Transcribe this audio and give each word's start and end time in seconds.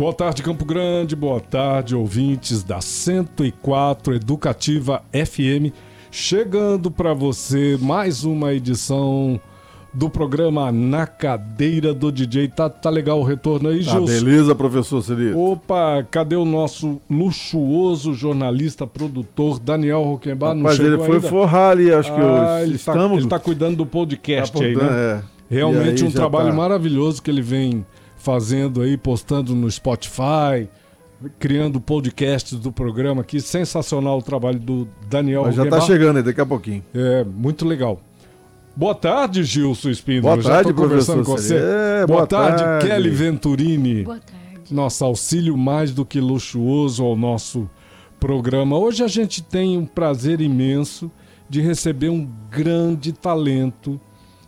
Boa 0.00 0.14
tarde, 0.14 0.42
Campo 0.42 0.64
Grande. 0.64 1.14
Boa 1.14 1.40
tarde, 1.40 1.94
ouvintes 1.94 2.62
da 2.62 2.80
104 2.80 4.14
Educativa 4.14 5.02
FM. 5.12 5.74
Chegando 6.10 6.90
para 6.90 7.12
você 7.12 7.76
mais 7.78 8.24
uma 8.24 8.54
edição 8.54 9.38
do 9.92 10.08
programa 10.08 10.72
Na 10.72 11.06
Cadeira 11.06 11.92
do 11.92 12.10
DJ. 12.10 12.48
Tá, 12.48 12.70
tá 12.70 12.88
legal 12.88 13.20
o 13.20 13.22
retorno 13.22 13.68
aí, 13.68 13.84
Tá 13.84 13.90
Gilson? 13.90 14.06
beleza, 14.06 14.54
professor 14.54 15.02
Celito? 15.02 15.38
Opa, 15.38 16.02
cadê 16.10 16.34
o 16.34 16.46
nosso 16.46 16.98
luxuoso 17.10 18.14
jornalista, 18.14 18.86
produtor, 18.86 19.58
Daniel 19.58 20.02
Roquembar? 20.02 20.56
Rapaz, 20.56 20.80
ele 20.80 20.96
foi 20.96 21.16
ainda? 21.16 21.28
forrar 21.28 21.72
ali, 21.72 21.92
acho 21.92 22.10
que 22.10 22.20
Ah, 22.22 22.56
os, 22.56 22.62
ele, 22.62 22.78
tá, 22.78 22.92
estamos... 22.92 23.18
ele 23.18 23.28
tá 23.28 23.38
cuidando 23.38 23.76
do 23.76 23.84
podcast 23.84 24.50
tá 24.56 24.64
aí, 24.64 24.74
né? 24.74 24.82
é. 24.82 25.22
Realmente 25.54 26.02
um 26.04 26.10
trabalho 26.10 26.48
tá. 26.48 26.54
maravilhoso 26.54 27.20
que 27.20 27.30
ele 27.30 27.42
vem 27.42 27.84
fazendo 28.20 28.82
aí, 28.82 28.96
postando 28.96 29.54
no 29.54 29.70
Spotify, 29.70 30.68
criando 31.38 31.80
podcasts 31.80 32.58
do 32.58 32.70
programa 32.70 33.22
aqui. 33.22 33.40
Sensacional 33.40 34.18
o 34.18 34.22
trabalho 34.22 34.58
do 34.58 34.88
Daniel 35.08 35.44
Mas 35.44 35.54
já 35.54 35.64
tá 35.64 35.76
Roquembar. 35.76 35.86
chegando 35.86 36.16
aí, 36.18 36.22
daqui 36.22 36.40
a 36.40 36.46
pouquinho. 36.46 36.84
É, 36.94 37.24
muito 37.24 37.66
legal. 37.66 38.00
Boa 38.76 38.94
tarde, 38.94 39.42
Gilson 39.42 39.90
Espíndola. 39.90 40.36
Boa 40.36 40.42
Já 40.42 40.50
tarde, 40.50 40.72
professor 40.72 41.24
com 41.24 41.32
você. 41.32 41.56
É, 41.56 42.06
boa, 42.06 42.18
boa 42.18 42.26
tarde, 42.26 42.62
tarde. 42.62 42.86
Kelly 42.86 43.10
Venturini. 43.10 44.04
Boa 44.04 44.20
tarde. 44.20 44.40
Nosso 44.70 45.04
auxílio 45.04 45.56
mais 45.56 45.92
do 45.92 46.04
que 46.04 46.20
luxuoso 46.20 47.04
ao 47.04 47.16
nosso 47.16 47.68
programa. 48.20 48.78
Hoje 48.78 49.02
a 49.02 49.08
gente 49.08 49.42
tem 49.42 49.76
um 49.76 49.84
prazer 49.84 50.40
imenso 50.40 51.10
de 51.48 51.60
receber 51.60 52.10
um 52.10 52.28
grande 52.48 53.12
talento 53.12 54.00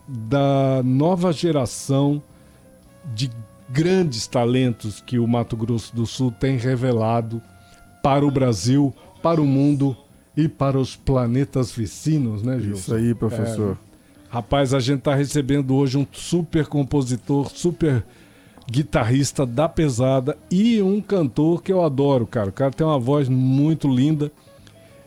da 0.07 0.83
nova 0.85 1.33
geração 1.33 2.23
de 3.15 3.31
grandes 3.73 4.27
talentos 4.27 5.01
que 5.01 5.19
o 5.19 5.27
Mato 5.27 5.57
Grosso 5.57 5.97
do 5.97 6.05
Sul 6.05 6.31
tem 6.31 6.57
revelado 6.57 7.41
para 8.03 8.27
o 8.27 8.31
Brasil, 8.31 8.95
para 9.23 9.41
o 9.41 9.47
mundo 9.47 9.97
e 10.37 10.47
para 10.47 10.79
os 10.79 10.95
planetas 10.95 11.73
vizinhos, 11.73 12.43
né, 12.43 12.61
Gilson? 12.61 12.79
Isso 12.79 12.95
aí, 12.95 13.15
professor. 13.15 13.79
Rapaz, 14.29 14.75
a 14.75 14.81
gente 14.81 15.01
tá 15.01 15.15
recebendo 15.15 15.75
hoje 15.75 15.97
um 15.97 16.07
super 16.11 16.67
compositor, 16.67 17.51
super 17.51 18.05
guitarrista 18.71 19.45
da 19.45 19.69
pesada 19.69 20.37
e 20.51 20.81
um 20.81 21.01
cantor 21.01 21.63
que 21.63 21.73
eu 21.73 21.83
adoro, 21.83 22.27
cara. 22.27 22.49
O 22.49 22.53
cara 22.53 22.71
tem 22.71 22.87
uma 22.87 22.99
voz 22.99 23.29
muito 23.29 23.89
linda. 23.89 24.31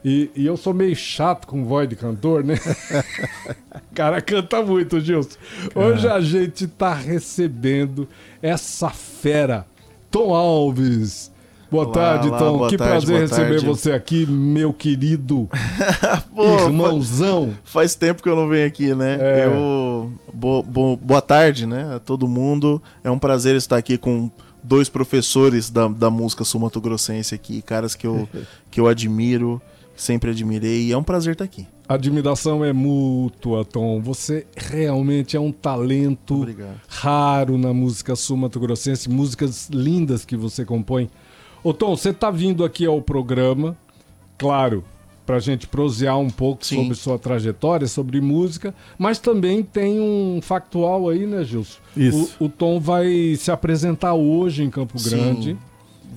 E, 0.07 0.29
e 0.35 0.45
eu 0.45 0.55
sou 0.55 0.71
meio 0.71 0.95
chato 0.95 1.47
com 1.47 1.65
voz 1.65 1.89
de 1.89 1.95
cantor, 1.95 2.43
né? 2.43 2.53
o 3.91 3.95
cara 3.95 4.21
canta 4.21 4.61
muito, 4.61 4.99
Gilson. 4.99 5.39
Hoje 5.73 6.07
a 6.07 6.21
gente 6.21 6.67
tá 6.67 6.93
recebendo 6.93 8.07
essa 8.39 8.91
fera, 8.91 9.65
Tom 10.11 10.35
Alves. 10.35 11.31
Boa 11.71 11.85
Olá, 11.85 11.93
tarde, 11.93 12.27
olá, 12.27 12.37
Tom. 12.37 12.57
boa 12.59 12.69
que 12.69 12.77
tarde, 12.77 13.07
prazer 13.07 13.21
receber 13.21 13.49
tarde. 13.55 13.65
você 13.65 13.91
aqui, 13.93 14.27
meu 14.27 14.71
querido 14.71 15.49
Pô, 16.35 16.55
irmãozão. 16.65 17.55
Faz 17.63 17.95
tempo 17.95 18.21
que 18.21 18.29
eu 18.29 18.35
não 18.35 18.47
venho 18.47 18.67
aqui, 18.67 18.93
né? 18.93 19.17
É. 19.19 19.45
Eu. 19.47 20.13
Bo, 20.31 20.61
bo- 20.61 20.95
boa 20.97 21.21
tarde, 21.21 21.65
né? 21.65 21.95
A 21.95 21.99
todo 21.99 22.27
mundo. 22.27 22.79
É 23.03 23.09
um 23.09 23.17
prazer 23.17 23.55
estar 23.55 23.77
aqui 23.77 23.97
com 23.97 24.29
dois 24.63 24.87
professores 24.87 25.71
da, 25.71 25.87
da 25.87 26.11
música 26.11 26.43
sul-mato-grossense 26.43 27.33
aqui, 27.33 27.63
caras 27.63 27.95
que 27.95 28.05
eu, 28.05 28.29
que 28.69 28.79
eu 28.79 28.87
admiro, 28.87 29.59
sempre 29.95 30.31
admirei, 30.31 30.87
e 30.87 30.91
é 30.91 30.97
um 30.97 31.03
prazer 31.03 31.33
estar 31.33 31.45
aqui. 31.45 31.67
A 31.87 31.93
admiração 31.93 32.65
é 32.65 32.73
mútua, 32.73 33.63
Tom. 33.63 34.01
Você 34.01 34.45
realmente 34.55 35.37
é 35.37 35.39
um 35.39 35.51
talento 35.51 36.35
Obrigado. 36.35 36.81
raro 36.87 37.57
na 37.57 37.73
música 37.73 38.15
sul-mato-grossense, 38.15 39.09
músicas 39.09 39.69
lindas 39.69 40.25
que 40.25 40.35
você 40.35 40.65
compõe. 40.65 41.09
Ô 41.63 41.73
Tom, 41.73 41.95
você 41.95 42.11
tá 42.11 42.31
vindo 42.31 42.63
aqui 42.63 42.85
ao 42.85 43.01
programa, 43.01 43.77
claro, 44.37 44.83
pra 45.25 45.39
gente 45.39 45.67
prosear 45.67 46.17
um 46.19 46.29
pouco 46.29 46.65
Sim. 46.65 46.75
sobre 46.77 46.95
sua 46.95 47.19
trajetória, 47.19 47.87
sobre 47.87 48.21
música, 48.21 48.73
mas 48.97 49.19
também 49.19 49.63
tem 49.63 49.99
um 49.99 50.39
factual 50.41 51.09
aí, 51.09 51.25
né, 51.25 51.43
Gilson? 51.43 51.79
Isso. 51.95 52.35
O, 52.39 52.45
o 52.45 52.49
Tom 52.49 52.79
vai 52.79 53.35
se 53.37 53.51
apresentar 53.51 54.13
hoje 54.13 54.63
em 54.63 54.69
Campo 54.69 54.97
Sim, 54.99 55.09
Grande, 55.09 55.57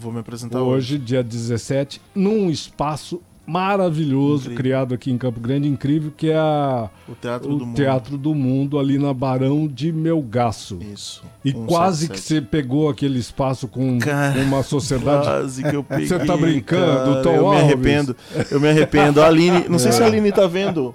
Vou 0.00 0.12
me 0.12 0.20
apresentar 0.20 0.62
hoje. 0.62 0.94
hoje, 0.94 0.98
dia 0.98 1.22
17, 1.24 2.00
num 2.14 2.48
espaço 2.48 3.20
maravilhoso 3.48 4.42
Incrível. 4.44 4.56
criado 4.56 4.94
aqui 4.94 5.10
em 5.10 5.18
Campo 5.18 5.40
Grande, 5.40 5.66
incrível, 5.68 6.12
que 6.16 6.30
é 6.30 6.36
a, 6.36 6.88
O 7.08 7.14
Teatro 7.14 7.50
o 7.52 7.56
do 7.58 7.66
Mundo. 7.66 7.76
Teatro 7.76 8.18
do 8.18 8.34
Mundo 8.34 8.78
ali 8.78 8.98
na 8.98 9.12
Barão 9.14 9.66
de 9.66 9.90
Melgaço. 9.90 10.78
Isso. 10.92 11.22
E 11.44 11.50
Um 11.54 11.66
quase 11.66 12.08
que 12.08 12.18
177. 12.18 12.22
você 12.22 12.40
pegou 12.42 12.88
aquele 12.88 13.18
espaço 13.18 13.66
com 13.66 13.98
Cara, 13.98 14.38
uma 14.42 14.62
sociedade. 14.62 15.24
Quase 15.26 15.62
que 15.62 15.74
eu 15.74 15.82
peguei. 15.82 16.06
Você 16.08 16.18
tá 16.18 16.36
brincando, 16.36 17.10
cara. 17.12 17.22
Tom 17.22 17.30
Eu 17.34 17.40
me 17.40 17.46
Alves? 17.46 17.62
arrependo. 17.62 18.16
Eu 18.50 18.60
me 18.60 18.68
arrependo. 18.68 19.22
A 19.22 19.26
Aline, 19.26 19.64
não 19.68 19.78
sei 19.78 19.92
se 19.92 20.02
a 20.02 20.06
Aline 20.06 20.30
tá 20.32 20.46
vendo. 20.46 20.94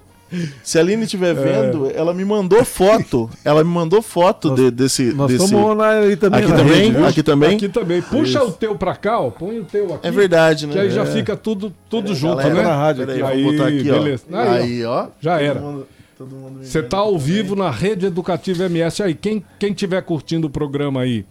Se 0.64 0.78
a 0.78 0.82
Aline 0.82 1.04
estiver 1.04 1.34
vendo, 1.34 1.92
ela 1.94 2.14
me 2.14 2.24
mandou 2.26 2.64
foto. 2.66 3.30
Ela 3.46 3.64
me 3.64 3.70
mandou 3.70 4.02
foto 4.02 4.50
Nós- 4.50 4.60
de- 4.60 4.72
desse. 4.72 5.04
Nós 5.14 5.32
desse... 5.32 5.46
estamos 5.46 5.78
na- 5.78 5.90
aí 5.90 6.16
também 6.16 6.40
Aqui 6.42 6.50
na 6.52 6.58
também? 6.58 6.92
rede? 6.92 7.06
Aqui 7.06 7.24
também? 7.24 7.56
Aqui 7.56 7.70
também. 7.70 8.02
Puxa 8.02 8.40
Isso. 8.40 8.48
o 8.48 8.52
teu 8.52 8.76
pra 8.76 8.96
cá, 8.96 9.20
ó. 9.20 9.30
Põe 9.30 9.60
o 9.60 9.66
teu 9.66 9.94
aqui. 9.94 10.08
É 10.08 10.12
verdade, 10.12 10.68
né? 10.68 10.74
Que 10.74 10.80
aí 10.80 10.90
já 10.90 11.04
É. 11.04 11.06
fica 11.06 11.36
tudo, 11.36 11.74
tudo 11.90 12.14
junto, 12.16 12.38
Galera, 12.38 12.56
né? 12.56 12.64
na 12.64 12.76
rádio 12.76 13.04
aqui, 13.04 13.22
ó. 13.22 13.28
vou 13.28 13.52
botar 13.52 13.66
Aí, 13.68 13.80
aqui, 13.80 13.92
beleza. 13.92 14.24
ó. 14.32 14.38
Aí, 14.38 14.48
ó. 14.48 14.54
Aí, 14.56 14.86
ó. 14.86 15.08
Já 15.22 15.42
era. 15.42 15.60
mundo- 15.60 15.88
Você 16.62 16.82
vendo 16.82 16.90
tá 16.90 16.98
ao 16.98 17.18
vivo 17.20 17.56
na 17.56 17.70
Rede 17.70 18.06
Educativa 18.06 18.64
MS. 18.66 19.04
Aí, 19.04 19.14
quem, 19.14 19.44
quem 19.60 19.74
tiver 19.74 20.02
curtindo 20.04 20.48
o 20.48 20.50
programa 20.50 21.02
aí 21.02 21.26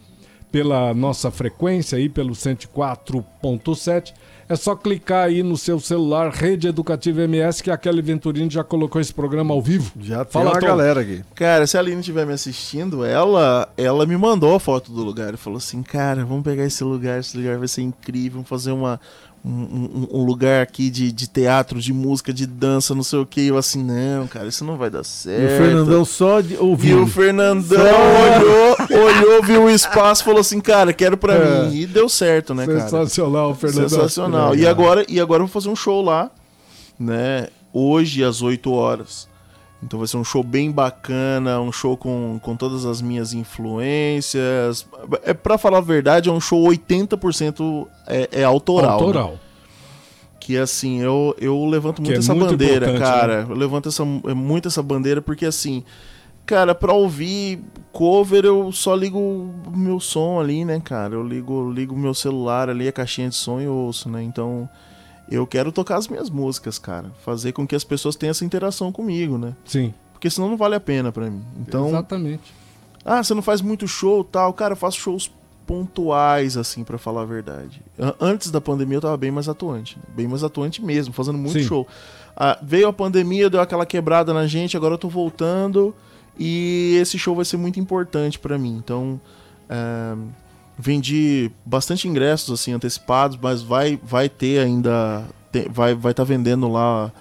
pela 0.50 0.92
nossa 0.92 1.30
frequência 1.30 1.96
aí, 1.96 2.10
pelo 2.10 2.34
104.7, 2.34 4.12
é 4.48 4.56
só 4.56 4.74
clicar 4.74 5.26
aí 5.26 5.42
no 5.42 5.56
seu 5.56 5.78
celular, 5.80 6.30
Rede 6.30 6.68
Educativa 6.68 7.22
MS, 7.22 7.62
que 7.62 7.70
a 7.70 7.76
Kelly 7.76 8.02
Venturini 8.02 8.50
já 8.50 8.64
colocou 8.64 9.00
esse 9.00 9.12
programa 9.12 9.54
ao 9.54 9.62
vivo. 9.62 9.92
Já 10.00 10.24
tem 10.24 10.32
Fala, 10.32 10.58
galera 10.60 11.00
aqui. 11.00 11.22
Cara, 11.34 11.66
se 11.66 11.76
a 11.76 11.80
Aline 11.80 12.00
estiver 12.00 12.26
me 12.26 12.32
assistindo, 12.32 13.04
ela, 13.04 13.68
ela 13.76 14.06
me 14.06 14.16
mandou 14.16 14.54
a 14.54 14.60
foto 14.60 14.92
do 14.92 15.02
lugar 15.02 15.34
e 15.34 15.36
falou 15.36 15.56
assim: 15.56 15.82
Cara, 15.82 16.24
vamos 16.24 16.42
pegar 16.42 16.64
esse 16.64 16.82
lugar, 16.84 17.20
esse 17.20 17.36
lugar 17.36 17.58
vai 17.58 17.68
ser 17.68 17.82
incrível, 17.82 18.32
vamos 18.32 18.48
fazer 18.48 18.72
uma, 18.72 19.00
um, 19.44 20.08
um- 20.12 20.24
lugar 20.24 20.62
aqui 20.62 20.88
de, 20.88 21.10
de 21.10 21.26
teatro, 21.26 21.80
de 21.80 21.92
música, 21.92 22.32
de 22.32 22.46
dança, 22.46 22.94
não 22.94 23.02
sei 23.02 23.18
o 23.18 23.26
que. 23.26 23.46
Eu 23.48 23.56
assim: 23.56 23.82
Não, 23.82 24.26
cara, 24.28 24.46
isso 24.46 24.64
não 24.64 24.76
vai 24.76 24.88
dar 24.88 25.02
certo. 25.04 25.40
E 25.42 25.44
o 25.46 25.58
Fernandão 25.58 26.04
só 26.04 26.40
de 26.40 26.54
E 26.54 26.58
ouvir. 26.58 26.94
o 26.94 27.06
Fernandão 27.06 27.80
olhou, 27.80 29.04
olhou, 29.06 29.42
viu 29.42 29.64
o 29.64 29.70
espaço, 29.70 30.22
falou 30.24 30.40
assim, 30.40 30.60
cara, 30.60 30.92
quero 30.92 31.16
pra 31.16 31.34
É. 31.34 31.66
mim. 31.66 31.74
E 31.76 31.86
deu 31.86 32.08
certo, 32.08 32.54
né, 32.54 32.66
cara? 32.66 32.80
Sensacional, 32.82 33.54
Fernando. 33.54 33.88
Sensacional. 33.88 34.54
E 34.54 34.66
agora, 34.66 35.04
e 35.08 35.18
agora 35.20 35.42
eu 35.42 35.46
vou 35.46 35.52
fazer 35.52 35.68
um 35.68 35.76
show 35.76 36.02
lá, 36.02 36.30
né? 36.98 37.48
Hoje 37.72 38.22
às 38.22 38.42
8 38.42 38.70
horas. 38.70 39.26
Então 39.82 39.98
vai 39.98 40.06
ser 40.06 40.16
um 40.16 40.24
show 40.24 40.44
bem 40.44 40.70
bacana, 40.70 41.60
um 41.60 41.72
show 41.72 41.96
com, 41.96 42.38
com 42.40 42.54
todas 42.54 42.84
as 42.84 43.02
minhas 43.02 43.32
influências. 43.32 44.86
É 45.24 45.34
para 45.34 45.58
falar 45.58 45.78
a 45.78 45.82
verdade, 45.82 46.28
é 46.28 46.32
um 46.32 46.40
show 46.40 46.62
80% 46.62 47.88
é, 48.06 48.28
é 48.32 48.44
autoral. 48.44 49.00
né? 49.00 49.06
Autoral. 49.06 49.38
Que 50.38 50.56
assim, 50.56 51.00
eu, 51.00 51.34
eu 51.38 51.64
levanto 51.66 51.96
Que 51.96 52.02
muito 52.02 52.16
é 52.16 52.18
essa 52.18 52.34
muito 52.34 52.50
bandeira, 52.50 52.98
cara. 52.98 53.46
Eu 53.48 53.56
levanto 53.56 53.88
essa, 53.88 54.02
é 54.02 54.34
muito 54.34 54.68
essa 54.68 54.82
bandeira 54.82 55.20
porque 55.20 55.46
assim, 55.46 55.82
cara, 56.46 56.74
pra 56.74 56.92
ouvir 56.92 57.60
cover 57.92 58.44
eu 58.44 58.70
só 58.72 58.94
ligo 58.94 59.18
o 59.18 59.76
meu 59.76 59.98
som 59.98 60.40
ali, 60.40 60.64
né, 60.64 60.80
cara? 60.80 61.14
Eu 61.14 61.26
ligo 61.26 61.70
ligo 61.70 61.94
o 61.94 61.98
meu 61.98 62.14
celular 62.14 62.68
ali, 62.68 62.86
a 62.86 62.92
caixinha 62.92 63.28
de 63.28 63.34
som 63.34 63.60
e 63.60 63.66
ouço, 63.66 64.08
né? 64.08 64.22
Então, 64.22 64.68
eu 65.30 65.46
quero 65.46 65.72
tocar 65.72 65.96
as 65.96 66.08
minhas 66.08 66.28
músicas, 66.30 66.78
cara. 66.78 67.10
Fazer 67.24 67.52
com 67.52 67.66
que 67.66 67.74
as 67.74 67.84
pessoas 67.84 68.16
tenham 68.16 68.30
essa 68.32 68.44
interação 68.44 68.90
comigo, 68.92 69.38
né? 69.38 69.54
Sim, 69.64 69.92
Porque 70.12 70.28
senão 70.30 70.48
não 70.50 70.56
vale 70.56 70.74
a 70.74 70.80
pena 70.80 71.10
pra 71.12 71.28
mim. 71.30 71.42
Então, 71.60 71.88
exatamente. 71.88 72.52
ah, 73.04 73.22
você 73.22 73.32
não 73.34 73.42
faz 73.42 73.60
muito 73.60 73.86
show 73.88 74.22
tal. 74.24 74.52
Cara, 74.52 74.72
eu 74.72 74.76
faço 74.76 74.98
shows 74.98 75.30
pontuais, 75.66 76.56
assim, 76.56 76.84
pra 76.84 76.98
falar 76.98 77.22
a 77.22 77.24
verdade. 77.24 77.80
An- 77.98 78.14
Antes 78.20 78.50
da 78.50 78.60
pandemia 78.60 78.96
eu 78.98 79.00
tava 79.00 79.16
bem 79.16 79.30
mais 79.30 79.48
atuante. 79.48 79.96
né? 79.96 80.02
Bem 80.14 80.28
mais 80.28 80.44
atuante 80.44 80.84
mesmo, 80.84 81.12
fazendo 81.14 81.38
muito 81.38 81.58
Sim. 81.60 81.64
show. 81.66 81.86
Ah, 82.36 82.58
veio 82.62 82.88
a 82.88 82.92
pandemia, 82.92 83.48
deu 83.50 83.60
aquela 83.60 83.86
quebrada 83.86 84.32
na 84.34 84.46
gente, 84.46 84.76
agora 84.76 84.94
eu 84.94 84.98
tô 84.98 85.08
voltando 85.08 85.94
e 86.38 86.96
esse 87.00 87.18
show 87.18 87.34
vai 87.34 87.44
ser 87.44 87.56
muito 87.56 87.78
importante 87.80 88.38
pra 88.38 88.56
mim. 88.58 88.76
Então, 88.82 89.20
é, 89.68 90.14
vendi 90.78 91.50
bastante 91.64 92.08
ingressos, 92.08 92.60
assim, 92.60 92.72
antecipados, 92.72 93.38
mas 93.40 93.62
vai, 93.62 93.98
vai 94.02 94.28
ter 94.28 94.60
ainda... 94.60 95.24
tem- 95.50 95.68
vai 95.68 95.94
vai 95.94 96.12
tá 96.14 96.24
vendendo 96.24 96.68
lá 96.68 97.12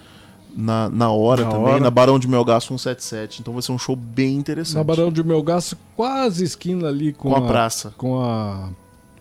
na, 0.56 0.90
na 0.90 1.10
hora 1.12 1.44
Na 1.46 1.52
também, 1.52 1.66
hora. 1.74 1.80
na 1.80 1.90
Barão 1.92 2.20
de 2.20 2.28
Melgaço 2.28 2.68
177. 2.68 3.42
Então 3.42 3.54
vai 3.54 3.62
ser 3.62 3.72
um 3.72 3.78
show 3.78 3.96
bem 3.96 4.36
interessante. 4.36 4.76
Na 4.76 4.84
Barão 4.84 5.12
de 5.12 5.24
Melgaço, 5.24 5.78
quase 5.96 6.44
esquina 6.44 6.88
ali 6.88 7.14
com, 7.14 7.30
Com 7.30 7.36
a 7.36 7.42
praça. 7.42 7.94
Com 7.98 8.20
a 8.22 8.70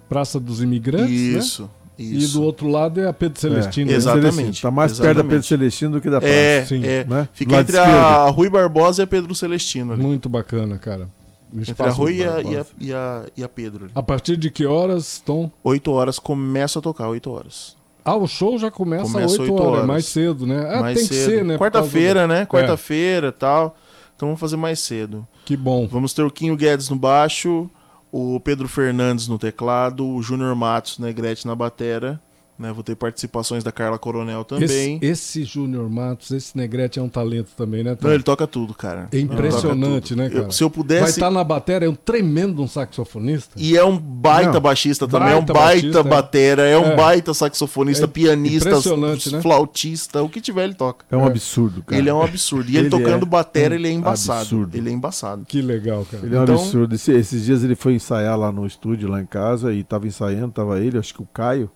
Praça 0.08 0.40
dos 0.40 0.60
Imigrantes, 0.60 1.08
né? 1.08 1.38
Isso, 1.38 1.70
E 1.96 2.18
isso. 2.18 2.38
do 2.38 2.42
outro 2.44 2.66
lado 2.66 2.98
é 3.00 3.06
a 3.06 3.12
Pedro 3.12 3.38
Celestino. 3.40 3.92
É? 3.92 3.94
Exatamente, 3.94 4.32
Celestino. 4.34 4.62
Tá 4.62 4.70
mais 4.72 4.90
perto 4.92 5.02
da 5.04 5.10
exatamente. 5.10 5.30
Pedro 5.30 5.46
Celestino 5.46 5.92
do 5.92 6.00
que 6.00 6.10
da 6.10 6.20
praça. 6.20 6.34
É, 6.34 6.64
Sim, 6.66 6.84
é. 6.84 7.04
né? 7.04 7.28
Fica 7.32 7.60
entre 7.60 7.78
a 7.78 8.24
Rui 8.28 8.48
Barbosa 8.50 9.02
e 9.02 9.04
a 9.04 9.06
Pedro 9.06 9.32
Celestino 9.36 9.92
ali. 9.92 10.02
Muito 10.02 10.28
bacana, 10.28 10.78
cara. 10.78 11.08
Entre 11.54 11.82
a 11.82 11.90
Rui 11.90 12.16
e 12.18 12.24
a, 12.24 12.40
e, 12.42 12.56
a, 12.56 12.66
e, 12.78 12.92
a, 12.92 13.24
e 13.36 13.44
a 13.44 13.48
Pedro 13.48 13.84
ali. 13.84 13.92
A 13.94 14.02
partir 14.02 14.36
de 14.36 14.50
que 14.50 14.64
horas, 14.66 15.20
Tom? 15.24 15.50
8 15.64 15.90
horas 15.92 16.18
começa 16.18 16.78
a 16.78 16.82
tocar, 16.82 17.08
8 17.08 17.30
horas. 17.30 17.76
Ah, 18.04 18.16
o 18.16 18.26
show 18.26 18.58
já 18.58 18.70
começa, 18.70 19.04
Começa 19.04 19.26
às 19.26 19.32
8 19.38 19.42
oito 19.42 19.54
horas, 19.54 19.72
horas. 19.74 19.86
mais 19.86 20.06
cedo, 20.06 20.46
né? 20.46 20.66
Ah, 20.74 20.80
mais 20.80 20.98
tem 20.98 21.06
cedo. 21.06 21.18
que 21.18 21.24
ser, 21.36 21.44
né? 21.44 21.58
Quarta-feira, 21.58 22.26
né? 22.26 22.46
Quarta-feira 22.46 23.28
e 23.28 23.32
tal. 23.32 23.76
Então 24.16 24.28
vamos 24.28 24.40
fazer 24.40 24.56
mais 24.56 24.78
cedo. 24.80 25.18
do- 25.18 25.28
Que 25.44 25.56
bom. 25.56 25.86
Vamos 25.86 26.12
ter 26.14 26.22
o 26.22 26.30
Quinho 26.30 26.56
Guedes 26.56 26.88
no 26.88 26.96
baixo, 26.96 27.68
o 28.12 28.38
Pedro 28.40 28.68
Fernandes 28.68 29.28
no 29.28 29.38
teclado, 29.38 30.06
o 30.06 30.22
Júnior 30.22 30.54
Matos, 30.56 30.98
Negrete 30.98 31.46
na 31.46 31.54
batera. 31.54 32.20
Né? 32.60 32.70
Vou 32.74 32.84
ter 32.84 32.94
participações 32.94 33.64
da 33.64 33.72
Carla 33.72 33.98
Coronel 33.98 34.44
também. 34.44 34.98
Esse, 35.00 35.40
esse 35.40 35.44
Júnior 35.44 35.88
Matos, 35.88 36.30
esse 36.30 36.54
Negrete 36.54 36.98
é 36.98 37.02
um 37.02 37.08
talento 37.08 37.52
também, 37.56 37.82
né? 37.82 37.94
Tom? 37.94 38.06
Não, 38.06 38.12
ele 38.14 38.22
toca 38.22 38.46
tudo, 38.46 38.74
cara. 38.74 39.08
É 39.10 39.18
impressionante, 39.18 40.14
né, 40.14 40.24
tudo. 40.28 40.36
Eu- 40.36 40.40
cara? 40.42 40.52
se 40.52 40.62
eu 40.62 40.68
Vai 40.68 40.74
pudesse. 40.76 41.10
estar 41.12 41.30
na 41.30 41.42
bateria, 41.42 41.86
é 41.86 41.90
um 41.90 41.94
tremendo 41.94 42.62
um 42.62 42.68
saxofonista. 42.68 43.54
E 43.56 43.76
é 43.78 43.82
um 43.84 43.96
baita 43.96 44.52
Não, 44.52 44.60
baixista 44.60 45.08
também, 45.08 45.32
é 45.32 45.36
um 45.36 45.44
baita 45.44 46.00
é. 46.00 46.02
batera, 46.02 46.62
é 46.68 46.76
um 46.78 46.88
É. 46.92 46.96
baita 46.96 47.32
saxofonista, 47.32 48.04
É 48.04 48.06
pianista, 48.06 48.68
impressionante, 48.68 49.32
né? 49.32 49.40
flautista, 49.40 50.22
o 50.22 50.28
que 50.28 50.40
tiver 50.40 50.64
ele 50.64 50.74
toca. 50.74 51.06
É 51.10 51.16
um 51.16 51.22
É. 51.24 51.26
absurdo, 51.28 51.82
cara. 51.82 51.98
Ele 51.98 52.10
é 52.10 52.14
um 52.14 52.22
absurdo. 52.22 52.68
E 52.70 52.76
ele, 52.76 52.88
Ele 52.88 52.90
tocando 52.90 53.24
é 53.24 53.28
batera, 53.28 53.74
um 53.74 53.78
ele 53.78 53.88
é 53.88 53.92
embaçado. 53.92 54.40
absurdo. 54.40 54.76
Ele 54.76 54.90
é 54.90 54.92
embaçado. 54.92 55.44
Que 55.46 55.62
legal, 55.62 56.06
cara. 56.10 56.26
Ele 56.26 56.36
é 56.36 56.40
um 56.40 56.42
Então- 56.42 56.54
absurdo. 56.56 56.94
Esse- 56.94 57.12
esses 57.12 57.44
dias 57.44 57.64
ele 57.64 57.74
foi 57.74 57.94
ensaiar 57.94 58.38
lá 58.38 58.52
no 58.52 58.66
estúdio, 58.66 59.08
lá 59.08 59.20
em 59.20 59.26
casa, 59.26 59.72
e 59.72 59.82
tava 59.82 60.06
ensaiando, 60.06 60.52
tava 60.52 60.78
ele, 60.78 60.98
acho 60.98 61.14
que 61.14 61.22
o 61.22 61.26
Caio. 61.32 61.70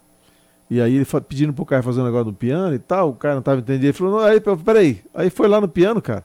E 0.75 0.81
aí 0.81 0.97
ele 0.97 1.07
pedindo 1.29 1.53
pro 1.53 1.65
Caio 1.65 1.83
fazer 1.83 2.01
um 2.01 2.05
negócio 2.05 2.27
no 2.27 2.35
piano 2.35 2.75
e 2.75 2.79
tal, 2.79 3.11
o 3.11 3.15
Caio 3.15 3.37
não 3.37 3.43
tava 3.43 3.61
entendendo. 3.61 3.85
Ele 3.85 3.93
falou, 3.93 4.21
não, 4.21 4.27
aí, 4.27 4.41
peraí. 4.41 5.05
Aí 5.15 5.31
foi 5.31 5.47
lá 5.47 5.61
no 5.61 5.69
piano, 5.69 6.03
cara. 6.03 6.25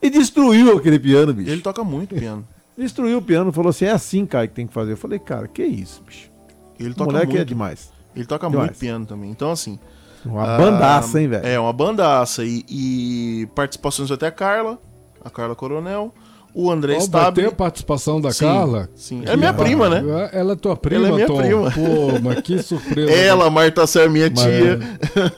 E 0.00 0.08
destruiu 0.08 0.76
aquele 0.76 0.98
piano, 0.98 1.32
bicho. 1.34 1.50
Ele 1.50 1.60
toca 1.60 1.82
muito 1.82 2.14
piano. 2.14 2.46
Destruiu 2.78 3.18
o 3.18 3.22
piano, 3.22 3.52
falou 3.52 3.68
assim, 3.68 3.84
é 3.84 3.90
assim, 3.90 4.24
Caio, 4.24 4.48
que 4.48 4.54
tem 4.54 4.66
que 4.66 4.72
fazer. 4.72 4.92
Eu 4.92 4.96
falei, 4.96 5.18
cara, 5.18 5.46
que 5.46 5.62
isso, 5.62 6.02
bicho. 6.02 6.30
Ele 6.78 6.94
toca 6.94 7.12
moleque 7.12 7.32
é 7.32 7.36
muito. 7.36 7.48
demais. 7.48 7.92
Ele 8.14 8.26
toca 8.26 8.48
Demais. 8.48 8.68
muito 8.68 8.78
piano 8.78 9.06
também. 9.06 9.30
Então, 9.30 9.50
assim. 9.50 9.78
Uma 10.24 10.54
ah, 10.54 10.58
bandaça, 10.58 11.20
hein, 11.20 11.28
velho. 11.28 11.46
É, 11.46 11.58
uma 11.58 11.72
bandaça. 11.72 12.44
E, 12.44 12.64
e 12.68 13.48
participações 13.54 14.10
até 14.10 14.26
a 14.28 14.30
Carla, 14.30 14.78
a 15.24 15.30
Carla 15.30 15.56
Coronel, 15.56 16.14
o 16.54 16.70
André 16.70 16.96
Stabile. 16.98 17.46
ter 17.48 17.52
a 17.52 17.56
participação 17.56 18.20
da 18.20 18.30
Sim, 18.30 18.44
Carla. 18.44 18.88
Sim. 18.94 19.22
É 19.24 19.36
minha 19.36 19.52
prima, 19.54 19.88
né? 19.88 20.30
Ela 20.32 20.52
é 20.52 20.56
tua 20.56 20.76
prima, 20.76 21.06
Ela 21.06 21.08
é 21.08 21.12
minha 21.14 21.26
Tom? 21.26 21.36
prima. 21.38 21.70
Pô, 21.70 22.20
mas 22.22 22.40
que 22.42 22.62
surpresa. 22.62 23.10
Ela, 23.12 23.48
Marta 23.50 23.86
Cel, 23.86 24.10
minha 24.10 24.30
Mas- 24.30 24.40
tia. 24.40 24.78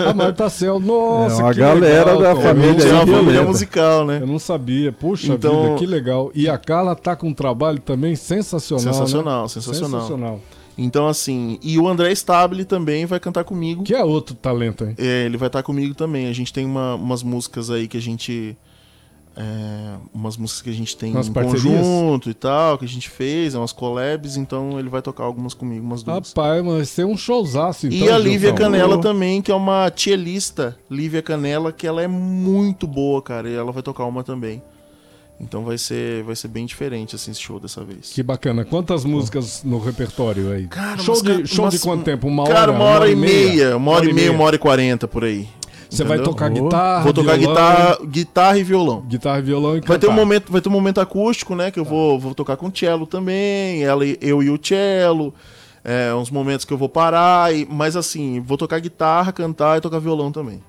A 0.09 0.13
Marta 0.15 0.49
Cel, 0.49 0.81
nossa, 0.81 1.41
É, 1.41 1.45
uma 1.45 1.53
que 1.55 1.61
galera 1.61 2.15
legal, 2.15 2.23
da 2.23 2.35
Tom. 2.35 2.41
família 2.43 2.85
É 2.85 2.93
uma 2.93 3.07
família 3.07 3.43
musical, 3.45 4.05
né? 4.07 4.19
Eu 4.23 4.27
não 4.27 4.39
sabia. 4.39 4.93
Puxa 4.93 5.33
Então- 5.33 5.63
vida, 5.65 5.75
que 5.77 5.87
legal. 5.87 6.31
E 6.35 6.49
a 6.49 6.59
Carla 6.59 6.95
tá 6.97 7.15
com 7.15 7.29
um 7.29 7.35
trabalho 7.35 7.79
também 7.81 8.17
sensacional, 8.17 8.85
né? 8.85 8.93
Sensacional, 8.93 9.49
sensacional. 9.49 10.01
Sensacional. 10.01 10.41
Então, 10.77 11.07
assim. 11.07 11.59
E 11.63 11.79
o 11.79 11.87
André 11.87 12.11
Stabile 12.11 12.65
também 12.65 13.07
vai 13.07 13.21
cantar 13.21 13.45
comigo. 13.45 13.85
Que 13.85 13.95
é 13.95 14.03
outro 14.03 14.35
talento, 14.35 14.85
hein? 14.85 14.95
É, 14.99 15.25
ele 15.25 15.37
vai 15.37 15.47
estar 15.47 15.63
comigo 15.63 15.95
também. 15.95 16.29
A 16.29 16.33
gente 16.33 16.53
tem 16.53 16.67
uma- 16.67 16.97
umas 16.97 17.23
músicas 17.23 17.71
aí 17.71 17.87
que 17.87 17.97
a 17.97 18.01
gente. 18.01 18.57
É, 19.37 19.97
umas 20.13 20.37
músicas 20.37 20.63
que 20.63 20.71
a 20.71 20.75
gente 20.75 20.97
tem 20.97 21.13
Umas 21.13 21.29
em 21.29 21.33
parcerias? 21.33 21.63
conjunto 21.63 22.31
e 22.31 22.35
tal, 22.35 22.79
que 22.79 22.85
a 22.85 22.89
gente 22.89 23.09
fez, 23.11 23.55
é 23.55 23.59
umas 23.59 23.73
collabs, 23.73 24.37
então 24.37 24.79
ele 24.79 24.89
vai 24.89 25.03
tocar 25.03 25.25
algumas 25.25 25.55
comigo, 25.55 25.85
umas 25.85 26.03
duas. 26.03 26.29
Rapaz, 26.29 26.65
mas 26.65 26.75
vai 26.75 26.85
ser 26.85 27.05
um 27.05 27.17
showzaço, 27.17 27.87
então. 27.87 27.99
e 28.07 28.11
a 28.11 28.17
Lívia 28.19 28.51
Gilson. 28.51 28.55
Canela 28.57 29.01
também, 29.01 29.43
que 29.43 29.51
é 29.51 29.55
uma 29.55 29.91
tielista, 29.91 30.77
Lívia 30.91 31.23
Canela, 31.23 31.73
que 31.73 31.87
ela 31.87 32.03
é 32.03 32.07
muito 32.09 32.87
boa, 32.87 33.21
cara, 33.21 33.49
e 33.49 33.55
ela 33.55 33.73
vai 33.73 33.83
tocar 33.83 34.05
uma 34.05 34.23
também. 34.23 34.63
Então 35.41 35.65
vai 35.65 35.77
ser, 35.77 36.23
vai 36.23 36.37
ser 36.37 36.47
bem 36.47 36.65
diferente 36.65 37.17
assim, 37.17 37.33
esse 37.33 37.41
show 37.41 37.59
dessa 37.59 37.83
vez. 37.85 38.13
Que 38.13 38.23
bacana. 38.23 38.65
Quantas 38.65 39.05
músicas 39.05 39.65
no 39.65 39.81
repertório 39.81 40.53
aí? 40.53 40.69
Cara, 40.69 40.97
show 41.03 41.13
umas 41.17 41.23
de, 41.25 41.47
show 41.49 41.65
umas- 41.65 41.75
de 41.75 41.81
quanto 41.81 42.05
tempo? 42.05 42.29
Uma 42.29 42.45
hora? 42.45 42.55
Cara, 42.55 42.71
uma 42.73 42.85
hora, 42.85 43.11
e 43.11 43.17
meia, 43.17 43.77
uma 43.77 43.91
hora 43.91 44.05
e 44.05 44.13
meia, 44.13 44.29
meia. 44.29 44.33
uma 44.33 44.45
hora 44.45 44.55
e 44.55 44.59
quarenta 44.61 45.09
por 45.09 45.25
aí. 45.25 45.49
Você 45.97 46.05
vai 46.05 46.19
tocar 46.21 46.51
Oh. 46.51 46.55
guitarra, 46.55 47.03
Vou 47.05 47.13
tocar 47.13 47.39
violão, 47.39 47.55
guitarra, 47.55 47.99
guitarra 48.07 48.59
e 48.59 48.63
violão. 48.65 49.01
guitarra 49.03 49.39
e 49.39 49.43
violão 49.43 49.71
e 49.71 49.81
Vai 49.81 49.83
cantar. 49.83 49.99
ter, 50.01 50.09
um 50.09 50.13
momento, 50.13 50.53
vai 50.53 50.61
ter 50.61 50.69
um 50.69 50.73
momento 50.73 51.01
acústico, 51.01 51.55
né? 51.55 51.71
Que 51.71 51.79
eu 51.81 51.85
vou, 51.85 52.19
vou 52.19 52.35
tocar 52.35 52.57
com 52.57 52.67
o 52.67 52.73
cello 52.77 53.07
também. 53.07 53.83
Ela, 53.83 54.05
eu 54.21 54.43
e 54.43 54.51
o 54.51 54.59
cello. 54.63 55.33
É, 55.85 56.15
uns 56.15 56.31
momentos 56.31 56.65
que 56.65 56.73
eu 56.73 56.79
vou 56.79 56.89
parar. 56.89 57.55
E, 57.55 57.67
mas 57.71 57.95
assim, 57.97 58.41
vou 58.41 58.57
tocar 58.57 58.79
guitarra, 58.81 59.33
cantar 59.33 59.79
e 59.79 59.81
tocar 59.81 59.99
violão 59.99 60.33
também. 60.33 60.63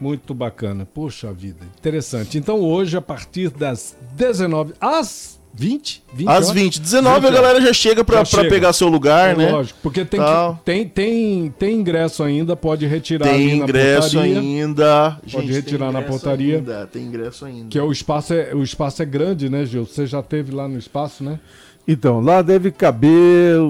Muito 0.00 0.34
bacana. 0.34 0.84
Puxa 0.86 1.32
vida. 1.32 1.64
Interessante. 1.78 2.36
Então 2.38 2.60
hoje, 2.60 2.96
a 2.96 3.00
partir 3.02 3.50
das 3.50 3.96
19 4.16 4.74
às 4.80 5.38
20? 5.56 6.02
20 6.12 6.28
Às 6.28 6.34
horas? 6.46 6.50
20. 6.50 6.80
19 6.80 7.16
a 7.16 7.20
20 7.30 7.32
galera 7.32 7.60
já 7.60 7.72
chega 7.72 8.04
chega. 8.24 8.48
pegar 8.48 8.72
seu 8.72 8.88
lugar, 8.88 9.30
É 9.30 9.36
né? 9.36 9.52
Lógico, 9.52 9.78
porque 9.82 10.04
tem, 10.04 10.20
que, 10.20 10.26
tem, 10.64 10.88
tem, 10.88 11.54
tem 11.56 11.76
ingresso 11.76 12.22
ainda, 12.24 12.56
pode 12.56 12.84
retirar 12.86 13.24
Tem 13.26 13.34
ali 13.34 13.46
na 13.58 13.64
ingresso 13.64 14.18
ainda. 14.18 15.18
Pode 15.30 15.46
tem 15.46 15.54
retirar 15.54 15.92
na 15.92 16.02
portaria. 16.02 16.56
ainda, 16.56 16.86
Tem 16.92 17.02
ingresso 17.04 17.44
ainda. 17.44 17.68
Que 17.68 17.78
é 17.78 17.82
o 17.82 17.92
espaço 17.92 18.34
é, 18.34 18.52
o 18.52 18.62
espaço 18.64 19.00
é 19.02 19.04
grande, 19.06 19.48
né, 19.48 19.64
Gil? 19.64 19.86
Você 19.86 20.06
já 20.06 20.22
teve 20.22 20.52
lá 20.52 20.66
no 20.66 20.76
espaço, 20.78 21.22
né? 21.22 21.38
Então, 21.86 22.20
lá 22.20 22.42
deve 22.42 22.70
caber 22.72 23.60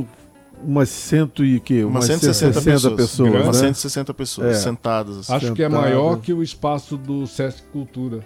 umas 0.65 0.89
cento 0.89 1.45
e 1.45 1.61
que? 1.61 1.85
Umas 1.85 2.09
Umas 2.09 2.21
160 2.21 2.63
pessoas. 2.63 2.95
pessoas, 2.95 3.31
Grande. 3.31 3.47
Umas 3.47 3.61
né? 3.61 3.69
160 3.69 4.15
pessoas 4.15 4.57
É. 4.57 4.61
sentadas. 4.61 5.19
assim. 5.19 5.33
Acho 5.35 5.53
que 5.53 5.63
é 5.63 5.67
Sentado. 5.67 5.83
maior 5.83 6.17
que 6.19 6.33
o 6.33 6.43
espaço 6.43 6.97
do 6.97 7.27
Sesc 7.27 7.61
Cultura. 7.73 8.21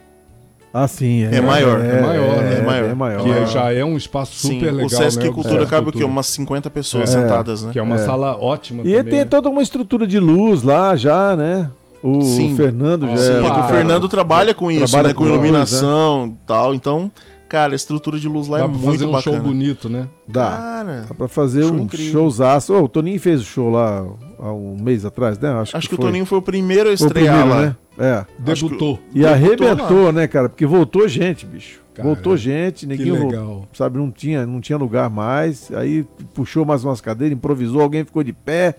Ah, 0.73 0.87
sim. 0.87 1.25
É, 1.25 1.37
É 1.37 1.41
maior, 1.41 1.81
é 1.81 2.01
maior, 2.03 2.37
né? 2.43 2.55
É, 2.55 2.59
É 2.59 2.63
maior. 2.63 2.91
é 2.91 2.95
maior. 2.95 3.23
Que 3.25 3.47
já 3.47 3.73
é 3.73 3.85
um 3.85 3.97
espaço 3.97 4.35
Sim, 4.35 4.55
super 4.55 4.71
legal, 4.73 4.87
o 4.87 4.91
Sesc 4.91 5.19
né? 5.25 5.31
Cultura 5.33 5.67
cabe 5.67 5.89
o 5.89 5.93
quê? 5.93 6.05
Umas 6.05 6.27
50 6.27 6.69
pessoas 6.71 7.15
É. 7.15 7.21
sentadas, 7.21 7.63
né? 7.65 7.73
Que 7.73 7.79
é 7.79 7.83
uma 7.83 7.97
É. 7.97 7.99
sala 7.99 8.37
ótima 8.39 8.83
E 8.83 8.91
também. 8.97 9.05
tem 9.05 9.19
né? 9.21 9.25
toda 9.25 9.49
uma 9.49 9.63
estrutura 9.63 10.07
de 10.07 10.19
luz 10.21 10.63
lá 10.63 10.95
já, 10.95 11.35
né? 11.35 11.71
O 12.03 12.21
Sim. 12.23 12.55
Fernando 12.55 13.09
já 13.09 13.17
sim, 13.17 13.33
é. 13.33 13.47
É 13.47 13.51
que 13.51 13.61
o. 13.61 13.65
Fernando 13.65 14.09
trabalha 14.09 14.55
com 14.55 14.71
isso, 14.71 14.87
Trabalha 14.93 15.09
né? 15.09 15.15
Com 15.15 15.25
com 15.25 15.25
luz, 15.25 15.35
iluminação 15.35 16.27
e 16.29 16.47
tal. 16.47 16.75
Então, 16.75 17.11
cara, 17.49 17.73
a 17.73 17.77
estrutura 17.77 18.19
de 18.19 18.29
luz 18.29 18.47
lá 18.49 18.59
Dá 18.59 18.65
é 18.65 18.69
pra 18.69 18.77
muito 18.77 18.93
fazer 18.93 19.05
um 19.07 19.13
bacana. 19.13 19.37
show 19.37 19.45
bonito, 19.47 19.89
né? 19.89 20.09
Dá. 20.27 20.51
Cara, 20.51 21.05
Dá 21.09 21.15
pra 21.15 21.29
fazer 21.29 21.63
Show 21.63 21.73
um 21.73 21.79
incrível. 21.81 22.13
showzaço. 22.13 22.75
Ô, 22.75 22.83
o 22.85 22.89
Toninho 22.89 23.19
fez 23.21 23.41
o 23.41 23.45
show 23.45 23.71
lá 23.71 24.07
há 24.39 24.53
um 24.53 24.77
mês 24.81 25.05
atrás, 25.05 25.39
né? 25.39 25.51
Acho, 25.53 25.77
acho 25.77 25.89
que, 25.89 25.95
o 25.95 25.97
foi. 25.97 26.07
Toninho 26.07 26.27
foi 26.27 26.39
o 26.39 26.43
primeiro 26.43 26.89
a 26.89 26.93
o 26.93 26.95
estrear 26.95 27.39
primeiro, 27.43 27.49
lá. 27.49 27.67
né? 27.67 27.77
É. 27.99 28.27
Debutou. 28.39 28.99
E 29.15 29.21
Debutou 29.23 29.29
arrebentou, 29.33 30.13
né, 30.13 30.27
cara? 30.29 30.49
Porque 30.49 30.65
voltou 30.67 31.09
gente, 31.09 31.45
bicho. 31.47 31.81
Cara, 31.95 32.07
voltou 32.09 32.37
gente, 32.37 32.87
Que 32.87 32.97
ninguém 32.97 33.11
legal. 33.27 33.67
sabe, 33.73 33.99
não 33.99 34.09
tinha, 34.11 34.47
não 34.47 34.61
tinha 34.61 34.79
lugar 34.79 35.11
mais. 35.11 35.69
Aí 35.73 36.07
puxou 36.33 36.65
mais 36.65 36.85
umas 36.85 37.01
cadeiras, 37.01 37.37
improvisou, 37.37 37.81
alguém 37.81 38.05
ficou 38.05 38.23
de 38.23 38.33
pé 38.33 38.77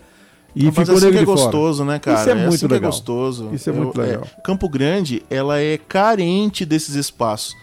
e 0.55 0.63
Mas 0.65 0.75
ficou 0.75 0.95
assim 0.95 1.11
que 1.11 1.17
é 1.17 1.19
de 1.19 1.25
fora. 1.25 1.41
gostoso, 1.41 1.83
né, 1.83 1.99
cara? 1.99 2.17
Isso 2.21 2.29
é 2.29 2.33
muito 2.35 2.47
assim 2.55 2.67
que 2.67 2.73
legal. 2.73 2.89
é 2.89 2.91
gostoso. 2.93 3.49
Isso 3.51 3.69
é 3.69 3.73
muito 3.73 3.99
legal. 3.99 4.23
Campo 4.41 4.69
Grande, 4.69 5.21
ela 5.29 5.59
é 5.59 5.77
carente 5.77 6.65
desses 6.65 6.95
espaços. 6.95 7.53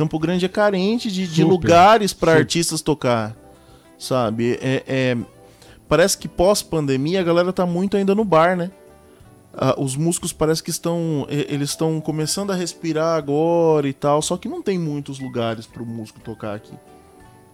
Campo 0.00 0.18
Grande 0.18 0.46
é 0.46 0.48
carente 0.48 1.10
de, 1.10 1.26
de 1.26 1.44
lugares 1.44 2.14
para 2.14 2.32
artistas 2.32 2.80
tocar, 2.80 3.36
sabe? 3.98 4.58
É, 4.62 4.82
é- 4.86 5.16
parece 5.86 6.16
que 6.16 6.26
pós-pandemia 6.26 7.20
a 7.20 7.22
galera 7.22 7.52
tá 7.52 7.66
muito 7.66 7.98
ainda 7.98 8.14
no 8.14 8.24
bar, 8.24 8.56
né? 8.56 8.70
Ah, 9.52 9.74
os 9.76 9.96
músicos 9.96 10.32
parece 10.32 10.62
que 10.62 10.70
estão 10.70 11.26
eles 11.28 11.70
estão 11.70 12.00
começando 12.00 12.50
a 12.50 12.54
respirar 12.54 13.18
agora 13.18 13.86
e 13.86 13.92
tal, 13.92 14.22
só 14.22 14.38
que 14.38 14.48
não 14.48 14.62
tem 14.62 14.78
muitos 14.78 15.20
lugares 15.20 15.66
para 15.66 15.82
o 15.82 15.86
músico 15.86 16.18
tocar 16.20 16.54
aqui. 16.54 16.72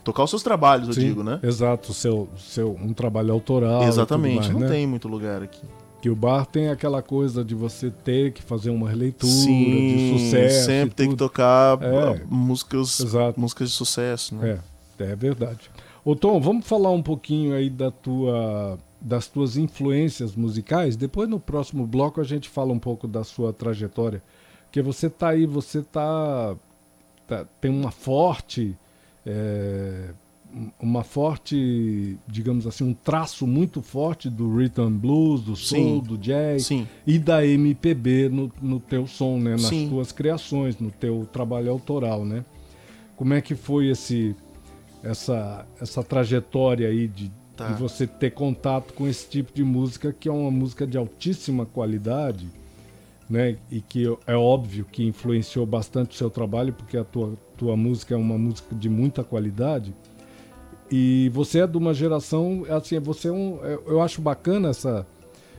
Tocar 0.05 0.23
os 0.23 0.31
seus 0.31 0.45
trabalhos, 0.45 0.87
eu 0.87 0.95
Sim, 0.95 1.01
digo, 1.01 1.25
né? 1.25 1.41
Exato, 1.43 1.93
seu, 1.93 2.29
seu, 2.39 2.77
um 2.81 2.93
trabalho 2.93 3.33
autoral. 3.33 3.83
Exatamente, 3.83 4.37
mais, 4.37 4.51
não 4.51 4.61
né? 4.61 4.69
tem 4.69 4.87
muito 4.87 5.09
lugar 5.09 5.43
aqui. 5.43 5.67
Que 6.01 6.11
o 6.11 6.15
bar 6.17 6.47
tem 6.47 6.69
aquela 6.69 7.03
coisa 7.03 7.45
de 7.45 7.55
você 7.55 7.91
ter 7.91 8.33
que 8.33 8.43
fazer 8.43 8.71
uma 8.71 8.89
releitura 8.89 9.33
Sim, 9.33 9.65
de 9.97 10.19
sucesso. 10.19 10.67
sempre 10.67 10.95
tem 10.95 11.11
que 11.11 11.17
tocar 11.17 11.83
É. 11.83 11.87
ah, 11.87 12.21
músicas, 12.29 13.01
Exato. 13.01 13.41
músicas 13.41 13.71
de 13.71 13.75
sucesso, 13.77 14.35
né? 14.35 14.61
É, 14.99 15.05
é 15.05 15.17
verdade. 15.17 15.71
Ô 16.05 16.15
Tom, 16.15 16.41
vamos 16.41 16.67
falar 16.67 16.91
um 16.91 17.03
pouquinho 17.03 17.55
aí 17.55 17.69
da 17.69 17.91
tua, 17.91 18.79
das 19.01 19.27
tuas 19.27 19.57
influências 19.57 20.37
musicais. 20.37 20.97
Depois 20.97 21.29
no 21.29 21.41
próximo 21.41 21.87
bloco 21.87 22.21
a 22.21 22.25
gente 22.25 22.49
fala 22.49 22.73
um 22.73 22.79
pouco 22.79 23.09
da 23.09 23.25
sua 23.25 23.53
trajetória. 23.53 24.23
Porque 24.67 24.81
você 24.83 25.09
tá 25.11 25.31
aí, 25.31 25.47
você 25.47 25.83
tá, 25.83 26.55
tá 27.27 27.45
tem 27.61 27.71
uma 27.71 27.91
forte 27.91 28.77
é, 29.25 30.11
uma 30.81 31.05
forte, 31.05 32.17
digamos 32.27 32.67
assim, 32.67 32.85
um 32.85 32.95
traço 32.95 33.47
muito 33.47 33.83
forte 33.83 34.31
do 34.31 34.57
rhythm 34.57 34.91
blues, 34.91 35.43
do 35.43 35.55
soul, 35.57 36.01
Sim. 36.01 36.01
do 36.01 36.17
jazz 36.19 36.67
Sim. 36.67 36.87
e 37.07 37.19
da 37.19 37.47
MPB 37.47 38.29
no, 38.29 38.51
no 38.63 38.81
teu 38.81 39.07
som, 39.07 39.39
né? 39.39 39.53
Nas 39.53 39.63
Sim. 39.63 39.89
tuas 39.89 40.13
criações, 40.13 40.79
no 40.79 40.91
teu 40.91 41.29
trabalho 41.33 41.71
autoral, 41.71 42.25
né? 42.25 42.45
Como 43.17 43.35
é 43.35 43.41
que 43.41 43.55
foi 43.55 43.89
esse 43.89 44.35
essa 45.03 45.67
essa 45.81 46.03
trajetória 46.03 46.89
aí 46.89 47.07
de, 47.07 47.31
Tá. 47.57 47.69
de 47.69 47.81
você 47.81 48.07
ter 48.07 48.33
contato 48.33 48.93
com 48.93 49.09
esse 49.09 49.27
tipo 49.31 49.51
de 49.55 49.65
música 49.65 50.13
que 50.13 50.29
é 50.29 50.33
uma 50.33 50.51
música 50.51 50.87
de 50.87 50.99
altíssima 50.99 51.65
qualidade, 51.65 52.47
né? 53.31 53.57
E 53.71 53.81
que 53.81 54.05
é 54.27 54.37
óbvio 54.37 54.85
que 54.85 55.03
influenciou 55.03 55.65
bastante 55.65 56.11
o 56.11 56.15
seu 56.19 56.29
trabalho 56.29 56.75
porque 56.75 56.99
a 56.99 57.05
tua 57.05 57.33
tua 57.57 57.75
música 57.75 58.15
é 58.15 58.17
uma 58.19 58.37
música 58.37 58.75
de 58.75 58.89
muita 58.91 59.25
qualidade. 59.25 59.95
E 60.91 61.31
você 61.35 61.61
é 61.61 61.67
de 61.67 61.77
uma 61.77 61.93
geração, 61.93 62.65
assim, 62.71 62.99
você 63.01 63.29
é 63.29 63.33
um, 63.33 63.59
eu- 63.65 63.83
eu 63.89 64.03
acho 64.03 64.21
bacana 64.21 64.69
essa 64.71 65.07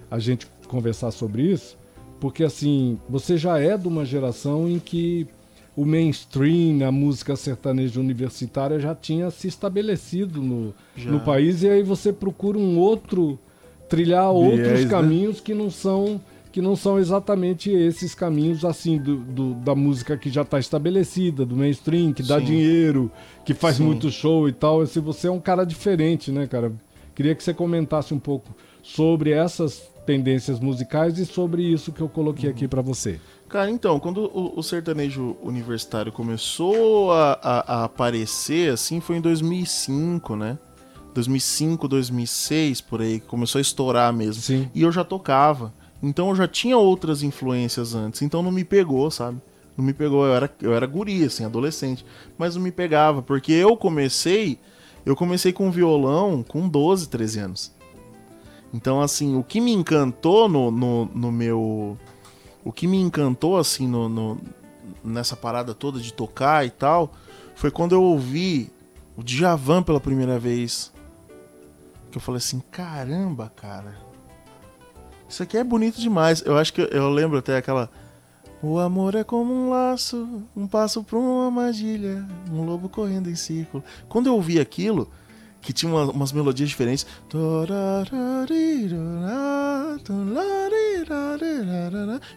a 0.09 0.19
gente 0.19 0.47
conversar 0.69 1.11
sobre 1.11 1.43
isso, 1.43 1.77
porque 2.19 2.43
assim, 2.43 2.97
você 3.09 3.37
já 3.37 3.59
é 3.59 3.77
de 3.77 3.87
uma 3.87 4.05
geração 4.05 4.67
em 4.69 4.79
que 4.79 5.27
o 5.75 5.85
mainstream, 5.85 6.87
a 6.87 6.91
música 6.91 7.35
sertaneja 7.35 7.99
universitária 7.99 8.79
já 8.79 8.95
tinha 8.95 9.29
se 9.29 9.47
estabelecido 9.47 10.41
no, 10.41 10.73
Já. 10.95 11.11
no 11.11 11.19
país 11.19 11.61
e 11.61 11.69
aí 11.69 11.83
você 11.83 12.11
procura 12.11 12.57
um 12.57 12.79
outro 12.79 13.37
trilhar 13.89 14.31
outros 14.31 14.59
Viés, 14.67 14.83
né? 14.85 14.89
caminhos 14.89 15.39
que 15.39 15.53
não 15.53 15.69
são 15.69 16.19
que 16.51 16.61
não 16.61 16.75
são 16.75 16.97
exatamente 16.97 17.69
esses 17.69 18.15
caminhos 18.15 18.63
assim 18.65 18.97
do, 18.97 19.17
do- 19.17 19.53
da 19.55 19.75
música 19.75 20.17
que 20.17 20.29
já 20.29 20.41
está 20.41 20.59
estabelecida, 20.59 21.45
do 21.45 21.55
mainstream, 21.55 22.13
que 22.13 22.23
dá 22.23 22.39
Sim. 22.39 22.45
dinheiro, 22.45 23.11
que 23.45 23.53
faz 23.53 23.77
Sim. 23.77 23.83
muito 23.83 24.09
show 24.09 24.47
e 24.47 24.53
tal. 24.53 24.81
Esse, 24.83 24.99
você 24.99 25.27
é 25.27 25.31
um 25.31 25.39
cara 25.39 25.65
diferente, 25.65 26.31
né, 26.31 26.47
cara? 26.47 26.71
Queria 27.15 27.33
que 27.35 27.43
você 27.43 27.53
comentasse 27.53 28.13
um 28.13 28.19
pouco 28.19 28.55
sobre 28.83 29.31
essas 29.31 29.81
tendências 30.05 30.59
musicais 30.59 31.17
e 31.19 31.25
sobre 31.25 31.63
isso 31.63 31.91
que 31.91 31.99
eu 32.01 32.07
coloquei 32.07 32.49
aqui 32.49 32.67
pra 32.67 32.81
você. 32.81 33.19
Cara, 33.49 33.69
então, 33.69 33.99
quando 33.99 34.25
o, 34.33 34.59
o 34.59 34.63
sertanejo 34.63 35.35
universitário 35.41 36.11
começou 36.11 37.11
a, 37.11 37.33
a- 37.41 37.73
a 37.81 37.83
aparecer, 37.85 38.71
assim, 38.71 38.99
foi 38.99 39.17
em 39.17 39.21
2005, 39.21 40.35
né? 40.35 40.57
2005, 41.13 41.87
2006, 41.87 42.81
por 42.81 43.01
aí, 43.01 43.19
começou 43.19 43.57
a 43.59 43.61
estourar 43.61 44.13
mesmo. 44.13 44.41
Sim. 44.41 44.69
E 44.75 44.83
eu 44.83 44.91
já 44.91 45.03
tocava. 45.03 45.73
Então 46.01 46.29
eu 46.29 46.35
já 46.35 46.47
tinha 46.47 46.77
outras 46.77 47.23
influências 47.23 47.95
antes, 47.95 48.21
então 48.21 48.43
não 48.43 48.51
me 48.51 48.63
pegou, 48.63 49.09
sabe? 49.09 49.41
Não 49.75 49.83
me 49.85 49.93
pegou, 49.93 50.25
eu 50.25 50.33
era, 50.33 50.51
eu 50.61 50.73
era 50.73 50.85
guri, 50.87 51.23
assim, 51.23 51.45
adolescente. 51.45 52.05
Mas 52.37 52.55
não 52.55 52.61
me 52.61 52.71
pegava, 52.71 53.21
porque 53.21 53.51
eu 53.51 53.77
comecei, 53.77 54.59
eu 55.05 55.15
comecei 55.15 55.53
com 55.53 55.69
violão 55.69 56.43
com 56.43 56.67
12, 56.67 57.07
13 57.09 57.39
anos. 57.39 57.71
Então, 58.73 59.01
assim, 59.01 59.35
o 59.37 59.43
que 59.43 59.61
me 59.61 59.71
encantou 59.71 60.49
no, 60.49 60.69
no, 60.71 61.05
no 61.05 61.31
meu. 61.31 61.97
O 62.63 62.71
que 62.71 62.85
me 62.87 62.97
encantou, 62.99 63.57
assim, 63.57 63.87
no, 63.87 64.09
no- 64.09 64.37
nessa 65.03 65.35
parada 65.35 65.73
toda 65.73 65.99
de 65.99 66.11
tocar 66.11 66.65
e 66.65 66.69
tal, 66.69 67.13
foi 67.55 67.71
quando 67.71 67.93
eu 67.93 68.03
ouvi 68.03 68.69
o 69.15 69.23
Djavan 69.23 69.81
pela 69.83 69.99
primeira 69.99 70.37
vez. 70.37 70.91
Que 72.11 72.17
eu 72.17 72.21
falei 72.21 72.39
assim: 72.39 72.61
caramba, 72.71 73.51
cara. 73.55 73.95
Isso 75.29 75.43
aqui 75.43 75.57
é 75.57 75.63
bonito 75.63 75.99
demais. 75.99 76.41
Eu 76.45 76.57
acho 76.57 76.73
que 76.73 76.81
eu, 76.81 76.85
eu 76.87 77.09
lembro 77.09 77.37
até 77.37 77.57
aquela. 77.57 77.89
O 78.61 78.79
amor 78.79 79.13
é 79.15 79.23
como 79.23 79.53
um 79.53 79.69
laço, 79.69 80.27
um 80.55 80.65
passo 80.65 81.03
pra 81.03 81.17
uma 81.19 81.45
armadilha, 81.45 82.25
um 82.51 82.63
lobo 82.63 82.89
correndo 82.89 83.29
em 83.29 83.35
círculo. 83.35 83.83
Quando 84.09 84.27
eu 84.27 84.33
ouvi 84.33 84.59
aquilo, 84.59 85.07
que 85.61 85.71
tinha 85.73 85.91
uma- 85.91 86.09
umas 86.11 86.31
melodias 86.31 86.67
diferentes. 86.69 87.05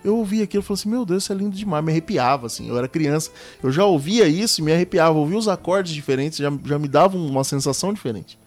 Eu 0.05 0.17
ouvi 0.17 0.43
aquilo 0.43 0.63
e 0.63 0.67
falei 0.67 0.81
assim: 0.81 0.89
Meu 0.89 1.05
Deus, 1.07 1.23
isso 1.23 1.33
é 1.33 1.37
lindo 1.37 1.57
demais. 1.57 1.85
Me 1.85 1.91
arrepiava, 1.93 2.47
assim. 2.47 2.69
Eu 2.69 2.77
era 2.77 2.89
criança. 2.89 3.31
Eu 3.63 3.71
já 3.73 3.85
ouvia 3.85 4.27
isso 4.29 4.61
e 4.61 4.65
me 4.65 4.73
arrepiava. 4.73 5.15
Eu 5.17 5.21
ouvia 5.21 5.39
os 5.39 5.49
acordes 5.49 5.93
diferentes, 5.93 6.39
já, 6.39 6.53
já 6.65 6.79
me 6.79 6.89
dava 6.89 7.17
uma 7.17 7.45
sensação 7.45 7.93
diferente. 7.93 8.39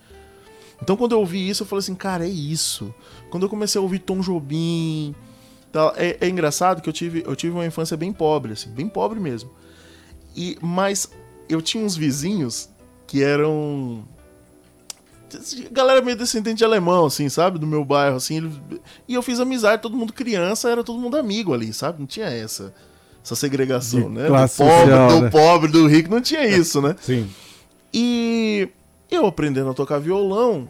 Então, 0.83 0.97
quando 0.97 1.13
eu 1.13 1.19
ouvi 1.19 1.47
isso, 1.49 1.63
eu 1.63 1.67
falei 1.67 1.79
assim: 1.79 1.95
Cara, 1.95 2.25
é 2.25 2.29
isso. 2.29 2.93
Quando 3.29 3.43
eu 3.43 3.49
comecei 3.49 3.79
a 3.79 3.81
ouvir 3.81 3.99
Tom 3.99 4.19
Jobim. 4.19 5.15
tal, 5.71 5.93
É, 5.95 6.17
é 6.19 6.27
engraçado 6.27 6.81
que 6.81 6.89
eu 6.89 6.93
tive, 6.93 7.23
eu 7.25 7.35
tive 7.37 7.53
uma 7.53 7.65
infância 7.65 7.95
bem 7.95 8.11
pobre, 8.11 8.51
assim, 8.51 8.69
bem 8.69 8.87
pobre 8.89 9.17
mesmo. 9.19 9.49
E, 10.35 10.57
mas 10.61 11.09
eu 11.47 11.61
tinha 11.61 11.81
uns 11.83 11.95
vizinhos 11.95 12.69
que 13.07 13.23
eram 13.23 14.03
galera 15.71 16.01
meio 16.01 16.17
descendente 16.17 16.57
de 16.57 16.65
alemão, 16.65 17.05
assim, 17.05 17.27
sabe? 17.29 17.57
Do 17.57 17.65
meu 17.65 17.83
bairro, 17.85 18.17
assim. 18.17 18.37
eles- 18.37 18.53
E 19.07 19.13
eu 19.15 19.21
fiz 19.21 19.39
amizade, 19.39 19.81
todo 19.81 19.95
mundo 19.97 20.11
criança, 20.13 20.69
era 20.69 20.83
todo 20.83 20.99
mundo 20.99 21.17
amigo 21.17 21.53
ali, 21.53 21.73
sabe? 21.73 21.99
Não 21.99 22.05
tinha 22.05 22.27
essa, 22.27 22.73
essa 23.23 23.35
segregação, 23.35 24.01
De 24.01 24.09
né? 24.09 24.23
do 24.25 24.29
pobre, 24.33 24.47
social, 24.49 25.07
do 25.09 25.21
né? 25.21 25.29
pobre, 25.29 25.71
do 25.71 25.87
rico, 25.87 26.09
não 26.11 26.21
tinha 26.21 26.45
isso, 26.45 26.81
né? 26.81 26.95
Sim. 27.01 27.27
E 27.91 28.69
eu 29.15 29.25
aprendendo 29.25 29.69
a 29.69 29.73
tocar 29.73 29.99
violão, 29.99 30.67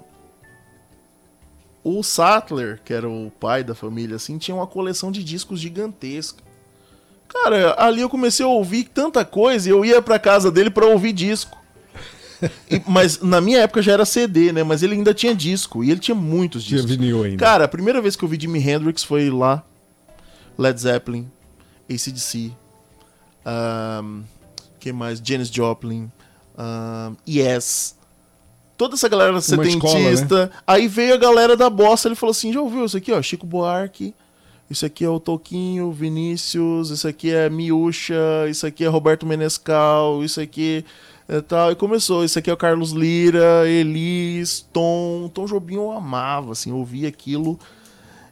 o 1.84 2.02
Sattler, 2.04 2.80
que 2.84 2.94
era 2.94 3.10
o 3.10 3.32
pai 3.40 3.64
da 3.64 3.76
família, 3.76 4.16
assim, 4.16 4.38
tinha 4.38 4.56
uma 4.56 4.68
coleção 4.68 5.12
de 5.12 5.24
discos 5.24 5.60
gigantesca. 5.60 6.42
Cara, 7.28 7.76
ali 7.78 8.02
eu 8.02 8.10
comecei 8.10 8.46
a 8.46 8.50
ouvir 8.50 8.86
tanta 8.86 9.26
coisa 9.26 9.68
e 9.68 9.72
eu 9.72 9.84
ia 9.84 10.02
pra 10.02 10.20
casa 10.20 10.52
dele 10.52 10.70
pra 10.70 10.86
ouvir 10.86 11.12
disco. 11.14 11.58
E- 12.70 12.82
mas 12.88 13.20
na 13.22 13.40
minha 13.42 13.60
época 13.60 13.82
já 13.82 13.94
era 13.94 14.06
CD, 14.06 14.52
né? 14.52 14.64
Mas 14.64 14.84
ele 14.84 14.94
ainda 14.96 15.14
tinha 15.14 15.34
disco 15.34 15.84
e 15.84 15.90
ele 15.92 16.00
tinha 16.00 16.14
muitos 16.16 16.64
Tinha 16.64 16.82
discos. 16.82 16.96
vinil 16.96 17.24
ainda. 17.24 17.38
Cara, 17.38 17.66
a 17.66 17.68
primeira 17.68 18.02
vez 18.02 18.16
que 18.16 18.24
eu 18.24 18.30
vi 18.30 18.40
Jimi 18.40 18.60
Hendrix 18.60 19.04
foi 19.04 19.30
lá. 19.30 19.64
Led 20.58 20.80
Zeppelin, 20.80 21.28
ACDC, 21.90 22.52
um, 24.04 24.24
que 24.80 24.94
mais? 24.94 25.20
Janis 25.24 25.48
Joplin, 25.50 26.12
um, 26.58 27.16
Yes. 27.28 27.96
Toda 28.84 28.96
essa 28.96 29.08
galera 29.08 29.38
escola, 29.38 29.64
setentista. 29.64 30.52
Aí 30.68 30.90
veio 30.90 31.14
a 31.14 31.18
galera 31.18 31.56
da 31.56 31.70
bossa, 31.70 32.10
ele 32.10 32.16
falou 32.16 32.32
assim: 32.32 32.52
já 32.52 32.60
ouviu 32.60 32.84
isso 32.84 32.98
aqui, 32.98 33.14
ó? 33.14 33.22
Chico 33.22 33.46
Buarque. 33.46 34.14
Isso 34.70 34.86
aqui 34.86 35.06
é 35.06 35.10
o 35.10 35.22
Toquinho, 35.22 35.90
Vinícius, 35.94 36.90
isso 36.90 37.08
aqui 37.08 37.32
é 37.32 37.50
Miúcha, 37.50 38.14
isso 38.50 38.68
aqui 38.68 38.84
é 38.84 38.88
Roberto 38.90 39.26
Menescal, 39.26 40.22
isso 40.22 40.42
aqui 40.42 40.84
é 41.30 41.40
tal. 41.40 41.72
E 41.72 41.76
começou, 41.76 42.26
isso 42.26 42.38
aqui 42.38 42.50
é 42.50 42.54
o 42.54 42.58
Carlos 42.58 42.92
Lira, 42.92 43.70
Elis, 43.70 44.68
Tom. 44.74 45.32
Tom 45.34 45.46
Jobim 45.46 45.76
eu 45.76 45.90
amava, 45.90 46.52
assim, 46.52 46.72
eu 46.72 46.78
ouvia 46.78 47.08
aquilo 47.08 47.58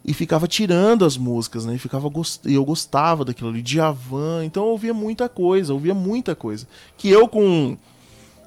e 0.04 0.12
ficava 0.12 0.46
tirando 0.46 1.06
as 1.06 1.16
músicas, 1.16 1.64
né? 1.64 1.76
E 1.76 1.78
ficava 1.78 2.10
gost... 2.10 2.44
eu 2.44 2.62
gostava 2.62 3.24
daquilo 3.24 3.48
ali, 3.48 3.62
Djavan. 3.62 4.44
Então 4.44 4.64
eu 4.64 4.70
ouvia 4.70 4.92
muita 4.92 5.30
coisa, 5.30 5.72
eu 5.72 5.76
ouvia 5.76 5.94
muita 5.94 6.34
coisa. 6.34 6.68
Que 6.98 7.08
eu 7.08 7.26
com 7.26 7.78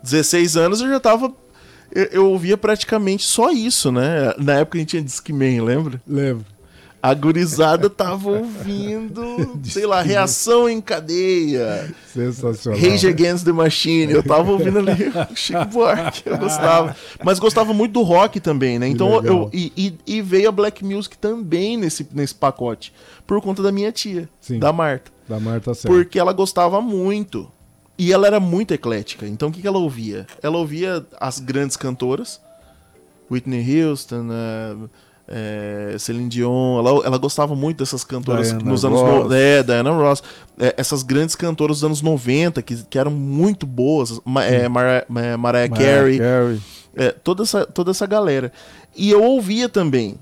16 0.04 0.56
anos 0.56 0.82
eu 0.82 0.88
já 0.88 1.00
tava. 1.00 1.34
Eu, 1.92 2.04
eu 2.06 2.30
ouvia 2.32 2.58
praticamente 2.58 3.24
só 3.26 3.52
isso, 3.52 3.92
né? 3.92 4.34
Na 4.38 4.54
época 4.56 4.78
a 4.78 4.80
gente 4.80 4.90
tinha 4.90 5.02
Discman, 5.02 5.62
lembra? 5.62 6.02
Lembro. 6.08 6.46
A 7.02 7.14
gurizada 7.14 7.88
tava 7.88 8.30
ouvindo, 8.32 9.60
sei 9.64 9.86
lá, 9.86 10.02
reação 10.02 10.68
em 10.68 10.82
cadeia. 10.82 11.94
Sensacional. 12.12 12.80
Rage 12.80 13.08
Against 13.08 13.46
the 13.46 13.52
Machine. 13.52 14.12
Eu 14.12 14.24
tava 14.24 14.52
ouvindo 14.52 14.80
ali 14.80 14.92
o 14.92 15.36
Chico 15.38 15.66
Buarque, 15.66 16.24
eu 16.26 16.36
gostava. 16.38 16.96
Mas 17.24 17.38
gostava 17.38 17.74
muito 17.76 17.92
do 17.94 18.02
rock 18.02 18.40
também, 18.40 18.80
né? 18.80 18.88
Então 18.88 19.24
eu. 19.24 19.50
E, 19.54 19.72
e- 19.78 20.16
e 20.18 20.22
veio 20.22 20.50
a 20.50 20.52
Black 20.52 20.84
Music 20.84 21.16
também 21.18 21.78
nesse, 21.78 22.08
nesse 22.12 22.34
pacote. 22.34 22.92
Por 23.28 23.40
conta 23.40 23.62
da 23.62 23.72
minha 23.72 23.92
tia, 23.92 24.28
Sim. 24.42 24.58
da 24.58 24.74
Marta. 24.74 25.12
Da 25.30 25.40
Marta 25.40 25.76
Serra. 25.76 25.94
Porque 25.94 26.18
ela 26.18 26.34
gostava 26.34 26.82
muito. 26.82 27.52
E 27.98 28.12
ela 28.12 28.28
era 28.28 28.40
muito 28.40 28.74
eclética. 28.74 29.26
Então 29.28 29.50
o 29.50 29.52
que, 29.52 29.62
que 29.62 29.68
ela 29.68 29.78
ouvia? 29.78 30.28
Ela 30.42 30.58
ouvia 30.58 31.06
as 31.20 31.40
grandes 31.40 31.78
cantoras. 31.78 32.42
Whitney 33.32 33.84
Houston, 33.84 34.28
eh, 35.28 35.96
Celine 35.98 36.30
Dion. 36.30 36.80
Ela, 36.80 37.06
ela 37.06 37.18
gostava 37.18 37.56
muito 37.56 37.78
dessas 37.78 38.04
cantoras 38.04 38.50
Diana 38.50 38.64
nos 38.64 38.86
anos... 38.86 39.02
Ross. 39.02 39.30
No, 39.30 39.34
é, 39.34 39.64
Diana 39.64 39.92
Ross. 39.92 40.24
Eh, 40.60 40.76
essas 40.78 41.04
grandes 41.04 41.36
cantoras 41.36 41.78
dos 41.78 41.84
anos 41.84 42.02
90, 42.02 42.62
que, 42.62 42.84
que 42.84 43.00
eram 43.00 43.12
muito 43.12 43.66
boas. 43.66 44.20
Ma, 44.24 44.44
eh, 44.44 44.68
Mariah, 44.70 45.70
Carey. 45.70 46.20
Carey. 46.20 46.62
É, 46.96 47.12
toda, 47.12 47.44
essa, 47.44 47.66
toda 47.66 47.92
essa 47.92 48.06
galera. 48.06 48.52
E 48.96 49.10
eu 49.10 49.24
ouvia 49.24 49.68
também. 49.68 50.18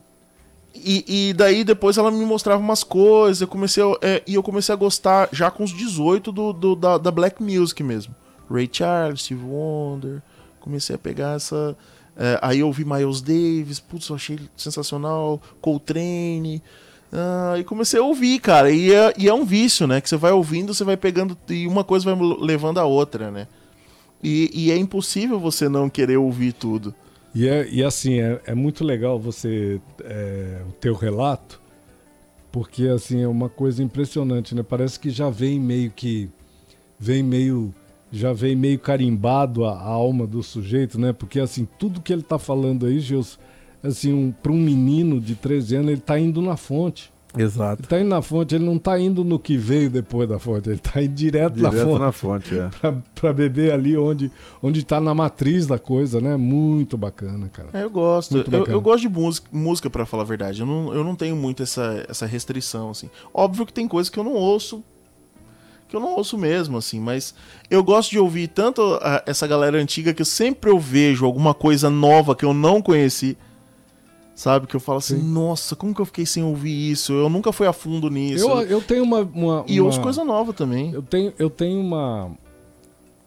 E, 0.76 1.30
e 1.30 1.34
daí 1.34 1.64
depois 1.64 1.98
ela 1.98 2.10
me 2.12 2.26
mostrava 2.26 2.60
umas 2.62 2.84
coisas, 2.84 3.42
eu 3.42 3.48
comecei 3.48 3.84
a, 3.84 3.96
é, 4.02 4.24
e 4.26 4.34
eu 4.34 4.42
comecei 4.44 4.74
a 4.74 4.76
gostar 4.76 5.30
já 5.32 5.52
com 5.52 5.64
os 5.64 5.72
18 5.72 6.32
do, 6.32 6.52
do- 6.52 6.76
da, 6.76 6.98
da 6.98 7.12
Black 7.12 7.42
Music 7.44 7.84
mesmo. 7.84 8.16
Ray 8.50 8.70
Charles, 8.72 9.22
Steve 9.22 9.44
Wonder, 9.44 10.22
Comecei 10.60 10.96
a 10.96 11.00
pegar 11.00 11.36
essa. 11.36 11.76
é, 12.18 12.40
aí 12.42 12.60
eu 12.60 12.68
ouvi 12.68 12.86
Miles 12.86 13.22
Davis, 13.22 13.80
putz, 13.82 14.08
eu 14.08 14.16
achei 14.16 14.40
sensacional. 14.56 15.42
Coltrane. 15.60 16.62
Ah, 17.12 17.56
e 17.60 17.64
comecei 17.66 18.00
a 18.00 18.04
ouvir, 18.04 18.40
cara. 18.40 18.72
E 18.72 18.92
é, 18.94 19.14
e 19.18 19.28
é 19.28 19.34
um 19.34 19.44
vício, 19.46 19.86
né? 19.86 20.00
Que 20.00 20.08
você 20.10 20.16
vai 20.18 20.32
ouvindo, 20.32 20.74
você 20.74 20.84
vai 20.86 20.96
pegando. 20.98 21.38
E 21.50 21.68
uma 21.68 21.84
coisa 21.84 22.06
vai 22.16 22.38
levando 22.40 22.78
a 22.80 22.86
outra, 22.86 23.30
né? 23.30 23.48
E, 24.24 24.50
e 24.54 24.72
é 24.72 24.78
impossível 24.78 25.38
você 25.40 25.68
não 25.68 25.90
querer 25.90 26.16
ouvir 26.18 26.54
tudo. 26.54 26.96
E, 27.36 27.48
é, 27.48 27.68
e 27.70 27.84
assim, 27.84 28.20
é, 28.20 28.40
é 28.46 28.56
muito 28.56 28.84
legal 28.84 29.20
você. 29.20 29.82
é, 30.04 30.62
o 30.68 30.72
teu 30.74 30.94
relato, 30.94 31.62
porque 32.52 32.88
assim, 32.88 33.22
é 33.22 33.28
uma 33.28 33.50
coisa 33.50 33.82
impressionante, 33.84 34.54
né? 34.54 34.64
Parece 34.64 35.00
que 35.00 35.10
já 35.10 35.30
vem 35.30 35.60
meio 35.60 35.92
que. 35.92 36.30
Vem 37.00 37.24
meio. 37.24 37.74
Já 38.12 38.32
vem 38.32 38.56
meio 38.56 38.78
carimbado 38.78 39.66
a, 39.66 39.72
a 39.72 39.88
alma 39.88 40.28
do 40.28 40.44
sujeito, 40.44 41.00
né? 41.00 41.12
Porque 41.12 41.40
assim, 41.40 41.68
tudo 41.80 42.02
que 42.02 42.14
ele 42.14 42.22
tá 42.22 42.38
falando 42.38 42.86
aí, 42.86 43.00
Gilson, 43.00 43.40
assim, 43.82 44.14
um, 44.14 44.32
para 44.32 44.52
um 44.52 44.60
menino 44.60 45.20
de 45.20 45.36
13 45.36 45.78
anos, 45.78 45.92
ele 45.92 46.02
tá 46.02 46.20
indo 46.20 46.42
na 46.42 46.56
fonte. 46.56 47.13
Exato. 47.38 47.82
Ele 47.82 47.88
tá 47.88 48.00
indo 48.00 48.10
na 48.10 48.22
fonte, 48.22 48.54
ele 48.56 48.64
não 48.64 48.78
tá 48.78 49.00
indo 49.00 49.24
no 49.24 49.40
que 49.40 49.58
veio 49.58 49.90
depois 49.90 50.30
da 50.30 50.38
fonte, 50.38 50.70
ele 50.70 50.78
tá 50.78 51.02
indo 51.02 51.14
direto, 51.16 51.60
na 51.60 51.70
Direto 51.70 51.88
fonte. 51.88 52.00
na 52.00 52.12
fonte, 52.12 52.58
é. 52.60 52.70
Pra, 52.80 52.94
pra 53.16 53.34
beber 53.34 53.72
ali 53.74 53.98
onde, 53.98 54.32
onde 54.62 54.84
tá 54.86 55.02
na 55.02 55.14
matriz 55.16 55.66
da 55.66 55.80
coisa, 55.80 56.22
né? 56.22 56.38
Muito 56.38 56.96
bacana, 56.98 57.50
cara. 57.50 57.70
É, 57.74 57.84
eu 57.84 57.90
gosto. 57.90 58.38
Eu, 58.38 58.66
eu 58.68 58.82
gosto 58.82 59.02
de 59.02 59.10
música, 59.10 59.48
música 59.52 59.90
para 59.90 60.06
falar 60.06 60.24
a 60.24 60.26
verdade. 60.28 60.62
Eu 60.62 60.68
não, 60.68 60.94
eu 60.94 61.04
não 61.04 61.16
tenho 61.16 61.36
muito 61.36 61.64
essa, 61.64 62.06
essa 62.08 62.26
restrição, 62.26 62.92
assim. 62.92 63.10
Óbvio 63.34 63.66
que 63.66 63.74
tem 63.74 63.88
coisas 63.88 64.10
que 64.10 64.20
eu 64.20 64.24
não 64.24 64.34
ouço, 64.34 64.84
que 65.90 65.96
eu 65.96 66.00
não 66.00 66.16
ouço 66.16 66.38
mesmo, 66.38 66.78
assim. 66.78 67.00
Mas 67.00 67.34
eu 67.70 67.84
gosto 67.84 68.12
de 68.12 68.20
ouvir 68.20 68.48
tanto 68.48 68.82
a- 69.02 69.24
essa 69.26 69.48
galera 69.48 69.78
antiga 69.80 70.14
que 70.14 70.24
sempre 70.24 70.70
eu 70.70 70.80
vejo 70.80 71.26
alguma 71.26 71.54
coisa 71.54 71.90
nova 71.90 72.36
que 72.36 72.46
eu 72.46 72.54
não 72.54 72.82
conheci. 72.82 73.36
Sabe? 74.36 74.66
Que 74.66 74.76
eu 74.76 74.80
falo 74.80 74.98
assim, 74.98 75.20
Sim. 75.20 75.32
nossa, 75.32 75.76
como 75.76 75.94
que 75.94 76.02
eu 76.02 76.06
fiquei 76.06 76.26
sem 76.26 76.42
ouvir 76.44 76.92
isso? 76.92 77.14
Eu 77.14 77.30
nunca 77.30 77.52
fui 77.54 77.68
a 77.68 77.74
fundo 77.74 78.10
nisso. 78.10 78.44
Eu, 78.50 78.62
eu 78.64 78.82
tenho 78.82 79.04
uma. 79.04 79.20
uma, 79.22 79.64
E 79.68 79.80
uma- 79.80 79.86
ouço 79.88 80.02
coisa 80.02 80.24
nova 80.26 80.52
também. 80.54 80.92
Eu 80.92 81.04
tenho, 81.04 81.32
eu 81.38 81.50
tenho 81.52 81.80
uma, 81.80 82.32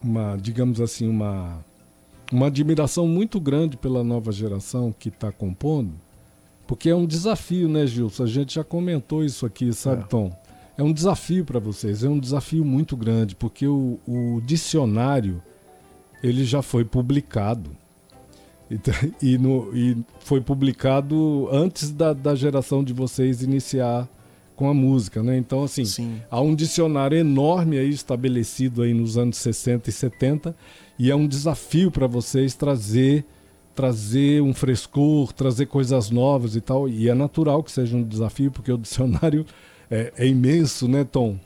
uma, 0.03 0.35
digamos 0.35 0.81
assim, 0.81 1.07
uma, 1.07 1.59
uma 2.31 2.47
admiração 2.47 3.07
muito 3.07 3.39
grande 3.39 3.77
pela 3.77 4.03
nova 4.03 4.31
geração 4.33 4.93
que 4.97 5.07
está 5.07 5.31
compondo, 5.31 5.93
porque 6.67 6.89
é 6.89 6.95
um 6.95 7.05
desafio, 7.05 7.69
né, 7.69 7.87
Gilson? 7.87 8.23
A 8.23 8.27
gente 8.27 8.55
já 8.55 8.63
comentou 8.63 9.23
isso 9.23 9.45
aqui, 9.45 9.71
sabe, 9.71 10.03
É. 10.03 10.05
Tom? 10.07 10.31
É 10.77 10.83
um 10.83 10.91
desafio 10.91 11.43
para 11.45 11.57
vocês, 11.59 12.03
é 12.03 12.09
um 12.09 12.19
desafio 12.19 12.63
muito 12.65 12.95
grande, 12.97 13.33
porque 13.33 13.65
o, 13.65 13.97
o 14.05 14.41
dicionário 14.45 15.41
ele 16.21 16.43
já 16.43 16.61
foi 16.61 16.83
publicado. 16.85 17.71
E, 18.69 18.77
t- 18.77 18.91
e 19.21 19.37
no- 19.37 19.69
e 19.75 19.97
foi 20.19 20.41
publicado 20.41 21.47
antes 21.51 21.89
da, 21.91 22.11
da 22.13 22.35
geração 22.35 22.83
de 22.83 22.91
vocês 22.93 23.41
iniciar 23.41 24.07
com 24.55 24.67
a 24.69 24.73
música, 24.73 25.21
né? 25.23 25.37
Então, 25.37 25.63
assim, 25.63 25.85
Sim. 25.85 26.21
Há 26.29 26.41
um 26.41 26.53
dicionário 26.55 27.17
enorme 27.17 27.77
aí 27.77 27.89
estabelecido 27.89 28.81
aí 28.81 28.93
nos 28.93 29.17
anos 29.17 29.37
60 29.37 29.89
e 29.89 29.93
70 29.93 30.55
e 30.97 31.11
é 31.11 31.15
um 31.15 31.27
desafio 31.27 31.91
para 31.91 32.07
vocês 32.07 32.55
trazer 32.55 33.23
trazer 33.75 34.41
um 34.41 34.55
frescor, 34.55 35.31
trazer 35.31 35.67
coisas 35.67 36.09
novas 36.09 36.55
e 36.55 36.61
tal. 36.61 36.89
E 36.89 37.07
é 37.09 37.13
natural 37.13 37.61
que 37.61 37.71
seja 37.71 37.95
um 37.95 38.01
desafio 38.01 38.49
porque 38.49 38.71
o 38.71 38.77
dicionário 38.77 39.45
é, 39.91 40.11
é 40.17 40.25
imenso, 40.27 40.87
né, 40.87 41.03
Tom? 41.03 41.37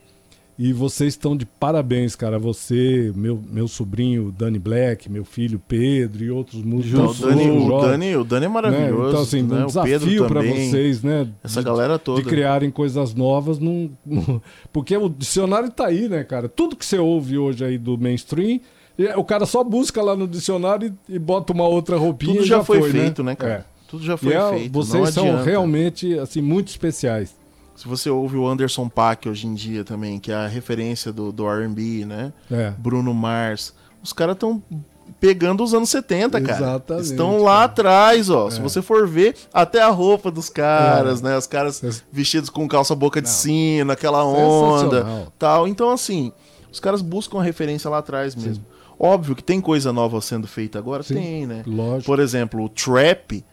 E 0.58 0.72
vocês 0.72 1.14
estão 1.14 1.36
de 1.36 1.46
parabéns, 1.46 2.14
cara. 2.14 2.38
Você, 2.38 3.10
meu, 3.16 3.42
meu 3.50 3.66
sobrinho 3.66 4.30
Dani 4.36 4.58
Black, 4.58 5.10
meu 5.10 5.24
filho 5.24 5.60
Pedro 5.66 6.22
e 6.22 6.30
outros 6.30 6.62
Não, 6.62 6.72
o, 6.72 6.76
músicos. 6.76 7.20
Dani, 7.20 7.50
o, 7.50 7.80
Dani, 7.80 8.16
o 8.16 8.24
Dani 8.24 8.44
é 8.44 8.48
né? 8.48 8.54
maravilhoso. 8.54 9.08
Então, 9.08 9.22
assim, 9.22 9.42
né? 9.42 9.60
um 9.60 9.62
o 9.62 9.66
desafio 9.66 10.26
para 10.26 10.42
vocês, 10.42 11.02
né? 11.02 11.28
Essa 11.42 11.60
de- 11.60 11.66
galera 11.66 11.98
toda. 11.98 12.22
de 12.22 12.28
criarem 12.28 12.70
coisas 12.70 13.14
novas 13.14 13.58
num, 13.58 13.90
porque 14.72 14.96
o 14.96 15.08
dicionário 15.08 15.70
tá 15.70 15.86
aí, 15.86 16.08
né, 16.08 16.22
cara? 16.22 16.48
Tudo 16.48 16.76
que 16.76 16.84
você 16.84 16.98
ouve 16.98 17.38
hoje 17.38 17.64
aí 17.64 17.78
do 17.78 17.96
mainstream, 17.96 18.60
e 18.98 19.06
o 19.16 19.24
cara 19.24 19.46
só 19.46 19.64
busca 19.64 20.02
lá 20.02 20.14
no 20.14 20.28
dicionário 20.28 20.94
e, 21.08 21.14
e 21.14 21.18
bota 21.18 21.52
uma 21.52 21.66
outra 21.66 21.96
roupinha 21.96 22.34
Tudo 22.34 22.44
e 22.44 22.48
já, 22.48 22.62
foi, 22.62 22.80
né? 22.80 22.90
feito, 22.90 23.24
né, 23.24 23.34
cara? 23.34 23.52
É. 23.52 23.64
Tudo 23.88 24.04
já 24.04 24.16
foi 24.16 24.32
é, 24.32 24.50
feito. 24.50 24.72
vocês 24.72 25.10
são 25.10 25.42
realmente 25.42 26.18
assim 26.18 26.40
muito 26.40 26.68
especiais. 26.68 27.34
Se 27.74 27.88
você 27.88 28.10
ouve 28.10 28.36
o 28.36 28.46
Anderson 28.46 28.88
Paak 28.88 29.28
hoje 29.28 29.46
em 29.46 29.54
dia 29.54 29.82
também, 29.84 30.18
que 30.20 30.30
é 30.30 30.34
a 30.34 30.46
referência 30.46 31.12
do, 31.12 31.32
do 31.32 31.48
R&B, 31.48 32.04
né? 32.04 32.32
É. 32.50 32.70
Bruno 32.78 33.12
Mars. 33.14 33.74
Os 34.02 34.12
caras 34.12 34.34
estão 34.34 34.62
pegando 35.18 35.62
os 35.64 35.72
anos 35.74 35.88
70, 35.90 36.40
cara. 36.40 36.58
Exatamente, 36.58 37.04
Estão 37.06 37.38
lá 37.42 37.52
cara. 37.54 37.64
atrás, 37.64 38.30
ó. 38.30 38.50
Se 38.50 38.58
É. 38.58 38.62
você 38.62 38.82
for 38.82 39.06
ver, 39.08 39.36
até 39.52 39.80
a 39.80 39.88
roupa 39.88 40.30
dos 40.30 40.48
caras, 40.48 41.20
É. 41.20 41.24
né? 41.24 41.36
Os 41.38 41.46
caras 41.46 42.02
vestidos 42.12 42.50
com 42.50 42.66
calça 42.68 42.94
boca 42.94 43.20
de 43.20 43.28
Não. 43.28 43.34
sino, 43.34 43.92
aquela 43.92 44.24
onda, 44.24 45.26
tal. 45.38 45.66
Então, 45.66 45.90
assim, 45.90 46.32
os 46.70 46.78
caras 46.80 47.02
buscam 47.02 47.38
a 47.40 47.42
referência 47.42 47.88
lá 47.90 47.98
atrás 47.98 48.34
mesmo. 48.34 48.64
Óbvio 48.98 49.34
que 49.34 49.42
tem 49.42 49.60
coisa 49.60 49.92
nova 49.92 50.20
sendo 50.20 50.46
feita 50.46 50.78
agora, 50.78 51.02
Sim. 51.02 51.14
tem, 51.14 51.46
né? 51.46 51.62
Lógico. 51.66 52.04
Por 52.06 52.20
exemplo, 52.20 52.62
o 52.62 52.68
trap 52.68 53.44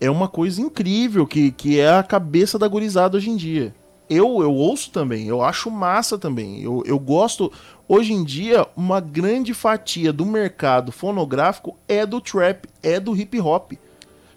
é 0.00 0.10
uma 0.10 0.28
coisa 0.28 0.60
incrível 0.60 1.26
que, 1.26 1.50
que 1.50 1.80
é 1.80 1.90
a 1.90 2.02
cabeça 2.02 2.58
da 2.58 2.68
gurizada 2.68 3.16
hoje 3.16 3.30
em 3.30 3.36
dia. 3.36 3.74
Eu, 4.08 4.40
eu 4.40 4.52
ouço 4.52 4.90
também, 4.90 5.26
eu 5.26 5.42
acho 5.42 5.70
massa 5.70 6.16
também. 6.16 6.62
Eu, 6.62 6.82
eu 6.86 6.98
gosto. 6.98 7.52
Hoje 7.88 8.12
em 8.12 8.22
dia, 8.22 8.66
uma 8.76 9.00
grande 9.00 9.52
fatia 9.52 10.12
do 10.12 10.24
mercado 10.24 10.92
fonográfico 10.92 11.76
é 11.88 12.06
do 12.06 12.20
trap, 12.20 12.68
é 12.82 13.00
do 13.00 13.16
hip 13.16 13.40
hop. 13.40 13.72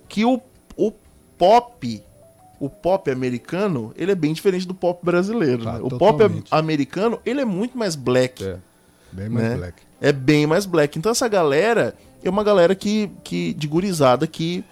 Que 0.07 0.25
o, 0.25 0.41
o 0.75 0.91
pop, 1.37 2.03
o 2.59 2.67
pop 2.67 3.11
americano, 3.11 3.93
ele 3.95 4.11
é 4.11 4.15
bem 4.15 4.33
diferente 4.33 4.67
do 4.67 4.73
pop 4.73 5.05
brasileiro. 5.05 5.69
Ah, 5.69 5.73
né? 5.73 5.79
O 5.83 5.89
pop 5.89 6.17
totalmente. 6.17 6.47
americano, 6.51 7.19
ele 7.23 7.41
é 7.41 7.45
muito 7.45 7.77
mais 7.77 7.95
black 7.95 8.43
É. 8.43 8.57
Bem 9.11 9.29
mais 9.29 9.49
né? 9.49 9.55
black. 9.55 9.81
é 10.01 10.11
bem 10.11 10.47
mais 10.47 10.65
black. 10.65 10.97
Então 10.97 11.11
essa 11.11 11.27
galera 11.27 11.95
é 12.23 12.29
uma 12.29 12.43
galera 12.43 12.75
que, 12.75 13.09
que 13.23 13.53
de 13.53 13.67
gurizada 13.67 14.27
que 14.27 14.63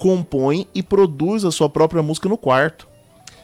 compõe 0.00 0.66
e 0.74 0.82
produz 0.82 1.44
a 1.44 1.52
sua 1.52 1.68
própria 1.68 2.02
música 2.02 2.26
no 2.26 2.38
quarto. 2.38 2.88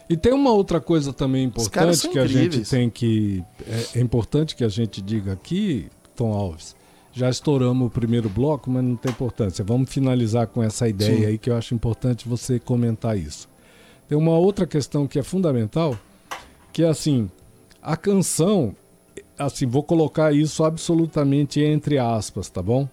E 0.08 0.16
tem 0.16 0.32
uma 0.32 0.50
outra 0.52 0.80
coisa 0.80 1.12
também 1.12 1.44
importante 1.44 2.08
que 2.08 2.18
a 2.18 2.26
gente 2.26 2.60
tem 2.62 2.88
que. 2.88 3.44
É, 3.68 3.98
é 3.98 4.00
importante 4.00 4.56
que 4.56 4.64
a 4.64 4.68
gente 4.68 5.02
diga 5.02 5.34
aqui, 5.34 5.88
Tom 6.14 6.32
Alves. 6.32 6.74
Já 7.12 7.28
estouramos 7.28 7.88
o 7.88 7.90
primeiro 7.90 8.28
bloco, 8.28 8.70
mas 8.70 8.84
não 8.84 8.96
tem 8.96 9.10
importância. 9.10 9.64
Vamos 9.64 9.92
finalizar 9.92 10.46
com 10.46 10.62
essa 10.62 10.88
ideia 10.88 11.18
Sim. 11.18 11.26
aí 11.26 11.38
que 11.38 11.50
eu 11.50 11.56
acho 11.56 11.74
importante 11.74 12.28
você 12.28 12.58
comentar 12.58 13.18
isso. 13.18 13.48
Tem 14.08 14.16
uma 14.16 14.38
outra 14.38 14.66
questão 14.66 15.06
que 15.06 15.18
é 15.18 15.22
fundamental, 15.22 15.98
que 16.72 16.82
é 16.82 16.88
assim, 16.88 17.30
a 17.82 17.96
canção, 17.96 18.74
assim, 19.38 19.66
vou 19.66 19.82
colocar 19.82 20.32
isso 20.32 20.64
absolutamente 20.64 21.60
entre 21.60 21.98
aspas, 21.98 22.48
tá 22.48 22.62
bom? 22.62 22.88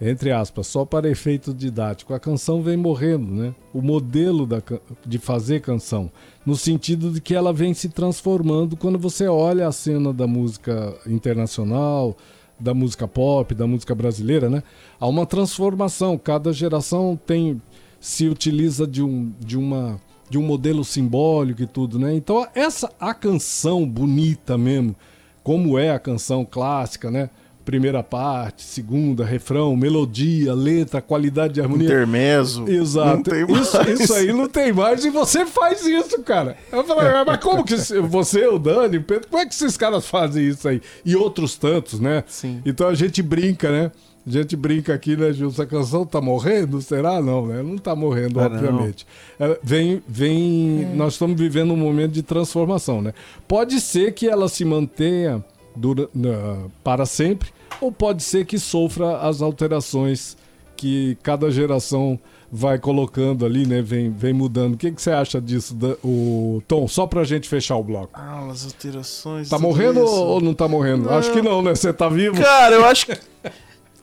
Entre 0.00 0.32
aspas, 0.32 0.66
só 0.66 0.84
para 0.84 1.08
efeito 1.08 1.54
didático. 1.54 2.12
A 2.12 2.20
canção 2.20 2.62
vem 2.62 2.76
morrendo, 2.76 3.32
né? 3.32 3.54
O 3.72 3.80
modelo 3.80 4.44
da, 4.44 4.60
de 5.06 5.18
fazer 5.18 5.60
canção. 5.60 6.10
No 6.44 6.56
sentido 6.56 7.10
de 7.10 7.20
que 7.20 7.34
ela 7.34 7.52
vem 7.52 7.72
se 7.72 7.88
transformando 7.88 8.76
quando 8.76 8.98
você 8.98 9.28
olha 9.28 9.68
a 9.68 9.72
cena 9.72 10.12
da 10.12 10.26
música 10.26 10.94
internacional, 11.06 12.16
da 12.58 12.74
música 12.74 13.06
pop, 13.06 13.54
da 13.54 13.66
música 13.66 13.94
brasileira, 13.94 14.50
né? 14.50 14.62
Há 14.98 15.06
uma 15.06 15.26
transformação. 15.26 16.18
Cada 16.18 16.52
geração 16.52 17.18
tem 17.24 17.62
se 18.00 18.28
utiliza 18.28 18.86
de 18.86 19.02
um, 19.02 19.32
de 19.40 19.56
uma 19.56 20.00
de 20.28 20.38
um 20.38 20.42
modelo 20.42 20.84
simbólico 20.84 21.62
e 21.62 21.66
tudo, 21.66 21.98
né? 21.98 22.14
Então 22.14 22.46
essa 22.54 22.90
a 22.98 23.14
canção 23.14 23.86
bonita 23.86 24.58
mesmo, 24.58 24.96
como 25.42 25.78
é 25.78 25.90
a 25.90 25.98
canção 25.98 26.44
clássica, 26.44 27.10
né? 27.10 27.30
Primeira 27.64 28.02
parte, 28.02 28.62
segunda, 28.62 29.24
refrão, 29.24 29.74
melodia, 29.74 30.52
letra, 30.54 31.00
qualidade 31.00 31.54
de 31.54 31.60
harmonia. 31.62 31.86
Intermezzo. 31.86 32.68
Exato. 32.68 33.16
Não 33.16 33.22
tem 33.22 33.42
isso, 33.60 33.76
mais. 33.76 34.00
isso 34.00 34.14
aí 34.14 34.32
não 34.32 34.48
tem 34.48 34.72
mais 34.72 35.04
e 35.04 35.10
você 35.10 35.46
faz 35.46 35.86
isso, 35.86 36.20
cara. 36.22 36.56
Eu 36.70 36.84
falei, 36.84 37.08
"Ah, 37.08 37.24
mas 37.26 37.38
como 37.38 37.64
que 37.64 37.74
você, 37.76 38.46
o 38.46 38.58
Dani, 38.58 38.98
o 38.98 39.02
Pedro, 39.02 39.28
como 39.30 39.42
é 39.42 39.46
que 39.46 39.54
esses 39.54 39.76
caras 39.78 40.06
fazem 40.06 40.46
isso 40.46 40.68
aí? 40.68 40.82
E 41.04 41.16
outros 41.16 41.56
tantos, 41.56 41.98
né? 41.98 42.22
Sim. 42.26 42.60
Então 42.66 42.86
a 42.86 42.94
gente 42.94 43.22
brinca, 43.22 43.70
né? 43.70 43.90
A 44.26 44.30
gente 44.30 44.56
brinca 44.56 44.94
aqui, 44.94 45.16
né, 45.16 45.32
Gil? 45.32 45.48
Essa 45.48 45.66
canção 45.66 46.04
tá 46.06 46.18
morrendo? 46.20 46.80
Será? 46.80 47.20
Não, 47.20 47.46
né? 47.46 47.62
Não 47.62 47.76
tá 47.76 47.94
morrendo, 47.94 48.40
Ah, 48.40 48.46
obviamente. 48.46 49.06
É, 49.38 49.58
vem, 49.62 50.02
vem. 50.08 50.88
Nós 50.94 51.12
estamos 51.14 51.38
vivendo 51.38 51.72
um 51.74 51.76
momento 51.76 52.12
de 52.12 52.22
transformação, 52.22 53.02
né? 53.02 53.12
Pode 53.46 53.80
ser 53.80 54.12
que 54.14 54.26
ela 54.28 54.48
se 54.48 54.64
mantenha 54.64 55.44
dura- 55.74 56.08
na- 56.14 56.66
para 56.82 57.04
sempre, 57.06 57.50
ou 57.80 57.90
pode 57.92 58.22
ser 58.22 58.44
que 58.46 58.58
sofra 58.58 59.18
as 59.18 59.42
alterações 59.42 60.36
que 60.76 61.16
cada 61.22 61.50
geração 61.50 62.18
vai 62.50 62.78
colocando 62.78 63.44
ali, 63.44 63.66
né? 63.66 63.82
Vem, 63.82 64.10
vem 64.10 64.32
mudando. 64.32 64.74
O 64.74 64.76
que, 64.76 64.90
que 64.92 65.00
você 65.02 65.10
acha 65.10 65.40
disso, 65.40 65.74
da- 65.74 65.96
o 66.04 66.62
Tom? 66.68 66.86
Só 66.86 67.06
pra 67.06 67.24
gente 67.24 67.48
fechar 67.48 67.76
o 67.76 67.82
bloco. 67.82 68.10
Ah, 68.14 68.46
as 68.50 68.64
alterações. 68.64 69.48
Tá 69.48 69.58
morrendo 69.58 70.04
isso. 70.04 70.12
ou 70.14 70.40
não 70.40 70.54
tá 70.54 70.68
morrendo? 70.68 71.10
Acho 71.10 71.32
que 71.32 71.42
não, 71.42 71.62
né? 71.62 71.74
Você 71.74 71.92
tá 71.92 72.08
vivo? 72.08 72.40
Cara, 72.40 72.74
eu 72.76 72.84
acho 72.84 73.06
que. 73.06 73.18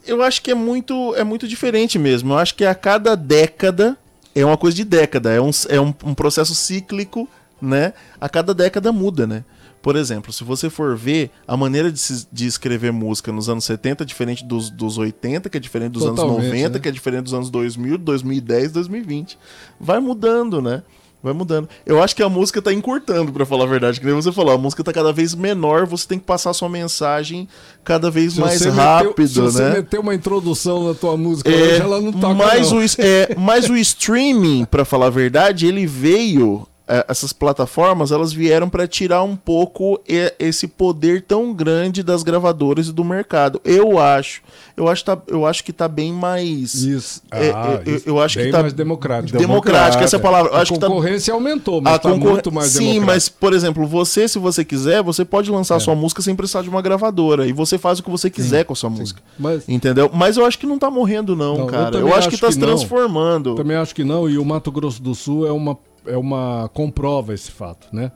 eu 0.05 0.21
acho 0.21 0.41
que 0.41 0.51
é 0.51 0.55
muito, 0.55 1.15
é 1.15 1.23
muito 1.23 1.47
diferente 1.47 1.97
mesmo. 1.97 2.33
Eu 2.33 2.37
acho 2.37 2.55
que 2.55 2.65
a 2.65 2.75
cada 2.75 3.15
década 3.15 3.97
é 4.35 4.43
uma 4.45 4.57
coisa 4.57 4.75
de 4.75 4.83
década, 4.83 5.31
é 5.31 5.39
um, 5.41 5.51
é 5.69 5.79
um, 5.79 5.93
um 6.03 6.13
processo 6.13 6.53
cíclico, 6.55 7.27
né? 7.61 7.93
A 8.19 8.27
cada 8.27 8.53
década 8.53 8.91
muda, 8.91 9.25
né? 9.27 9.43
Por 9.81 9.95
exemplo, 9.95 10.31
se 10.31 10.43
você 10.43 10.69
for 10.69 10.95
ver, 10.95 11.31
a 11.47 11.57
maneira 11.57 11.91
de, 11.91 11.99
se- 11.99 12.27
de 12.31 12.45
escrever 12.45 12.91
música 12.91 13.31
nos 13.31 13.49
anos 13.49 13.65
70 13.65 14.03
é 14.03 14.05
diferente 14.05 14.45
dos, 14.45 14.69
dos 14.69 14.97
80, 14.97 15.49
que 15.49 15.57
é 15.57 15.59
diferente 15.59 15.93
dos 15.93 16.03
anos 16.03 16.17
Totalmente, 16.19 16.45
90, 16.47 16.69
né? 16.69 16.79
que 16.79 16.87
é 16.87 16.91
diferente 16.91 17.23
dos 17.23 17.33
anos 17.33 17.49
2000, 17.49 17.97
2010, 17.97 18.71
2020. 18.71 19.37
Vai 19.79 19.99
mudando, 19.99 20.61
né? 20.61 20.83
Vai 21.23 21.33
mudando. 21.33 21.69
Eu 21.85 22.01
acho 22.01 22.15
que 22.15 22.23
a 22.23 22.29
música 22.29 22.59
tá 22.63 22.73
encurtando, 22.73 23.31
pra 23.31 23.45
falar 23.45 23.65
a 23.65 23.67
verdade. 23.67 23.99
Que 23.99 24.05
nem 24.07 24.15
você 24.15 24.31
falou, 24.31 24.55
a 24.55 24.57
música 24.57 24.83
tá 24.83 24.91
cada 24.91 25.13
vez 25.13 25.35
menor, 25.35 25.85
você 25.85 26.07
tem 26.07 26.17
que 26.17 26.25
passar 26.25 26.51
sua 26.51 26.67
mensagem 26.67 27.47
cada 27.83 28.09
vez 28.09 28.33
Se 28.33 28.39
mais 28.39 28.59
você 28.59 28.69
rápido, 28.71 29.09
meteu, 29.09 29.27
se 29.27 29.39
você 29.39 29.63
né? 29.63 29.69
meter 29.75 29.99
uma 29.99 30.15
introdução 30.15 30.87
na 30.87 30.95
tua 30.95 31.15
música 31.15 31.47
É, 31.47 31.53
hoje, 31.53 31.81
ela 31.81 32.01
não 32.01 32.11
toca 32.11 32.33
mas, 32.33 32.71
não. 32.71 32.79
O, 32.79 32.83
é, 32.97 33.35
mas 33.37 33.69
o 33.69 33.77
streaming, 33.77 34.65
pra 34.65 34.83
falar 34.83 35.07
a 35.07 35.09
verdade, 35.11 35.67
ele 35.67 35.85
veio. 35.85 36.67
É, 36.91 37.05
essas 37.07 37.31
plataformas 37.31 38.11
elas 38.11 38.33
vieram 38.33 38.67
pra 38.69 38.85
tirar 38.87 39.23
um 39.23 39.35
pouco 39.35 39.99
esse 40.37 40.67
poder 40.67 41.21
tão 41.21 41.53
grande 41.53 42.03
das 42.03 42.21
gravadoras 42.23 42.87
e 42.87 42.91
do 42.91 43.03
mercado. 43.03 43.61
Eu 43.63 43.97
acho, 43.97 44.41
eu 44.75 44.87
acho, 44.89 45.05
tá, 45.05 45.17
eu 45.27 45.45
acho 45.45 45.63
que 45.63 45.71
tá 45.71 45.87
bem 45.87 46.11
mais 46.11 46.73
Isso. 46.73 47.21
É, 47.31 47.51
Ah, 47.51 47.81
eu- 47.85 47.95
isso. 47.95 48.09
eu 48.09 48.21
acho 48.21 48.37
que 48.37 48.43
Bem 48.43 48.51
tá- 48.51 48.61
mais 48.61 48.73
democrático. 48.73 49.37
democrática. 49.37 50.03
Essa 50.03 50.17
é 50.17 50.19
a 50.19 50.21
palavra. 50.21 50.51
Eu 50.51 50.57
A 50.57 50.61
acho 50.61 50.73
que 50.73 50.79
tá, 50.79 50.87
concorrência 50.87 51.33
aumentou, 51.33 51.81
mas 51.81 51.93
a 51.93 51.99
tá 51.99 52.09
concor- 52.11 52.31
muito 52.33 52.51
mais 52.51 52.67
Sim, 52.71 52.79
democrático. 52.79 53.05
mas, 53.07 53.29
por 53.29 53.53
exemplo, 53.53 53.87
você, 53.87 54.27
se 54.27 54.37
você 54.37 54.65
quiser, 54.65 55.01
você 55.01 55.23
pode 55.23 55.49
lançar 55.49 55.77
É. 55.77 55.79
sua 55.79 55.95
música 55.95 56.21
sem 56.21 56.35
precisar 56.35 56.61
de 56.61 56.69
uma 56.69 56.81
gravadora. 56.81 57.47
E 57.47 57.53
você 57.53 57.77
faz 57.77 57.99
o 57.99 58.03
que 58.03 58.09
você 58.09 58.29
quiser 58.29 58.65
com 58.65 58.73
a 58.73 58.75
sua 58.75 58.89
música. 58.89 59.21
Mas 59.39 59.67
Entendeu? 59.67 60.09
Mas 60.13 60.35
eu 60.37 60.45
acho 60.45 60.59
que 60.59 60.65
não 60.67 60.77
tá 60.77 60.89
morrendo, 60.91 61.35
não, 61.35 61.53
Não, 61.55 61.61
eu 61.61 61.67
cara. 61.67 61.87
Eu, 61.87 61.91
também 61.91 62.13
acho 62.13 62.27
que 62.29 62.35
acho 62.35 62.41
tá 62.41 62.47
que 62.47 62.53
se 62.53 62.59
não. 62.59 62.67
transformando. 62.67 63.55
também 63.55 63.77
acho 63.77 63.95
que 63.95 64.03
não, 64.03 64.29
e 64.29 64.37
o 64.37 64.43
Mato 64.45 64.71
Grosso 64.71 65.01
do 65.01 65.15
Sul 65.15 65.47
é 65.47 65.51
uma, 65.51 65.77
é 66.05 66.17
uma 66.17 66.69
comprova 66.73 67.33
esse 67.33 67.51
fato, 67.51 67.87
né? 67.93 68.11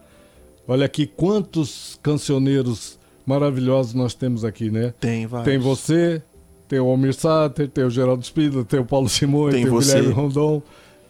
Olha 0.68 0.86
aqui 0.86 1.06
quantos 1.06 2.00
cancioneiros 2.02 2.98
maravilhosos 3.26 3.94
nós 3.94 4.14
temos 4.14 4.44
aqui, 4.44 4.70
né? 4.70 4.94
Tem, 5.00 5.28
vai. 5.28 5.44
Tem 5.44 5.58
você, 5.58 6.22
tem 6.68 6.80
o 6.80 6.88
Almir 6.88 7.14
Sater, 7.14 7.70
tem 7.70 7.84
o 7.84 7.90
Geraldo 7.90 8.24
Spindler, 8.24 8.66
tem 8.66 8.80
o 8.80 8.86
Paulo 8.86 9.10
Simões, 9.10 9.54
Tem 9.54 9.64
tem, 9.64 9.74
o. 9.74 9.80
Guilherme 9.80 10.12
Rondon, 10.12 10.62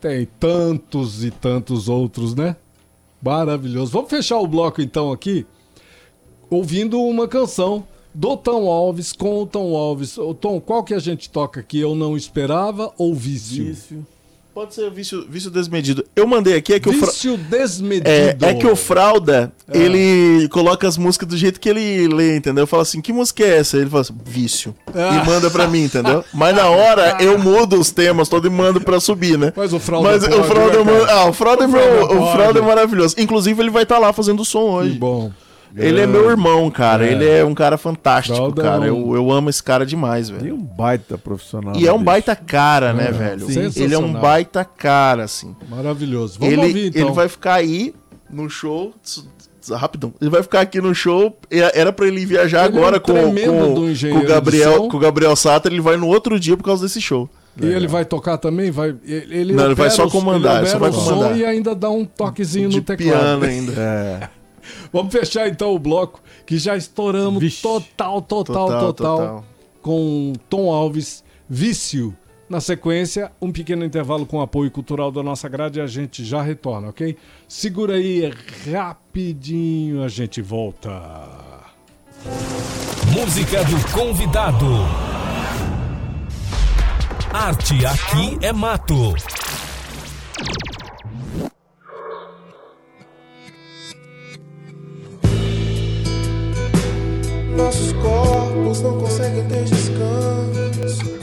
tem 0.02 0.28
tantos 0.40 1.24
e 1.24 1.32
tantos 1.32 1.88
outros, 1.88 2.36
né? 2.36 2.56
Maravilhoso. 3.22 3.92
Vamos 3.92 4.10
fechar 4.10 4.40
o 4.40 4.48
bloco 4.48 4.82
então 4.82 5.12
aqui, 5.12 5.46
ouvindo 6.50 7.02
uma 7.02 7.28
canção 7.28 7.86
do 8.14 8.38
Tom 8.38 8.70
Alves 8.70 9.12
com 9.12 9.42
o 9.42 9.46
Tom 9.46 9.76
Alves. 9.76 10.18
Tom, 10.40 10.62
qual 10.62 10.84
que 10.84 10.94
a 10.94 11.00
gente 11.00 11.30
toca 11.30 11.60
aqui? 11.60 11.80
Eu 11.80 11.96
não 11.96 12.16
esperava 12.16 12.94
ou 12.98 13.14
vício? 13.14 13.66
Vício. 13.66 14.06
Pode 14.56 14.74
ser 14.74 14.90
vício, 14.90 15.28
vício 15.30 15.52
desmedido. 15.52 16.06
Eu 16.16 16.26
mandei 16.26 16.56
aqui, 16.56 16.76
é 16.76 16.80
que 16.80 16.88
o 16.88 16.94
Fra... 16.94 17.08
Vício 17.08 17.36
desmedido. 17.36 18.10
É, 18.10 18.38
é 18.40 18.54
que 18.54 18.66
o 18.66 18.74
Fralda, 18.74 19.52
ele 19.70 20.48
coloca 20.48 20.88
as 20.88 20.98
músicas 20.98 21.28
do 21.28 21.36
jeito 21.36 21.60
que 21.60 21.68
ele 21.68 22.08
lê, 22.08 22.38
entendeu? 22.38 22.66
Fala 22.66 22.84
assim, 22.84 23.02
que 23.02 23.12
música 23.12 23.44
é 23.44 23.58
essa? 23.58 23.76
Ele 23.76 23.90
fala 23.90 24.04
assim, 24.04 24.16
vício. 24.24 24.74
Ah. 24.94 25.22
E 25.22 25.28
manda 25.28 25.50
pra 25.52 25.68
mim, 25.68 25.84
entendeu? 25.84 26.24
Mas 26.34 26.56
na 26.56 26.70
hora 26.70 27.18
eu 27.20 27.38
mudo 27.38 27.78
os 27.78 27.92
temas 27.92 28.30
todo 28.30 28.48
e 28.48 28.50
mando 28.50 28.80
pra 28.80 28.98
subir, 29.02 29.38
né? 29.38 29.52
Mas 29.58 29.74
o 29.74 29.80
Fralda 29.80 30.10
Mas 30.10 30.24
pode, 30.26 30.40
o 30.40 30.44
Fralda, 30.46 30.84
né, 30.86 31.02
é 31.02 31.12
ah, 31.12 31.26
o 31.26 31.34
Fralda 31.34 31.64
é 31.66 31.68
O 31.68 31.72
Fralda 31.72 32.14
o 32.14 32.32
Fralda 32.32 32.60
é 32.60 32.62
maravilhoso. 32.62 33.16
Inclusive 33.18 33.62
ele 33.62 33.70
vai 33.70 33.84
estar 33.84 34.00
lá 34.00 34.14
fazendo 34.14 34.46
som 34.46 34.68
Que 34.68 34.68
hoje. 34.68 34.98
bom. 34.98 35.34
Ele 35.78 36.00
é 36.02 36.08
meu 36.08 36.30
irmão, 36.30 36.70
cara. 36.72 37.06
É. 37.06 37.12
Ele 37.12 37.28
é 37.28 37.44
um 37.44 37.54
cara 37.54 37.78
fantástico, 37.78 38.38
Fralda 38.38 38.62
é 38.62 38.66
cara. 38.66 38.88
Eu, 38.88 39.16
eu 39.16 39.32
amo 39.32 39.50
esse 39.50 39.62
cara 39.62 39.86
demais, 39.86 40.30
E 40.30 40.34
velho. 40.34 40.56
um 40.56 40.62
baita 40.62 41.18
profissional. 41.18 41.76
E 41.76 41.86
é 41.88 41.92
um 41.92 41.96
bicho. 41.98 42.06
baita 42.06 42.36
cara, 42.36 42.94
né, 42.94 43.08
É, 43.08 43.12
velho? 43.12 43.46
sensacional. 43.48 43.84
Ele 43.86 43.94
é 43.96 43.98
um 44.00 44.14
baita 44.14 44.64
cara, 44.64 45.24
assim. 45.24 45.56
Maravilhoso. 45.70 46.40
Vamos 46.40 46.54
ele, 46.54 46.66
ouvir 46.68 46.88
então. 46.88 47.02
ele 47.02 47.12
vai 47.12 47.28
ficar 47.28 47.56
aí 47.56 47.94
no 48.30 48.50
show. 48.50 48.94
Rapidão. 49.72 50.14
Ele 50.22 50.30
vai 50.30 50.44
ficar 50.44 50.62
aqui 50.62 50.80
no 50.80 50.94
show. 50.94 51.36
e 51.50 51.60
Era 51.60 51.92
pra 51.92 52.08
ele 52.08 52.24
viajar 52.26 52.66
Ele 52.68 52.76
é 52.76 52.80
agora 52.80 52.98
um 52.98 53.00
com, 53.00 53.14
com, 53.14 53.76
com 54.12 54.20
o 54.20 54.28
Gabriel, 54.28 54.88
com 54.88 54.98
o 54.98 55.00
Gabriel 55.00 55.36
Satter. 55.36 55.72
Ele 55.72 55.82
vai 55.82 55.98
no 55.98 56.08
outro 56.08 56.40
dia 56.40 56.56
por 56.56 56.64
causa 56.64 56.84
desse 56.86 57.02
show. 57.02 57.28
E 57.60 57.66
ele 57.66 57.88
vai 57.88 58.04
tocar 58.06 58.38
também? 58.38 58.70
Vai, 58.70 58.90
ele, 59.06 59.36
ele 59.38 59.54
Não, 59.54 59.66
ele 59.66 59.76
vai 59.76 59.90
só 59.90 60.08
comandar, 60.10 60.58
Ele 60.58 60.68
só 60.68 60.78
vai 60.78 60.92
comandar. 60.92 61.38
e 61.38 61.46
ainda 61.46 61.74
dá 61.74 61.90
um 61.90 62.04
toquezinho 62.06 62.70
de 62.70 62.78
no 62.78 62.84
teclado. 62.84 63.40
piano 63.40 63.46
ainda. 63.46 63.74
É. 63.82 64.30
Vamos 64.92 65.12
fechar 65.12 65.48
então 65.48 65.74
o 65.74 65.80
bloco, 65.80 66.22
que 66.46 66.58
já 66.58 66.76
estouramos 66.76 67.40
Vixe. 67.42 67.62
total, 67.62 68.22
total, 68.22 68.54
total, 68.56 68.94
Total, 68.94 68.94
total. 68.94 69.46
com 69.82 70.34
Tom 70.50 70.72
Alves, 70.74 71.24
Vício. 71.50 72.16
Na 72.48 72.62
sequência, 72.62 73.32
um 73.42 73.52
pequeno 73.52 73.84
intervalo 73.84 74.24
com 74.26 74.40
apoio 74.40 74.70
cultural 74.70 75.12
da 75.12 75.24
nossa 75.24 75.50
grade 75.50 75.80
e 75.80 75.82
a 75.82 75.88
gente 75.88 76.24
já 76.24 76.44
retorna, 76.44 76.90
ok? 76.90 77.18
Segura 77.48 77.96
aí, 77.96 78.32
rapidinho 78.72 80.04
a 80.04 80.08
gente 80.08 80.44
volta. 80.44 80.92
Música 83.14 83.64
do 83.64 83.92
convidado. 83.92 84.66
Arte 87.34 87.84
aqui 87.86 88.38
é 88.42 88.54
mato. 88.54 89.14
Nossos 97.56 97.94
corpos 97.94 98.82
não 98.82 99.00
conseguem 99.00 99.44
ter 99.48 99.64
descanso. 99.64 101.16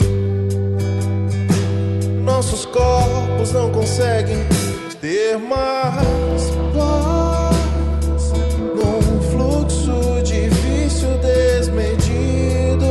Nossos 2.25 2.65
corpos 2.67 3.53
não 3.53 3.71
conseguem 3.71 4.39
ter 5.01 5.37
mais 5.39 6.51
paz 6.75 8.33
num 8.75 9.21
fluxo 9.31 10.23
de 10.23 10.49
vício 10.49 11.09
desmedido. 11.19 12.87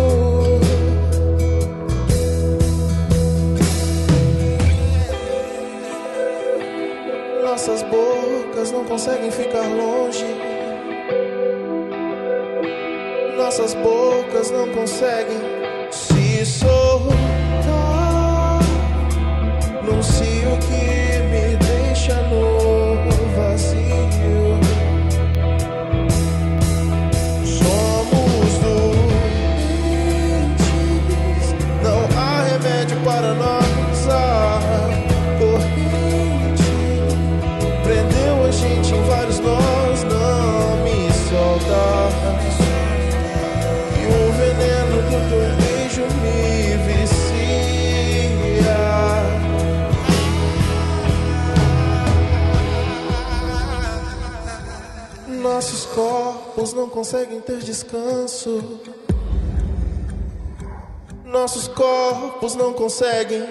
Nossas 7.44 7.82
bocas 7.84 8.72
não 8.72 8.86
conseguem 8.86 9.32
ficar 9.32 9.68
longe. 9.68 10.41
Nossas 13.52 13.74
bocas 13.74 14.50
não 14.50 14.66
conseguem 14.70 15.42
se 15.92 16.46
soltar. 16.46 17.12
Num 19.84 20.02
cio 20.02 20.58
que 20.60 21.11
corpos 56.72 56.74
não 56.74 56.90
conseguem 56.90 57.42
ter 57.42 57.58
descanso. 57.58 58.80
Nossos 61.26 61.68
corpos 61.68 62.56
não 62.56 62.74
conseguem 62.74 63.51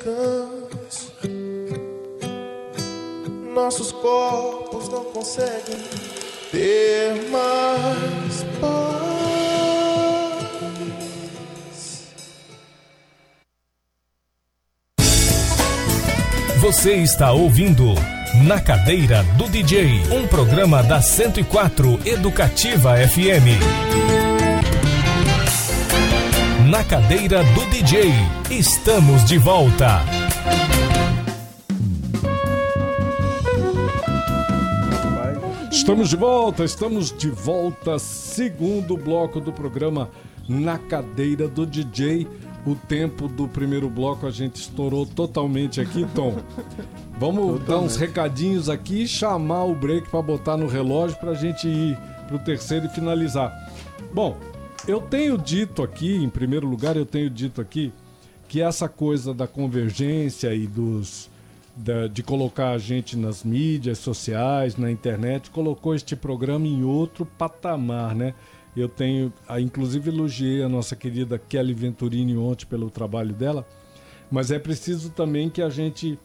descanso. 0.00 1.12
Nossos 3.54 3.92
corpos 3.92 4.88
não 4.88 5.04
conseguem 5.04 5.78
ter 6.50 7.28
mais 7.30 8.44
paz. 8.60 8.80
Você 16.60 16.94
está 16.94 17.32
ouvindo 17.32 17.94
Na 18.46 18.60
Cadeira 18.60 19.22
do 19.36 19.48
DJ, 19.48 20.02
um 20.12 20.26
programa 20.26 20.82
da 20.82 21.02
104 21.02 22.00
Educativa 22.06 22.96
FM. 22.96 24.29
Na 26.70 26.84
Cadeira 26.84 27.42
do 27.42 27.66
DJ, 27.66 28.12
estamos 28.48 29.24
de 29.24 29.38
volta. 29.38 30.04
Estamos 35.68 36.10
de 36.10 36.14
volta, 36.14 36.62
estamos 36.62 37.10
de 37.10 37.28
volta. 37.28 37.98
Segundo 37.98 38.96
bloco 38.96 39.40
do 39.40 39.52
programa 39.52 40.10
Na 40.48 40.78
Cadeira 40.78 41.48
do 41.48 41.66
DJ. 41.66 42.28
O 42.64 42.76
tempo 42.76 43.26
do 43.26 43.48
primeiro 43.48 43.90
bloco 43.90 44.24
a 44.28 44.30
gente 44.30 44.60
estourou 44.60 45.04
totalmente 45.04 45.80
aqui, 45.80 46.06
Tom. 46.14 46.36
Vamos 47.18 47.64
dar 47.64 47.78
uns 47.78 47.96
recadinhos 47.96 48.68
aqui 48.68 49.02
e 49.02 49.08
chamar 49.08 49.64
o 49.64 49.74
break 49.74 50.08
para 50.08 50.22
botar 50.22 50.56
no 50.56 50.68
relógio 50.68 51.18
para 51.18 51.32
a 51.32 51.34
gente 51.34 51.66
ir 51.66 51.98
pro 52.28 52.38
terceiro 52.38 52.86
e 52.86 52.90
finalizar. 52.90 53.52
Bom, 54.14 54.38
eu 54.86 55.00
tenho 55.00 55.36
dito 55.36 55.82
aqui, 55.82 56.16
em 56.16 56.28
primeiro 56.28 56.66
lugar, 56.66 56.96
eu 56.96 57.06
tenho 57.06 57.28
dito 57.30 57.60
aqui 57.60 57.92
que 58.48 58.60
essa 58.60 58.88
coisa 58.88 59.32
da 59.32 59.46
convergência 59.46 60.52
e 60.54 60.66
dos 60.66 61.28
da- 61.76 62.08
de 62.08 62.22
colocar 62.22 62.70
a 62.72 62.78
gente 62.78 63.16
nas 63.16 63.44
mídias 63.44 63.98
sociais, 63.98 64.76
na 64.76 64.90
internet, 64.90 65.50
colocou 65.50 65.94
este 65.94 66.14
programa 66.16 66.66
em 66.66 66.82
outro 66.84 67.24
patamar, 67.24 68.14
né? 68.14 68.34
Eu 68.76 68.88
tenho, 68.88 69.32
ah, 69.48 69.60
inclusive 69.60 70.10
elogiei 70.10 70.62
a 70.62 70.68
nossa 70.68 70.94
querida 70.96 71.38
Kelly 71.38 71.72
Venturini 71.72 72.36
ontem 72.36 72.66
pelo 72.66 72.90
trabalho 72.90 73.32
dela, 73.32 73.66
mas 74.30 74.50
é 74.50 74.58
preciso 74.58 75.10
também 75.10 75.48
que 75.48 75.62
a 75.62 75.70
gente 75.70 76.18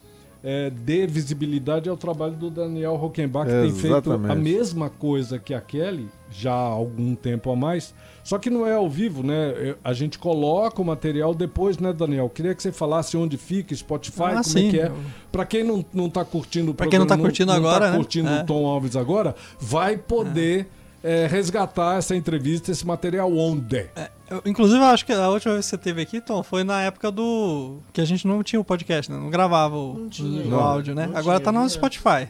eh, 0.44 0.70
dê 0.70 1.06
visibilidade 1.08 1.88
ao 1.88 1.96
trabalho 1.96 2.34
do 2.36 2.50
Daniel 2.50 2.94
Rockenbach, 2.94 3.46
que 3.50 3.52
tem 3.62 3.70
feito 3.80 3.94
a 4.32 4.34
mesma 4.36 4.88
coisa 4.90 5.38
que 5.40 5.52
a 5.54 5.60
Kelly 5.60 6.08
já 6.30 6.52
há 6.52 6.56
algum 6.56 7.14
tempo 7.16 7.50
a 7.50 7.56
mais, 7.56 7.92
só 8.28 8.38
que 8.38 8.50
não 8.50 8.66
é 8.66 8.74
ao 8.74 8.90
vivo, 8.90 9.22
né? 9.22 9.76
A 9.84 9.92
gente 9.92 10.18
coloca 10.18 10.82
o 10.82 10.84
material 10.84 11.32
depois, 11.32 11.78
né, 11.78 11.92
Daniel? 11.92 12.28
Queria 12.28 12.54
que 12.56 12.62
você 12.62 12.72
falasse 12.72 13.16
onde 13.16 13.36
fica, 13.36 13.72
Spotify, 13.74 14.22
Ah, 14.22 14.26
como 14.28 14.38
é 14.40 14.42
sim. 14.42 14.70
que 14.72 14.80
é. 14.80 14.90
Pra 15.30 15.44
quem 15.46 15.62
não, 15.62 15.84
não 15.94 16.10
tá 16.10 16.24
curtindo 16.24 16.72
o 16.72 16.74
Pra 16.74 16.88
quem 16.88 16.98
não 16.98 17.06
programa, 17.06 17.22
tá 17.22 17.28
curtindo 17.28 17.52
agora, 17.52 17.84
tá 17.86 17.90
né? 17.92 17.96
curtindo 17.96 18.28
É. 18.28 18.42
o 18.42 18.44
Tom 18.44 18.66
Alves 18.66 18.96
agora, 18.96 19.36
vai 19.60 19.96
poder 19.96 20.66
eh, 21.04 21.28
resgatar 21.30 21.98
essa 21.98 22.16
entrevista, 22.16 22.72
esse 22.72 22.84
material 22.84 23.32
onde? 23.32 23.86
Eu, 24.28 24.42
inclusive, 24.44 24.80
eu 24.80 24.86
acho 24.86 25.06
que 25.06 25.12
a 25.12 25.28
última 25.28 25.52
vez 25.54 25.64
que 25.66 25.70
você 25.70 25.78
teve 25.78 26.02
aqui, 26.02 26.20
Tom, 26.20 26.42
foi 26.42 26.64
na 26.64 26.82
época 26.82 27.12
do. 27.12 27.76
que 27.92 28.00
a 28.00 28.04
gente 28.04 28.26
não 28.26 28.42
tinha 28.42 28.58
o 28.58 28.64
podcast, 28.64 29.12
né? 29.12 29.16
Não 29.16 29.30
gravava 29.30 29.76
o, 29.76 30.08
tinha, 30.10 30.42
o 30.44 30.48
não. 30.50 30.58
áudio, 30.58 30.96
né? 30.96 31.06
Não 31.06 31.16
Agora 31.16 31.38
tinha, 31.38 31.44
tá 31.44 31.52
no 31.52 31.64
é. 31.64 31.68
Spotify. 31.68 32.26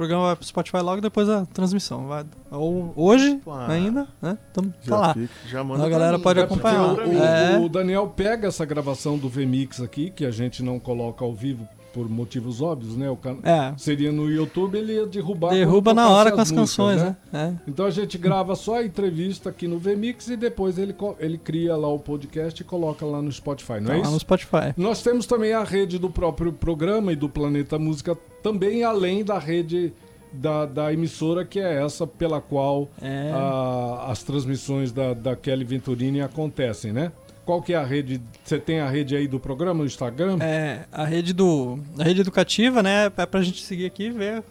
O 0.00 0.02
programa 0.02 0.28
vai 0.28 0.36
pro 0.36 0.46
Spotify 0.46 0.78
logo 0.78 1.02
depois 1.02 1.26
da 1.28 1.44
transmissão. 1.44 2.06
Vai, 2.06 2.24
ou 2.50 2.90
hoje 2.96 3.36
Pá. 3.44 3.66
ainda, 3.70 4.08
né? 4.22 4.38
Então 4.50 4.64
Já 4.80 4.90
tá 4.90 4.98
lá. 4.98 5.12
fica. 5.12 5.34
Já 5.46 5.60
A 5.60 5.64
manda 5.64 5.80
pra 5.82 5.90
galera 5.90 6.16
mim, 6.16 6.22
pode 6.22 6.40
acompanhar. 6.40 7.06
mim. 7.06 7.16
O, 7.16 7.22
É. 7.22 7.58
o 7.58 7.68
Daniel 7.68 8.06
pega 8.16 8.48
essa 8.48 8.64
gravação 8.64 9.18
do 9.18 9.28
VMix 9.28 9.78
aqui, 9.78 10.08
que 10.08 10.24
a 10.24 10.30
gente 10.30 10.62
não 10.62 10.80
coloca 10.80 11.22
ao 11.22 11.34
vivo 11.34 11.68
por 11.92 12.08
motivos 12.08 12.60
óbvios, 12.62 12.96
né? 12.96 13.08
O 13.10 13.16
can... 13.16 13.38
É. 13.42 13.72
Seria 13.76 14.10
no 14.12 14.30
YouTube, 14.30 14.76
ele 14.78 14.94
ia 14.94 15.06
derrubar. 15.06 15.50
Derruba 15.50 15.92
na 15.94 16.08
hora 16.08 16.30
com 16.32 16.40
as 16.40 16.50
músicas, 16.50 16.76
canções, 16.76 17.02
né? 17.02 17.16
né? 17.32 17.58
É. 17.66 17.70
Então 17.70 17.86
a 17.86 17.90
gente 17.90 18.16
grava 18.18 18.54
só 18.54 18.76
a 18.76 18.84
entrevista 18.84 19.50
aqui 19.50 19.66
no 19.66 19.78
VMix 19.78 20.28
e 20.28 20.36
depois 20.36 20.78
ele, 20.78 20.94
ele 21.18 21.38
cria 21.38 21.76
lá 21.76 21.88
o 21.88 21.98
podcast 21.98 22.60
e 22.60 22.64
coloca 22.64 23.04
lá 23.04 23.20
no 23.20 23.30
Spotify, 23.32 23.80
não 23.80 23.86
Tá 23.88 23.94
é 23.94 23.96
lá 23.98 24.02
no 24.04 24.10
isso? 24.10 24.20
Spotify. 24.20 24.72
Nós 24.76 25.02
temos 25.02 25.26
também 25.26 25.52
a 25.52 25.64
rede 25.64 25.98
do 25.98 26.08
próprio 26.10 26.52
programa 26.52 27.12
e 27.12 27.16
do 27.16 27.28
Planeta 27.28 27.78
Música, 27.78 28.16
também 28.42 28.84
além 28.84 29.24
da 29.24 29.38
rede 29.38 29.92
da, 30.32 30.64
da 30.64 30.92
emissora, 30.92 31.44
que 31.44 31.58
é 31.58 31.82
essa 31.84 32.06
pela 32.06 32.40
qual 32.40 32.88
É. 33.02 33.32
a- 33.34 34.06
as 34.10 34.22
transmissões 34.22 34.92
da, 34.92 35.12
da 35.12 35.34
Kelly 35.34 35.64
Venturini 35.64 36.20
acontecem, 36.20 36.92
né? 36.92 37.10
Qual 37.50 37.60
que 37.60 37.72
é 37.72 37.76
a 37.76 37.84
rede? 37.84 38.22
Você 38.44 38.60
tem 38.60 38.78
a 38.78 38.88
rede 38.88 39.16
aí 39.16 39.26
do 39.26 39.40
programa, 39.40 39.80
no 39.80 39.84
Instagram? 39.84 40.38
É, 40.40 40.82
a 40.92 41.04
rede 41.04 41.32
do. 41.32 41.80
A 41.98 42.04
rede 42.04 42.20
educativa, 42.20 42.80
né? 42.80 43.10
É 43.16 43.26
pra 43.26 43.42
gente 43.42 43.60
seguir 43.60 43.86
aqui 43.86 44.04
e 44.04 44.10
ver, 44.12 44.44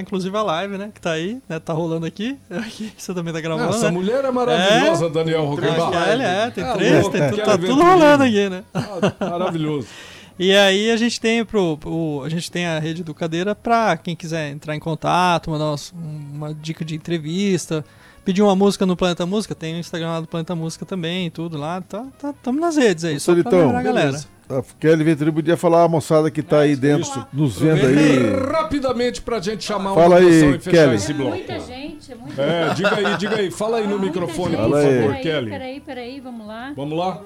inclusive 0.00 0.34
a 0.34 0.42
live, 0.42 0.78
né? 0.78 0.90
Que 0.94 0.98
tá 0.98 1.10
aí, 1.10 1.38
né? 1.46 1.60
Tá 1.60 1.74
rolando 1.74 2.06
aqui. 2.06 2.38
aqui 2.48 2.90
você 2.96 3.12
também 3.12 3.34
tá 3.34 3.42
gravando. 3.42 3.68
Essa 3.76 3.84
né? 3.84 3.90
mulher 3.90 4.24
é 4.24 4.30
maravilhosa, 4.30 5.10
Daniel 5.10 5.42
A 5.42 5.46
Rockenbach. 5.48 5.92
Kelly, 5.92 6.22
é, 6.22 6.50
tem 6.50 6.64
Ah, 6.64 6.72
três, 6.72 7.08
tem 7.08 7.28
tudo, 7.28 7.42
tá 7.44 7.58
tudo 7.58 7.82
rolando 7.82 8.24
aqui, 8.24 8.48
né? 8.48 8.64
Ah, 8.72 9.28
maravilhoso. 9.28 9.88
E 10.38 10.54
aí 10.54 10.90
a 10.90 10.96
gente 10.98 11.18
tem 11.20 11.42
pro, 11.44 11.76
pro- 11.78 12.22
a 12.24 12.28
gente 12.30 12.50
tem 12.50 12.66
a 12.66 12.78
rede 12.78 13.02
do 13.02 13.14
Cadeira 13.14 13.54
pra 13.54 13.96
quem 13.98 14.14
quiser 14.16 14.50
entrar 14.50 14.74
em 14.76 14.78
contato, 14.78 15.50
mandar 15.50 15.66
umas- 15.66 15.92
uma 15.92 16.52
dica 16.54 16.84
de 16.84 16.94
entrevista, 16.94 17.82
pedir 18.26 18.42
uma 18.42 18.54
música 18.54 18.84
no 18.84 18.94
Planeta 18.96 19.24
Música, 19.24 19.54
tem 19.54 19.74
o 19.76 19.78
Instagram 19.78 20.08
lá 20.10 20.20
do 20.20 20.26
Planeta 20.26 20.54
Música 20.54 20.84
também, 20.84 21.30
tudo 21.30 21.56
lá, 21.56 21.80
tá, 21.80 22.04
tá, 22.18 22.34
tamo 22.42 22.60
nas 22.60 22.76
redes 22.76 23.04
aí, 23.04 23.18
só 23.18 23.32
pra 23.32 23.42
Solitão, 23.42 23.60
lembrar 23.66 23.78
a 23.78 23.82
galera. 23.82 24.06
beleza. 24.08 24.28
A 24.48 24.62
Kelly 24.78 25.02
Venturini 25.02 25.34
podia 25.34 25.56
falar 25.56 25.82
a 25.82 25.88
moçada 25.88 26.30
que 26.30 26.40
tá 26.40 26.60
aí 26.60 26.76
dentro, 26.76 27.02
isso. 27.08 27.26
nos 27.32 27.58
vendo 27.58 27.84
aí. 27.84 28.52
Rapidamente 28.52 29.20
pra 29.22 29.40
gente 29.40 29.64
chamar 29.64 29.92
Fala 29.94 30.18
uma 30.20 30.28
aí, 30.28 30.54
e 30.54 30.58
Kelly. 30.58 30.94
esse 30.94 31.10
É 31.10 31.14
bloco. 31.14 31.30
muita 31.36 31.60
gente, 31.60 32.12
é 32.12 32.14
muita 32.14 32.42
É, 32.42 32.74
diga 32.74 32.94
aí, 32.94 33.16
diga 33.16 33.36
aí. 33.38 33.50
Fala 33.50 33.78
aí 33.78 33.84
no 33.88 33.98
muita 33.98 34.06
microfone, 34.20 34.50
gente. 34.56 34.62
por 34.62 34.70
Fala 34.70 34.78
aí. 34.78 34.84
favor, 34.96 35.08
Peraí, 35.08 35.22
Kelly. 35.22 35.50
Peraí, 35.50 35.80
peraí, 35.80 36.20
vamos 36.20 36.46
lá. 36.46 36.72
Vamos 36.76 36.96
lá? 36.98 37.22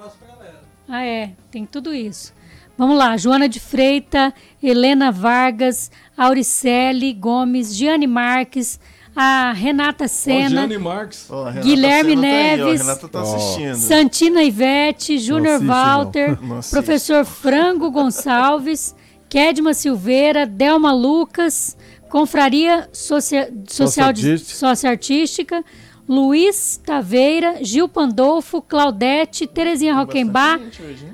Ah, 0.89 1.03
é, 1.05 1.31
tem 1.51 1.63
tudo 1.65 1.93
isso. 1.93 2.33
Vamos 2.75 2.97
lá, 2.97 3.15
Joana 3.17 3.47
de 3.47 3.59
Freita, 3.59 4.33
Helena 4.63 5.11
Vargas, 5.11 5.91
Auricelli 6.17 7.13
Gomes, 7.13 7.75
Giane 7.75 8.07
Marques, 8.07 8.79
a 9.15 9.51
Renata 9.51 10.05
Ó, 10.05 10.07
Sena, 10.07 10.49
Gianni 10.49 10.77
Marques. 10.77 11.25
Ó, 11.29 11.45
a 11.45 11.49
Renata 11.51 11.67
Guilherme 11.67 12.09
Senna 12.11 12.21
tá 12.21 12.27
aí, 12.27 12.57
Neves. 12.57 12.85
tá 13.09 13.09
Ó. 13.13 13.21
assistindo. 13.35 13.75
Santina 13.75 14.43
Ivete, 14.43 15.17
Júnior. 15.19 15.59
Walter, 15.61 16.37
Não 16.41 16.59
professor 16.61 17.25
Frango 17.25 17.91
Gonçalves, 17.91 18.95
Kedma 19.29 19.73
Silveira, 19.73 20.45
Delma 20.45 20.93
Lucas, 20.93 21.75
Confraria 22.09 22.89
Socia- 22.91 23.51
Social. 23.67 24.13
Socioartística, 24.37 25.63
Luiz 26.07 26.77
Taveira, 26.83 27.63
Gil 27.63 27.87
Pandolfo, 27.87 28.61
Claudete, 28.61 29.47
Terezinha 29.47 29.93
Roquembar, 29.95 30.59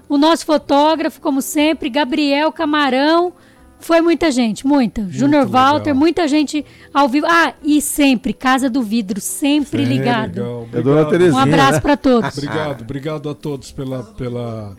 o 0.10 0.18
nosso 0.18 0.46
fotógrafo, 0.46 1.22
como 1.22 1.42
sempre, 1.42 1.90
Gabriel 1.90 2.52
Camarão. 2.52 3.34
Foi 3.80 4.02
muita 4.02 4.32
gente, 4.32 4.66
muita. 4.66 5.08
Júnior 5.10 5.46
legal. 5.46 5.74
Walter, 5.74 5.94
muita 5.94 6.28
gente 6.28 6.66
ao 6.94 7.08
vivo. 7.08 7.26
Ah, 7.30 7.54
e 7.63 7.82
sempre, 7.82 8.34
Casa 8.34 8.70
do 8.70 8.82
Vidro, 8.82 9.22
sempre 9.22 9.86
ligado. 9.86 10.36
Legal, 10.38 10.68
É 10.74 10.82
Dona 10.82 11.02
obrigado. 11.02 11.10
Terezinha. 11.12 11.36
Um 11.36 11.44
abraço 11.44 11.74
né? 11.74 11.80
para 11.80 11.98
todos. 11.98 12.38
Obrigado, 12.38 12.82
obrigado 12.82 13.30
a 13.30 13.36
todos 13.36 13.72
pela, 13.72 14.04
pela 14.04 14.76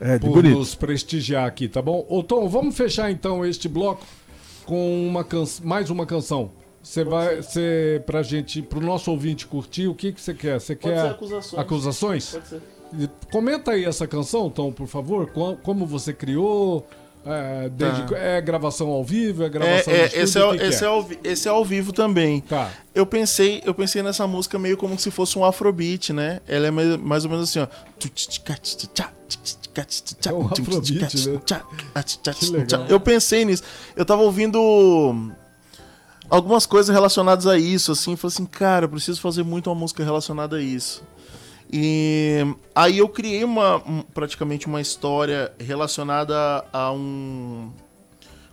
É, 0.00 0.18
de 0.18 0.26
por 0.26 0.34
bonito. 0.42 0.58
nos 0.58 0.74
prestigiar 0.74 1.46
aqui, 1.46 1.68
tá 1.68 1.82
bom? 1.82 2.06
Ô 2.08 2.22
Tom, 2.22 2.48
vamos 2.48 2.76
fechar 2.76 3.10
então 3.10 3.44
este 3.44 3.68
bloco 3.68 4.06
com 4.64 5.06
uma 5.06 5.24
can... 5.24 5.44
mais 5.64 5.90
uma 5.90 6.06
canção. 6.06 6.50
Você 6.82 7.02
vai 7.02 7.42
ser 7.42 8.02
pra 8.02 8.22
gente, 8.22 8.62
pro 8.62 8.80
nosso 8.80 9.10
ouvinte 9.10 9.44
curtir, 9.46 9.88
o 9.88 9.94
que 9.94 10.12
que 10.12 10.20
você 10.20 10.32
quer? 10.32 10.60
Você 10.60 10.76
quer 10.76 11.00
ser 11.00 11.08
acusações. 11.08 11.60
acusações? 11.60 12.30
Pode 12.30 12.48
ser. 12.48 12.62
Comenta 13.32 13.72
aí 13.72 13.84
essa 13.84 14.06
canção, 14.06 14.48
Tom, 14.48 14.70
por 14.70 14.86
favor. 14.86 15.28
Como 15.64 15.84
você 15.84 16.12
criou? 16.12 16.86
É, 17.26 17.68
desde- 17.68 18.02
Tá. 18.06 18.16
é 18.18 18.40
gravação 18.40 18.88
ao 18.88 19.02
vivo? 19.04 19.42
É 19.42 19.46
É, 19.46 19.48
gravação 19.48 19.92
no 19.92 19.98
é, 19.98 20.04
estúdio? 20.06 20.22
esse, 20.24 20.38
é, 20.38 20.44
o 20.44 20.48
o- 20.48 20.52
que 20.52 20.58
que 20.58 20.64
esse, 20.64 20.84
é 20.84 20.86
ao, 20.86 21.08
esse 21.24 21.48
é 21.48 21.50
ao 21.50 21.64
vivo 21.64 21.92
também. 21.92 22.40
Tá. 22.42 22.70
Eu 22.94 23.04
pensei, 23.04 23.62
eu 23.64 23.74
pensei 23.74 24.02
nessa 24.02 24.26
música 24.26 24.58
meio 24.58 24.76
como 24.76 24.98
se 24.98 25.10
fosse 25.10 25.38
um 25.38 25.44
afrobeat, 25.44 26.12
né? 26.12 26.40
Ela 26.46 26.68
é 26.68 26.70
mais, 26.70 26.96
mais 26.96 27.24
ou 27.24 27.30
menos 27.30 27.50
assim, 27.50 27.58
ó. 27.60 27.66
É 30.26 30.32
um 30.32 30.46
afrobeat, 30.46 31.16
né? 31.16 31.36
Que. 32.68 32.92
Eu 32.92 33.00
pensei 33.00 33.44
nisso. 33.44 33.62
Eu 33.94 34.04
tava 34.04 34.22
ouvindo 34.22 35.32
algumas 36.30 36.66
coisas 36.66 36.92
relacionadas 36.94 37.46
a 37.46 37.58
isso, 37.58 37.92
assim, 37.92 38.16
falei 38.16 38.32
assim, 38.34 38.46
cara, 38.46 38.84
eu 38.86 38.88
preciso 38.88 39.20
fazer 39.20 39.42
muito 39.42 39.68
uma 39.68 39.76
música 39.76 40.02
relacionada 40.04 40.56
a 40.56 40.62
isso. 40.62 41.02
E 41.72 42.46
aí 42.74 42.98
eu 42.98 43.08
criei 43.08 43.42
uma 43.44 43.76
um- 43.78 44.02
praticamente 44.02 44.66
uma 44.66 44.80
história 44.80 45.52
relacionada 45.58 46.64
a 46.72 46.92
um 46.92 47.70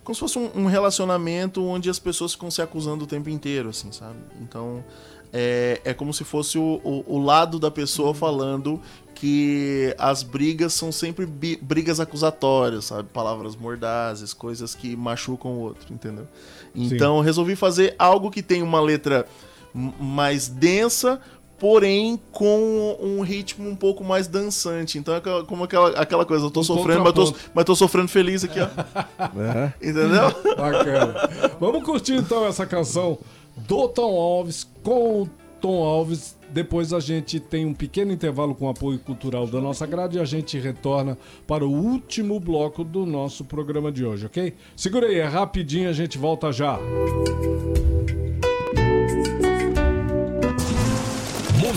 como 0.04 0.14
se 0.14 0.20
fosse 0.20 0.38
um, 0.38 0.50
um 0.56 0.66
relacionamento 0.66 1.64
onde 1.64 1.90
as 1.90 1.98
pessoas 1.98 2.34
ficam 2.34 2.52
se 2.52 2.62
acusando 2.62 3.06
o 3.06 3.08
tempo 3.08 3.30
inteiro, 3.30 3.70
assim, 3.70 3.92
sabe? 3.92 4.18
Então 4.42 4.84
é, 5.32 5.80
é 5.86 5.94
como 5.94 6.14
se 6.14 6.24
fosse 6.24 6.58
o, 6.58 6.82
o, 6.84 7.16
o 7.16 7.20
lado 7.20 7.58
da 7.58 7.72
pessoa 7.72 8.14
falando 8.14 8.82
que 9.16 9.96
as 9.98 10.22
brigas 10.22 10.74
são 10.74 10.92
sempre 10.92 11.26
brigas 11.26 12.00
acusatórias, 12.00 12.86
sabe? 12.86 13.08
Palavras 13.14 13.56
mordazes, 13.56 14.34
coisas 14.34 14.76
que 14.76 14.96
machucam 14.96 15.52
o 15.52 15.60
outro, 15.62 15.94
entendeu? 15.94 16.28
Então 16.76 17.18
eu 17.18 17.24
resolvi 17.24 17.56
fazer 17.56 17.96
algo 17.98 18.30
que 18.30 18.42
tem 18.44 18.62
uma 18.62 18.82
letra 18.82 19.26
mais 19.74 20.48
densa, 20.48 21.20
porém 21.64 22.20
com 22.34 22.98
um 23.02 23.22
ritmo 23.22 23.70
um 23.70 23.76
pouco 23.76 24.04
mais 24.04 24.28
dançante. 24.28 24.98
Então 24.98 25.16
é 25.16 25.22
como 25.46 25.64
aquela, 25.64 25.92
aquela 25.92 26.26
coisa, 26.26 26.44
eu 26.48 26.52
tô 26.52 26.60
Um 26.60 26.64
sofrendo, 26.64 27.02
mas 27.02 27.14
tô, 27.14 27.34
mas 27.54 27.64
tô 27.64 27.74
sofrendo 27.74 28.10
feliz 28.10 28.44
aqui, 28.44 28.60
ó. 28.60 28.68
É. 29.40 29.74
Entendeu? 29.82 30.30
Bacana. 30.58 31.16
Vamos 31.62 31.86
curtir 31.86 32.16
então 32.16 32.46
essa 32.46 32.66
canção 32.66 33.18
do 33.56 33.88
Tom 33.88 34.14
Alves 34.14 34.68
com 34.84 35.22
o 35.22 35.30
Tom 35.62 35.82
Alves. 35.86 36.38
Depois 36.50 36.92
a 36.92 37.00
gente 37.00 37.40
tem 37.40 37.66
um 37.66 37.74
pequeno 37.74 38.12
intervalo 38.12 38.54
com 38.54 38.66
o 38.66 38.70
apoio 38.70 39.00
cultural 39.00 39.48
da 39.48 39.62
nossa 39.62 39.86
grade 39.86 40.18
e 40.18 40.20
a 40.22 40.26
gente 40.26 40.60
retorna 40.60 41.18
para 41.48 41.66
o 41.66 41.72
último 41.72 42.42
bloco 42.42 42.84
do 42.84 43.06
nosso 43.06 43.46
programa 43.46 43.90
de 43.90 44.04
hoje, 44.04 44.26
ok? 44.26 44.54
Segura 44.76 45.08
aí, 45.08 45.20
é 45.20 45.26
rapidinho, 45.26 45.90
a 45.90 45.94
gente 45.94 46.18
volta 46.18 46.52
já. 46.52 46.78
Música 46.78 47.93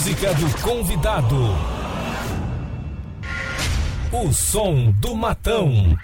do 0.06 0.62
convidado. 0.62 1.36
O 4.12 4.32
som 4.32 4.92
do 5.00 5.16
matão. 5.16 5.98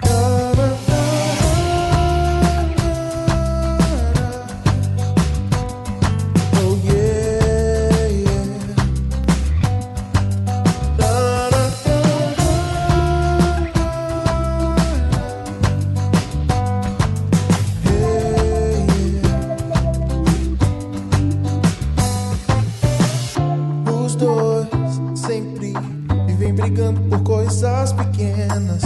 Pequenas, 28.52 28.82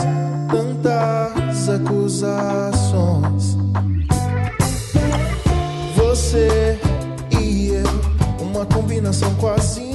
tantas 0.51 1.69
acusações. 1.69 3.57
Você 5.97 6.79
e 7.41 7.69
eu, 7.69 8.45
uma 8.45 8.65
combinação 8.67 9.35
quase 9.35 9.86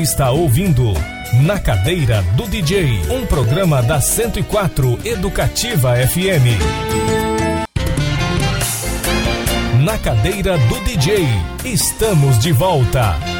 está 0.00 0.30
ouvindo 0.30 0.94
Na 1.42 1.58
Cadeira 1.58 2.22
do 2.34 2.46
DJ, 2.46 3.02
um 3.10 3.26
programa 3.26 3.82
da 3.82 4.00
104 4.00 4.98
Educativa 5.04 5.94
FM. 5.94 6.58
Na 9.84 9.98
Cadeira 9.98 10.56
do 10.56 10.80
DJ, 10.80 11.26
estamos 11.64 12.38
de 12.38 12.50
volta. 12.52 13.39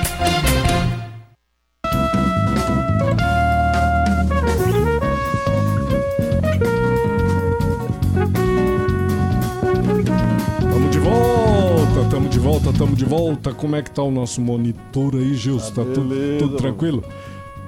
De 12.81 12.81
volta, 12.81 12.87
tamo 12.87 12.97
de 12.97 13.05
volta. 13.05 13.55
Como 13.55 13.77
é 13.77 13.83
que 13.83 13.91
tá 13.91 14.03
o 14.03 14.11
nosso 14.11 14.41
monitor 14.41 15.15
aí, 15.15 15.35
Gilson? 15.35 15.73
Tá, 15.73 15.85
tudo, 15.85 16.09
beleza, 16.09 16.39
tudo 16.39 16.47
mano. 16.53 16.59
tranquilo? 16.59 17.05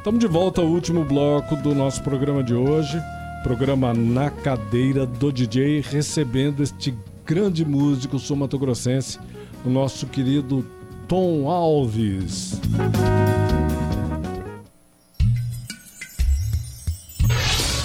Tamo 0.02 0.18
de 0.18 0.26
volta 0.26 0.60
ao 0.60 0.66
último 0.66 1.04
bloco 1.04 1.56
do 1.56 1.74
nosso 1.74 2.02
programa 2.02 2.42
de 2.42 2.54
hoje. 2.54 3.00
Programa 3.42 3.92
Na 3.92 4.30
Cadeira 4.30 5.04
do 5.04 5.32
DJ, 5.32 5.80
recebendo 5.80 6.62
este 6.62 6.94
grande 7.24 7.64
músico 7.64 8.18
sul-mato-grossense, 8.18 9.18
o 9.64 9.70
nosso 9.70 10.06
querido 10.06 10.64
Tom 11.08 11.48
Alves. 11.48 12.60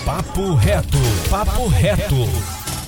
Papo 0.06 0.54
reto, 0.54 0.98
papo 1.30 1.68
reto. 1.68 2.16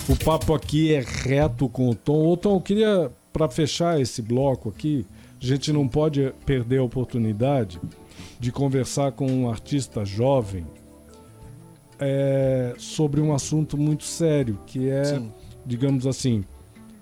O 0.08 0.16
papo 0.16 0.56
aqui 0.56 0.94
é 0.94 1.02
reto 1.02 1.68
com 1.70 1.90
o 1.90 1.96
Tom. 1.96 2.32
Ô, 2.32 2.38
Tom, 2.38 2.56
eu 2.56 2.62
queria, 2.62 3.12
para 3.40 3.50
fechar 3.50 4.02
esse 4.02 4.22
bloco 4.22 4.68
aqui, 4.68 5.06
a 5.42 5.46
gente 5.46 5.72
não 5.72 5.88
pode 5.88 6.34
perder 6.46 6.80
a 6.80 6.84
oportunidade 6.84 7.80
de 8.38 8.52
conversar 8.52 9.14
com 9.14 9.32
um 9.32 9.50
artista 9.50 10.04
jovem 10.04 10.68
é, 11.98 12.74
sobre 12.78 13.22
um 13.22 13.34
assunto 13.34 13.78
muito 13.78 14.04
sério, 14.04 14.60
que 14.66 14.90
é, 14.90 15.06
Sim. 15.06 15.32
digamos 15.66 16.06
assim, 16.06 16.44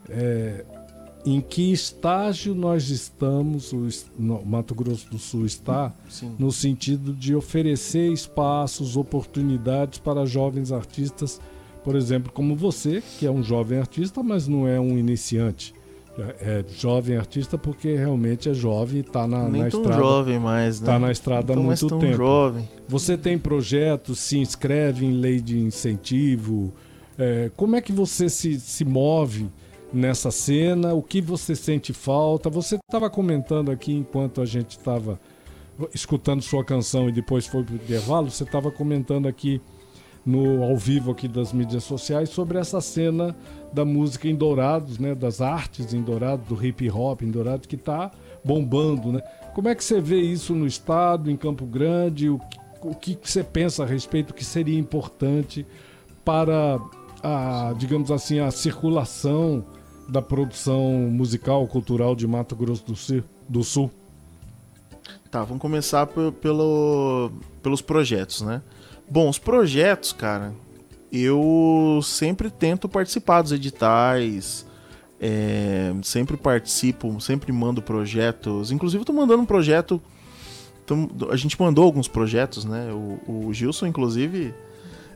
é, 0.08 0.64
em 1.26 1.42
que 1.42 1.72
estágio 1.72 2.54
nós 2.54 2.92
estamos, 2.92 3.74
o 3.74 3.88
Mato 4.46 4.76
Grosso 4.76 5.10
do 5.10 5.18
Sul 5.18 5.44
está, 5.44 5.92
Sim. 6.08 6.36
no 6.38 6.52
sentido 6.52 7.14
de 7.14 7.34
oferecer 7.34 8.14
espaços, 8.14 8.96
oportunidades 8.96 9.98
para 9.98 10.24
jovens 10.28 10.72
artistas, 10.72 11.42
por 11.84 11.96
exemplo, 11.96 12.32
como 12.32 12.56
você, 12.56 13.02
que 13.18 13.26
é 13.26 13.32
um 13.32 13.42
jovem 13.42 13.80
artista, 13.80 14.22
mas 14.22 14.48
não 14.48 14.68
é 14.68 14.80
um 14.80 15.00
iniciante. 15.00 15.74
É 16.40 16.66
jovem 16.76 17.16
artista 17.16 17.58
porque 17.58 17.96
realmente 17.96 18.50
é 18.50 18.54
jovem 18.54 18.98
e 18.98 19.02
está 19.02 19.28
na, 19.28 19.48
na 19.48 19.68
estrada. 19.68 20.02
jovem 20.02 20.40
mais, 20.40 20.82
né? 20.82 20.86
Tá 20.88 20.98
na 20.98 21.12
estrada 21.12 21.54
há 21.54 21.56
muito 21.56 21.88
tão 21.88 22.00
tempo. 22.00 22.18
jovem. 22.18 22.68
Você 22.88 23.16
tem 23.16 23.38
projetos, 23.38 24.20
se 24.20 24.40
inscreve 24.40 25.06
em 25.06 25.12
lei 25.12 25.40
de 25.40 25.60
incentivo? 25.60 26.74
É, 27.18 27.52
como 27.56 27.76
é 27.76 27.82
que 27.82 27.92
você 27.92 28.30
se, 28.30 28.60
se 28.60 28.84
move 28.84 29.48
nessa 29.94 30.32
cena? 30.32 30.94
O 30.94 31.04
que 31.04 31.22
você 31.22 31.56
sente 31.56 31.94
falta? 31.94 32.50
Você 32.50 32.76
estava 32.76 33.10
comentando 33.10 33.70
aqui 33.70 33.94
enquanto 33.94 34.42
a 34.42 34.46
gente 34.46 34.72
estava 34.72 35.20
escutando 35.94 36.42
sua 36.42 36.64
canção 36.64 37.08
e 37.08 37.12
depois 37.12 37.46
foi 37.46 37.64
para 37.64 37.74
o 37.74 37.76
intervalo, 37.76 38.32
você 38.32 38.44
estava 38.44 38.72
comentando 38.72 39.28
aqui 39.28 39.62
no 40.28 40.62
ao 40.62 40.76
vivo 40.76 41.12
aqui 41.12 41.28
das 41.28 41.54
mídias 41.54 41.86
sociais 41.86 42.30
sobre 42.30 42.58
essa 42.60 42.82
cena 42.82 43.34
da 43.72 43.86
música 43.86 44.28
em 44.28 44.36
Dourados, 44.36 45.00
né, 45.00 45.16
das 45.16 45.40
artes 45.40 45.94
em 45.94 46.02
Dourados, 46.02 46.46
do 46.48 46.66
hip 46.66 46.90
hop 46.92 47.22
em 47.22 47.32
Dourados 47.32 47.66
que 47.66 47.76
está 47.76 48.12
bombando, 48.44 49.14
né? 49.14 49.22
Como 49.56 49.70
é 49.70 49.74
que 49.74 49.84
você 49.84 50.02
vê 50.02 50.20
isso 50.20 50.54
no 50.54 50.68
estado, 50.68 51.32
em 51.32 51.38
Campo 51.38 51.66
Grande? 51.66 52.30
O 52.30 52.40
que, 52.40 52.60
o 52.84 52.94
que 52.94 53.18
você 53.24 53.44
pensa 53.44 53.84
a 53.84 53.86
respeito 53.86 54.34
que 54.34 54.44
seria 54.46 54.78
importante 54.78 55.66
para 56.24 56.78
a, 57.24 57.74
digamos 57.78 58.12
assim, 58.12 58.40
a 58.40 58.52
circulação 58.52 59.66
da 60.10 60.22
produção 60.22 60.92
musical, 61.10 61.66
cultural 61.68 62.16
de 62.16 62.28
Mato 62.28 62.56
Grosso 62.56 62.86
do 62.86 62.96
Sul? 62.96 63.24
Do 63.50 63.64
Sul? 63.64 63.90
Tá, 65.32 65.44
vamos 65.44 65.62
começar 65.62 66.06
pe- 66.06 66.32
pelo, 66.40 67.32
pelos 67.64 67.82
projetos, 67.82 68.42
né? 68.42 68.62
Bom, 69.10 69.30
os 69.30 69.40
projetos, 69.40 70.12
cara, 70.12 70.54
eu 71.12 72.00
sempre 72.04 72.50
tento 72.50 72.90
participar 72.90 73.42
dos 73.42 73.52
editais, 73.52 74.66
é, 75.20 75.94
sempre 76.04 76.36
participo, 76.38 77.20
sempre 77.22 77.52
mando 77.52 77.82
projetos. 77.82 78.72
Inclusive, 78.72 79.02
eu 79.02 79.06
tô 79.06 79.14
mandando 79.14 79.44
um 79.44 79.46
projeto. 79.46 80.02
a 81.32 81.36
gente 81.36 81.60
mandou 81.60 81.84
alguns 81.86 82.08
projetos, 82.08 82.66
né? 82.66 82.92
O, 82.92 83.48
o 83.48 83.54
Gilson, 83.54 83.88
inclusive, 83.88 84.54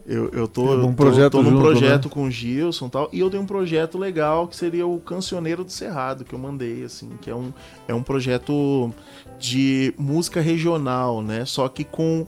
eu, 0.07 0.29
eu 0.29 0.47
tô, 0.47 0.63
um 0.73 0.87
tô- 0.87 0.93
projeto 0.93 1.31
tô 1.33 1.43
num 1.43 1.51
junto, 1.51 1.61
projeto 1.61 2.05
né? 2.05 2.11
com 2.11 2.23
o 2.23 2.31
Gilson 2.31 2.87
e 2.87 2.89
tal. 2.89 3.09
E 3.11 3.19
eu 3.19 3.29
tenho 3.29 3.43
um 3.43 3.45
projeto 3.47 3.97
legal 3.97 4.47
que 4.47 4.55
seria 4.55 4.87
o 4.87 4.99
Cancioneiro 5.01 5.63
do 5.65 5.71
Cerrado, 5.71 6.23
que 6.23 6.33
eu 6.33 6.39
mandei, 6.39 6.83
assim, 6.85 7.09
que 7.21 7.29
é 7.29 7.35
um, 7.35 7.53
é 7.89 7.93
um 7.93 8.01
projeto 8.01 8.91
de 9.37 9.93
música 9.97 10.39
regional, 10.41 11.21
né? 11.21 11.45
Só 11.45 11.67
que 11.67 11.83
com, 11.83 12.25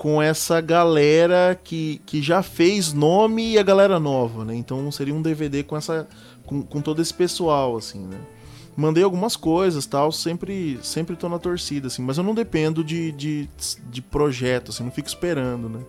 com 0.00 0.22
essa 0.22 0.62
galera 0.62 1.60
que, 1.62 2.00
que 2.06 2.22
já 2.22 2.42
fez 2.42 2.90
nome 2.90 3.52
e 3.52 3.58
a 3.58 3.62
galera 3.62 4.00
nova, 4.00 4.46
né? 4.46 4.54
Então 4.54 4.90
seria 4.90 5.14
um 5.14 5.20
DVD 5.20 5.62
com 5.62 5.76
essa 5.76 6.08
com, 6.46 6.62
com 6.62 6.80
todo 6.80 7.02
esse 7.02 7.12
pessoal, 7.12 7.76
assim, 7.76 8.06
né? 8.06 8.16
Mandei 8.74 9.04
algumas 9.04 9.36
coisas, 9.36 9.84
tal, 9.84 10.10
sempre 10.10 10.78
sempre 10.82 11.16
tô 11.16 11.28
na 11.28 11.38
torcida, 11.38 11.88
assim, 11.88 12.00
mas 12.00 12.16
eu 12.16 12.24
não 12.24 12.34
dependo 12.34 12.82
de, 12.82 13.12
de, 13.12 13.46
de 13.90 14.00
projeto, 14.00 14.70
assim, 14.70 14.82
não 14.82 14.90
fico 14.90 15.06
esperando, 15.06 15.68
né? 15.68 15.80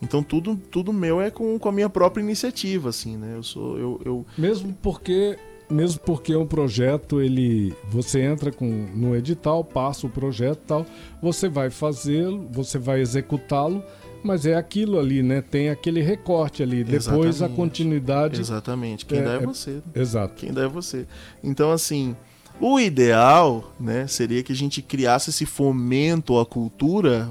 Então 0.00 0.22
tudo, 0.22 0.54
tudo 0.54 0.92
meu 0.92 1.20
é 1.20 1.28
com, 1.28 1.58
com 1.58 1.68
a 1.68 1.72
minha 1.72 1.88
própria 1.88 2.22
iniciativa, 2.22 2.90
assim, 2.90 3.16
né? 3.16 3.34
Eu 3.34 3.42
sou 3.42 3.76
eu, 3.76 4.00
eu 4.04 4.26
Mesmo 4.38 4.72
porque 4.80 5.36
mesmo 5.70 6.00
porque 6.00 6.34
um 6.34 6.46
projeto 6.46 7.20
ele 7.20 7.74
você 7.90 8.20
entra 8.22 8.50
com 8.50 8.66
no 8.94 9.14
edital, 9.16 9.62
passa 9.62 10.06
o 10.06 10.10
projeto 10.10 10.60
e 10.64 10.66
tal, 10.66 10.86
você 11.22 11.48
vai 11.48 11.70
fazê-lo, 11.70 12.48
você 12.50 12.78
vai 12.78 13.00
executá-lo, 13.00 13.82
mas 14.22 14.46
é 14.46 14.54
aquilo 14.54 14.98
ali, 14.98 15.22
né? 15.22 15.40
Tem 15.42 15.68
aquele 15.68 16.00
recorte 16.02 16.62
ali, 16.62 16.82
depois 16.82 17.40
a 17.42 17.48
continuidade. 17.48 18.40
exatamente, 18.40 19.04
quem 19.06 19.18
É, 19.18 19.22
dá 19.22 19.32
é 19.34 19.36
é- 19.36 19.46
você. 19.46 19.80
Exato. 19.94 20.34
Quem 20.34 20.52
dá 20.52 20.62
é 20.62 20.68
você. 20.68 21.06
Então, 21.44 21.70
assim, 21.70 22.16
o 22.60 22.80
ideal, 22.80 23.72
né, 23.78 24.06
seria 24.06 24.42
que 24.42 24.52
a 24.52 24.56
gente 24.56 24.82
criasse 24.82 25.30
esse 25.30 25.46
fomento 25.46 26.38
à 26.38 26.44
cultura 26.46 27.30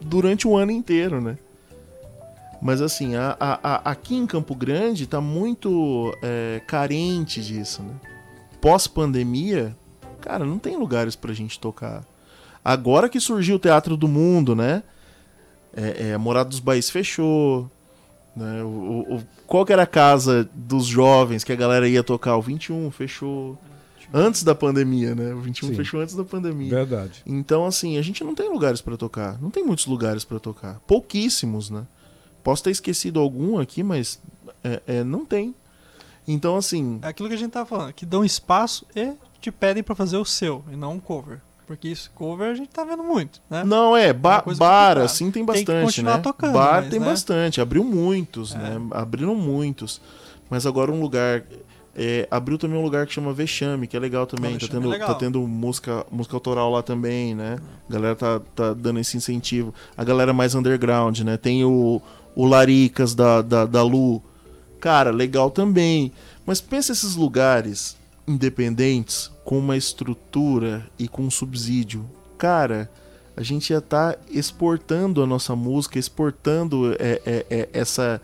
durante 0.00 0.46
o 0.48 0.56
ano 0.56 0.72
inteiro, 0.72 1.20
né? 1.20 1.36
Mas 2.60 2.80
assim, 2.82 3.14
a- 3.14 3.36
a- 3.38 3.60
a- 3.62 3.90
aqui 3.90 4.14
em 4.16 4.26
Campo 4.26 4.54
Grande 4.54 5.06
tá 5.06 5.20
muito 5.20 6.12
é, 6.22 6.60
carente 6.66 7.40
disso, 7.42 7.82
né? 7.82 7.94
Pós-pandemia, 8.60 9.76
cara, 10.20 10.44
não 10.44 10.58
tem 10.58 10.76
lugares 10.76 11.16
pra 11.16 11.32
gente 11.32 11.58
tocar. 11.58 12.04
Agora 12.64 13.08
que 13.08 13.18
surgiu 13.20 13.56
o 13.56 13.58
Teatro 13.58 13.96
do 13.96 14.06
Mundo, 14.06 14.54
né? 14.54 14.82
É, 15.74 16.08
é, 16.08 16.14
a 16.14 16.18
Morada 16.18 16.50
dos 16.50 16.60
Baís 16.60 16.90
fechou. 16.90 17.70
Né? 18.36 18.62
O, 18.62 19.16
o- 19.16 19.22
qual 19.46 19.64
que 19.64 19.72
era 19.72 19.82
a 19.84 19.86
casa 19.86 20.48
dos 20.54 20.86
jovens 20.86 21.44
que 21.44 21.52
a 21.52 21.56
galera 21.56 21.88
ia 21.88 22.02
tocar? 22.02 22.36
O 22.36 22.42
21 22.42 22.90
fechou. 22.90 23.56
Antes 24.12 24.42
da 24.42 24.54
pandemia, 24.54 25.14
né? 25.14 25.32
O 25.34 25.40
21 25.40 25.68
Sim. 25.68 25.74
fechou 25.74 26.00
antes 26.00 26.14
da 26.14 26.24
pandemia. 26.24 26.70
Verdade. 26.70 27.22
Então, 27.26 27.64
assim, 27.66 27.98
a 27.98 28.02
gente 28.02 28.22
não 28.24 28.34
tem 28.34 28.50
lugares 28.50 28.80
pra 28.80 28.96
tocar. 28.96 29.40
Não 29.40 29.50
tem 29.50 29.64
muitos 29.64 29.86
lugares 29.86 30.24
pra 30.24 30.38
tocar. 30.38 30.80
Pouquíssimos, 30.86 31.68
né? 31.70 31.82
Posso 32.48 32.62
ter 32.64 32.70
esquecido 32.70 33.20
algum 33.20 33.58
aqui, 33.58 33.82
mas 33.82 34.18
é, 34.64 34.80
é, 34.86 35.04
não 35.04 35.22
tem. 35.22 35.54
Então, 36.26 36.56
assim, 36.56 36.98
É 37.02 37.08
aquilo 37.08 37.28
que 37.28 37.34
a 37.34 37.38
gente 37.38 37.50
tava 37.50 37.66
falando, 37.66 37.92
que 37.92 38.06
dão 38.06 38.24
espaço 38.24 38.86
e 38.96 39.12
te 39.38 39.52
pedem 39.52 39.82
pra 39.82 39.94
fazer 39.94 40.16
o 40.16 40.24
seu, 40.24 40.64
e 40.72 40.74
não 40.74 40.94
um 40.94 40.98
cover. 40.98 41.42
Porque 41.66 41.88
isso, 41.88 42.10
cover 42.14 42.50
a 42.50 42.54
gente 42.54 42.70
tá 42.70 42.84
vendo 42.84 43.02
muito, 43.04 43.42
né? 43.50 43.64
Não, 43.64 43.94
é, 43.94 44.14
ba 44.14 44.40
coisa 44.40 44.58
bar, 44.58 44.96
assim, 44.96 45.30
tem 45.30 45.44
Tem 45.44 45.44
bastante, 45.44 45.84
continuar 45.84 46.16
né? 46.16 46.22
tocando, 46.22 46.54
bar 46.54 46.80
mas, 46.80 46.90
tem 46.90 46.98
né? 46.98 47.04
bastante, 47.04 47.60
abriu 47.60 47.84
muitos, 47.84 48.54
É. 48.54 48.58
né? 48.58 48.80
Abriram 48.92 49.34
muitos. 49.34 50.00
Mas 50.48 50.64
agora 50.64 50.90
um 50.90 51.02
lugar. 51.02 51.42
é, 51.94 52.26
abriu 52.30 52.56
também 52.56 52.78
um 52.78 52.82
lugar 52.82 53.06
que 53.06 53.12
chama 53.12 53.34
Vexame, 53.34 53.86
que 53.86 53.94
é 53.94 54.00
legal 54.00 54.26
também. 54.26 54.52
Tá, 54.52 54.58
Vexame 54.58 54.70
é 54.70 54.80
tendo, 54.80 54.88
legal. 54.88 55.08
tá 55.08 55.14
tendo 55.16 55.46
música, 55.46 56.06
música 56.10 56.34
autoral 56.34 56.70
lá 56.70 56.82
também, 56.82 57.34
né? 57.34 57.58
A 57.90 57.92
galera 57.92 58.16
tá, 58.16 58.40
tá 58.54 58.72
dando 58.72 59.00
esse 59.00 59.18
incentivo. 59.18 59.74
A 59.94 60.02
galera 60.02 60.32
mais 60.32 60.54
underground, 60.54 61.18
né? 61.20 61.36
Tem 61.36 61.62
o, 61.64 62.00
o 62.38 62.46
Laricas 62.46 63.16
da, 63.16 63.42
da, 63.42 63.66
da 63.66 63.82
Lu. 63.82 64.22
Cara, 64.78 65.10
legal 65.10 65.50
também. 65.50 66.12
Mas 66.46 66.60
pensa 66.60 66.92
esses 66.92 67.16
lugares 67.16 67.96
independentes 68.28 69.28
com 69.44 69.58
uma 69.58 69.76
estrutura 69.76 70.88
e 70.96 71.08
com 71.08 71.22
um 71.22 71.30
subsídio. 71.32 72.08
Cara, 72.38 72.88
a 73.36 73.42
gente 73.42 73.70
ia 73.70 73.78
estar 73.78 74.16
exportando 74.30 75.20
a 75.20 75.26
nossa 75.26 75.56
música, 75.56 75.98
exportando 75.98 76.94
é, 77.00 77.20
é, 77.26 77.46
é, 77.50 77.68
essa 77.72 78.22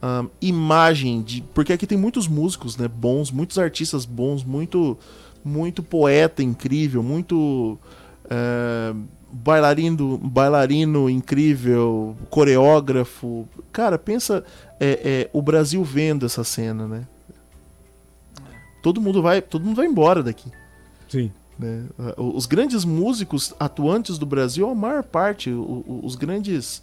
ahn, 0.00 0.28
imagem 0.40 1.20
de. 1.20 1.42
Porque 1.52 1.74
aqui 1.74 1.86
tem 1.86 1.98
muitos 1.98 2.26
músicos 2.26 2.78
né, 2.78 2.88
bons, 2.88 3.30
muitos 3.30 3.58
artistas 3.58 4.06
bons, 4.06 4.42
muito, 4.42 4.96
muito 5.44 5.82
poeta 5.82 6.42
incrível, 6.42 7.02
muito. 7.02 7.78
é, 8.30 8.94
bailarino, 9.34 10.16
bailarino 10.18 11.10
incrível, 11.10 12.16
coreógrafo. 12.30 13.48
Cara, 13.72 13.98
pensa 13.98 14.44
é, 14.78 15.00
é, 15.26 15.30
o 15.32 15.42
Brasil 15.42 15.82
vendo 15.82 16.24
essa 16.24 16.44
cena, 16.44 16.86
né? 16.86 17.06
Todo 18.82 19.00
mundo 19.00 19.20
vai, 19.22 19.42
todo 19.42 19.64
mundo 19.64 19.76
vai 19.76 19.86
embora 19.86 20.22
daqui. 20.22 20.50
Sim. 21.08 21.32
né? 21.58 21.84
Os 22.16 22.46
grandes 22.46 22.84
músicos 22.84 23.54
atuantes 23.58 24.18
do 24.18 24.26
Brasil, 24.26 24.68
a 24.68 24.74
maior 24.74 25.02
parte, 25.02 25.50
o- 25.50 25.84
o- 25.86 26.00
os 26.04 26.14
grandes 26.16 26.82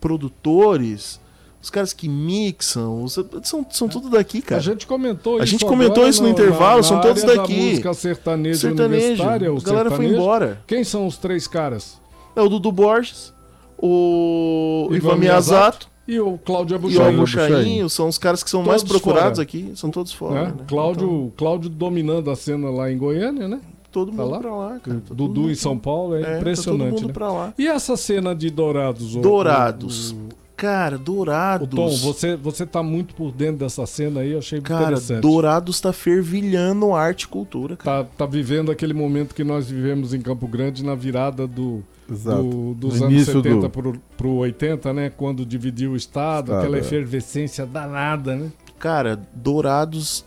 produtores, 0.00 1.20
os 1.64 1.70
caras 1.70 1.92
que 1.92 2.08
mixam, 2.08 3.02
os- 3.02 3.18
são, 3.42 3.66
são 3.70 3.88
tudo 3.88 4.08
daqui, 4.10 4.40
cara. 4.42 4.60
A 4.60 4.64
gente 4.64 4.86
comentou 4.86 5.36
A 5.40 5.44
isso 5.44 5.46
gente 5.52 5.64
comentou 5.64 6.06
isso 6.08 6.22
no 6.22 6.28
intervalo, 6.28 6.82
são 6.84 7.00
todos 7.00 7.22
daqui. 7.22 7.56
Da 7.56 7.62
música 7.70 7.94
sertaneja, 7.94 8.60
Sertanejo, 8.60 8.94
universitária, 8.94 9.48
a 9.50 9.60
galera 9.60 9.88
foi 9.90 9.98
sertanejo. 9.98 10.14
embora. 10.14 10.62
Quem 10.66 10.84
são 10.84 11.06
os 11.06 11.16
três 11.16 11.46
caras? 11.46 11.98
É 12.36 12.40
o 12.42 12.48
Dudu 12.48 12.70
Borges, 12.70 13.32
o 13.78 14.88
Ivan 14.90 14.96
Ivan 15.12 15.16
Miyazato 15.16 15.88
E 16.06 16.20
o 16.20 16.36
Cláudio 16.36 16.74
e 16.74 16.98
o 16.98 17.02
Abuchain. 17.02 17.14
Abuchain, 17.14 17.88
são 17.88 18.08
os 18.08 18.18
caras 18.18 18.42
que 18.42 18.50
são 18.50 18.62
mais 18.62 18.82
Todos 18.82 19.00
procurados 19.00 19.38
fora. 19.38 19.42
aqui, 19.42 19.72
são 19.74 19.90
todos 19.90 20.12
fora. 20.12 20.34
né? 20.34 20.46
né? 20.48 20.64
Cláudio, 20.68 21.06
Então, 21.06 21.32
Cláudio 21.36 21.70
dominando 21.70 22.30
a 22.30 22.36
cena 22.36 22.68
lá 22.70 22.90
em 22.92 22.98
Goiânia, 22.98 23.48
né? 23.48 23.60
todo 23.90 24.10
mundo 24.10 24.18
tá 24.18 24.24
lá? 24.24 24.38
pra 24.40 24.54
lá, 24.54 24.78
cara. 24.80 24.96
Tá 24.98 25.02
todo 25.08 25.16
Dudu 25.28 25.50
em 25.50 25.54
São 25.54 25.78
Paulo, 25.78 26.16
é, 26.16 26.34
É, 26.34 26.36
impressionante, 26.38 26.80
tá 26.80 26.90
todo 26.90 27.00
mundo 27.02 27.06
né? 27.06 27.12
pra 27.14 27.32
lá. 27.32 27.54
E 27.56 27.66
essa 27.68 27.96
cena 27.96 28.34
de 28.34 28.50
Dourados? 28.50 29.14
o- 29.16 29.20
Dourados. 29.20 30.10
O, 30.10 30.16
Cara, 30.56 30.96
Dourados. 30.96 31.66
o 31.66 31.70
Tom, 31.70 31.88
você, 31.96 32.36
você 32.36 32.64
tá 32.64 32.80
muito 32.82 33.12
por 33.14 33.32
dentro 33.32 33.56
dessa 33.58 33.84
cena 33.86 34.20
aí, 34.20 34.32
eu 34.32 34.38
achei 34.38 34.60
Cara, 34.60 34.84
interessante. 34.84 35.20
Dourados 35.20 35.80
tá 35.80 35.92
fervilhando 35.92 36.94
arte 36.94 37.22
e 37.22 37.28
cultura, 37.28 37.76
cara. 37.76 38.04
Tá, 38.04 38.10
tá 38.18 38.26
vivendo 38.26 38.70
aquele 38.70 38.94
momento 38.94 39.34
que 39.34 39.42
nós 39.42 39.68
vivemos 39.68 40.14
em 40.14 40.20
Campo 40.20 40.46
Grande 40.46 40.84
na 40.84 40.94
virada 40.94 41.44
do, 41.46 41.82
Exato. 42.08 42.42
do- 42.42 42.74
dos 42.74 43.00
No 43.00 43.06
anos 43.06 43.16
início 43.16 43.32
70 43.42 43.60
do- 43.62 43.70
pro, 43.70 44.00
pro 44.16 44.30
80, 44.34 44.92
né? 44.92 45.10
Quando 45.10 45.44
dividiu 45.44 45.90
o 45.92 45.96
Estado, 45.96 46.44
Estado, 46.46 46.58
aquela 46.60 46.76
é. 46.76 46.80
efervescência 46.80 47.66
danada, 47.66 48.36
né? 48.36 48.52
Cara, 48.78 49.20
Dourados 49.34 50.24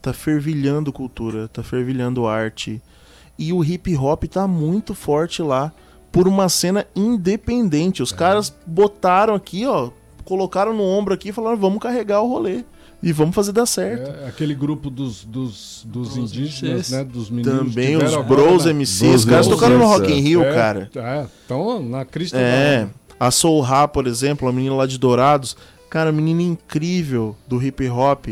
tá 0.00 0.12
fervilhando 0.14 0.92
cultura, 0.92 1.46
tá 1.48 1.62
fervilhando 1.62 2.26
arte. 2.26 2.80
E 3.38 3.52
o 3.52 3.62
hip 3.62 3.94
hop 3.96 4.24
tá 4.24 4.46
muito 4.48 4.94
forte 4.94 5.42
lá 5.42 5.72
por 6.12 6.28
uma 6.28 6.48
cena 6.48 6.86
independente. 6.94 8.02
Os 8.02 8.12
caras 8.12 8.54
botaram 8.66 9.34
aqui, 9.34 9.66
ó, 9.66 9.90
colocaram 10.24 10.72
no 10.74 10.84
ombro 10.84 11.14
aqui 11.14 11.30
e 11.30 11.32
falaram: 11.32 11.56
vamos 11.56 11.80
carregar 11.82 12.20
o 12.20 12.28
rolê. 12.28 12.64
E 13.02 13.12
vamos 13.12 13.34
fazer 13.34 13.50
dar 13.50 13.66
certo. 13.66 14.12
É, 14.22 14.28
aquele 14.28 14.54
grupo 14.54 14.88
dos, 14.88 15.24
dos, 15.24 15.84
dos 15.84 16.16
indígenas, 16.16 16.88
MCs. 16.88 16.90
né? 16.92 17.02
Dos 17.02 17.30
meninos. 17.30 17.58
Também 17.74 17.96
os 17.96 18.04
agora 18.14 18.24
Bros 18.24 18.64
na- 18.64 18.72
MCs, 18.72 19.14
os 19.16 19.24
caras 19.24 19.48
tocaram 19.48 19.76
no 19.76 19.86
Rock 19.86 20.12
é. 20.12 20.14
in 20.14 20.20
Rio, 20.20 20.44
É, 20.44 20.54
cara. 20.54 20.88
É, 20.94 21.26
estão 21.42 21.82
na 21.82 22.04
crista 22.04 22.38
É, 22.38 22.86
a 23.18 23.32
Soul 23.32 23.60
Ra, 23.60 23.88
por 23.88 24.06
exemplo, 24.06 24.46
a 24.48 24.52
menina 24.52 24.76
lá 24.76 24.86
de 24.86 24.98
Dourados, 24.98 25.56
cara, 25.90 26.12
menina 26.12 26.42
incrível 26.42 27.34
do 27.48 27.60
hip 27.60 27.88
hop. 27.88 28.26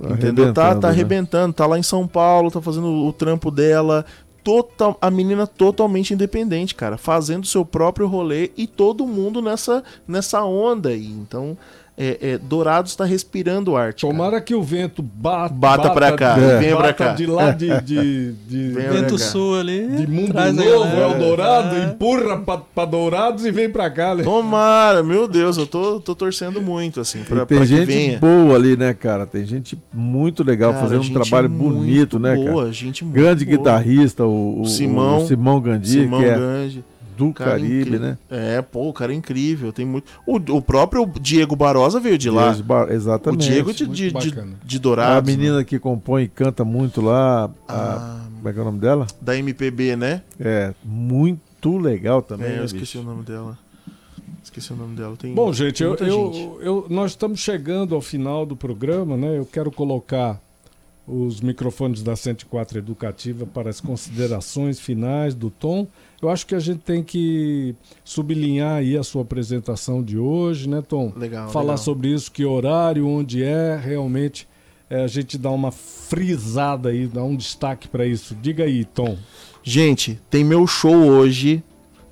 Tá 0.00 0.10
entendeu? 0.10 0.52
Tá, 0.54 0.62
arrebentando, 0.66 0.80
tá 0.80 0.86
né? 0.86 0.92
arrebentando, 0.94 1.52
tá 1.54 1.66
lá 1.66 1.76
em 1.76 1.82
São 1.82 2.06
Paulo, 2.06 2.52
tá 2.52 2.62
fazendo 2.62 2.86
o 2.86 3.12
trampo 3.12 3.50
dela. 3.50 4.06
Total, 4.48 4.96
a 4.98 5.10
menina 5.10 5.46
totalmente 5.46 6.14
independente, 6.14 6.74
cara, 6.74 6.96
fazendo 6.96 7.46
seu 7.46 7.66
próprio 7.66 8.06
rolê 8.06 8.50
e 8.56 8.66
todo 8.66 9.06
mundo 9.06 9.42
nessa, 9.42 9.84
nessa 10.06 10.42
onda 10.42 10.88
aí. 10.88 11.06
Então, 11.06 11.54
é, 11.98 12.18
é, 12.22 12.38
Dourados 12.38 12.94
tá 12.94 13.04
respirando 13.04 13.76
arte. 13.76 14.02
cara. 14.02 14.12
Tomara 14.12 14.40
que 14.40 14.54
o 14.54 14.62
vento 14.62 15.02
bata, 15.02 15.52
Bata 15.52 15.90
pra 15.90 16.12
cá, 16.12 16.34
de- 16.34 16.40
venha 16.58 16.76
pra 16.76 16.86
bata 16.86 16.94
cá. 17.06 17.12
de 17.14 17.26
lá 17.26 17.50
de, 17.50 17.80
de, 17.80 18.32
de, 18.46 18.68
Venha 18.70 18.90
Vento. 18.92 19.18
Sul 19.18 19.58
ali. 19.58 19.86
de 19.88 20.06
Mundo 20.06 20.32
Novo, 20.32 20.54
galera. 20.56 21.12
Eldorado, 21.12 21.76
É. 21.76 21.84
empurra 21.86 22.36
pra, 22.38 22.58
pra 22.58 22.84
Dourados 22.84 23.44
e 23.44 23.50
vem 23.50 23.68
pra 23.68 23.90
cá, 23.90 24.14
né? 24.14 24.22
Tomara, 24.22 25.02
meu 25.02 25.26
Deus, 25.26 25.56
eu 25.58 25.66
tô, 25.66 25.98
tô 26.00 26.14
torcendo 26.14 26.60
muito, 26.62 27.00
assim, 27.00 27.22
pra 27.24 27.44
que 27.44 27.64
gente 27.66 27.84
venha. 27.86 28.18
boa 28.18 28.54
ali, 28.54 28.76
né, 28.76 28.94
cara? 28.94 29.26
Tem 29.26 29.44
gente 29.44 29.76
muito 29.92 30.44
legal 30.44 30.72
Cara, 30.72 30.84
fazendo 30.86 31.02
um 31.02 31.12
trabalho 31.12 31.50
muito 31.50 31.74
bonito, 31.78 32.18
né, 32.18 32.36
cara? 32.36 32.50
boa, 32.52 32.72
Gente 32.72 33.04
muito 33.04 33.16
Grande 33.16 33.44
boa. 33.44 33.56
guitarrista, 33.56 34.24
o, 34.24 34.60
o- 34.62 34.66
Simão. 34.66 35.24
o 35.24 35.26
Simão 35.26 35.60
Gandhi, 35.60 35.88
Simão 35.88 36.20
que 36.20 36.26
é 36.26 36.38
Gange. 36.38 36.84
Do 37.18 37.32
Cara 37.32 37.50
Caribe, 37.52 37.74
incrível. 37.80 38.00
né? 38.00 38.18
É, 38.30 38.62
pô, 38.62 38.88
o 38.88 38.92
cara 38.92 39.12
é 39.12 39.16
incrível. 39.16 39.72
Tem 39.72 39.84
muito. 39.84 40.06
O, 40.26 40.36
o 40.36 40.62
próprio 40.62 41.04
Diego 41.20 41.54
Barosa 41.56 41.98
veio 42.00 42.16
de 42.16 42.30
lá. 42.30 42.52
Bar- 42.54 42.88
O 42.88 42.92
Exatamente. 42.92 43.46
Diego 43.50 43.74
de, 43.74 43.86
de, 43.86 44.12
de, 44.12 44.30
de 44.64 44.76
A 44.76 44.80
Dourados. 44.80 45.30
menina 45.36 45.64
que 45.64 45.78
compõe 45.78 46.22
e 46.22 46.28
canta 46.28 46.64
muito 46.64 47.00
lá, 47.00 47.50
a- 47.66 47.74
Ah, 47.74 48.20
como 48.36 48.48
é 48.48 48.52
que 48.52 48.58
é 48.58 48.62
o 48.62 48.64
nome 48.64 48.78
dela? 48.78 49.06
da 49.20 49.36
MPB, 49.36 49.96
né? 49.96 50.22
É, 50.38 50.72
muito 50.84 51.76
legal 51.76 52.22
também, 52.22 52.46
é, 52.46 52.52
né, 52.52 52.58
eu 52.60 52.64
esqueci 52.64 52.96
bicho? 52.96 53.00
o 53.00 53.02
nome 53.02 53.24
dela. 53.24 53.58
Esqueci 54.44 54.72
o 54.72 54.76
nome 54.76 54.96
dela. 54.96 55.16
Tem, 55.16 55.34
Bom, 55.34 55.52
gente, 55.52 55.78
tem 55.78 55.84
eu, 55.84 55.90
muita 55.90 56.04
eu- 56.04 56.32
gente. 56.32 56.64
eu- 56.64 56.86
nós 56.88 57.10
estamos 57.10 57.40
chegando 57.40 57.94
ao 57.94 58.00
final 58.00 58.46
do 58.46 58.56
programa, 58.56 59.16
né? 59.16 59.36
Eu 59.36 59.44
quero 59.44 59.70
colocar 59.70 60.40
os 61.06 61.40
microfones 61.40 62.02
da 62.02 62.14
104 62.16 62.78
Educativa 62.78 63.44
para 63.46 63.68
as 63.70 63.80
considerações 63.80 64.78
finais 64.78 65.34
do 65.34 65.50
Tom. 65.50 65.86
Eu 66.20 66.28
acho 66.28 66.46
que 66.46 66.54
a 66.54 66.58
gente 66.58 66.80
tem 66.80 67.02
que 67.02 67.76
sublinhar 68.04 68.76
aí 68.76 68.96
a 68.96 69.04
sua 69.04 69.22
apresentação 69.22 70.02
de 70.02 70.18
hoje, 70.18 70.68
né, 70.68 70.82
Tom? 70.82 71.12
Legal. 71.16 71.48
Falar 71.50 71.64
legal. 71.64 71.78
sobre 71.78 72.12
isso, 72.12 72.32
que 72.32 72.44
horário, 72.44 73.06
onde 73.06 73.42
é, 73.42 73.76
realmente 73.76 74.48
é, 74.90 75.04
a 75.04 75.06
gente 75.06 75.38
dá 75.38 75.50
uma 75.50 75.70
frisada 75.70 76.88
aí, 76.88 77.06
dá 77.06 77.22
um 77.22 77.36
destaque 77.36 77.86
para 77.86 78.04
isso. 78.04 78.34
Diga 78.34 78.64
aí, 78.64 78.84
Tom. 78.84 79.16
Gente, 79.62 80.18
tem 80.28 80.42
meu 80.42 80.66
show 80.66 80.94
hoje, 80.94 81.62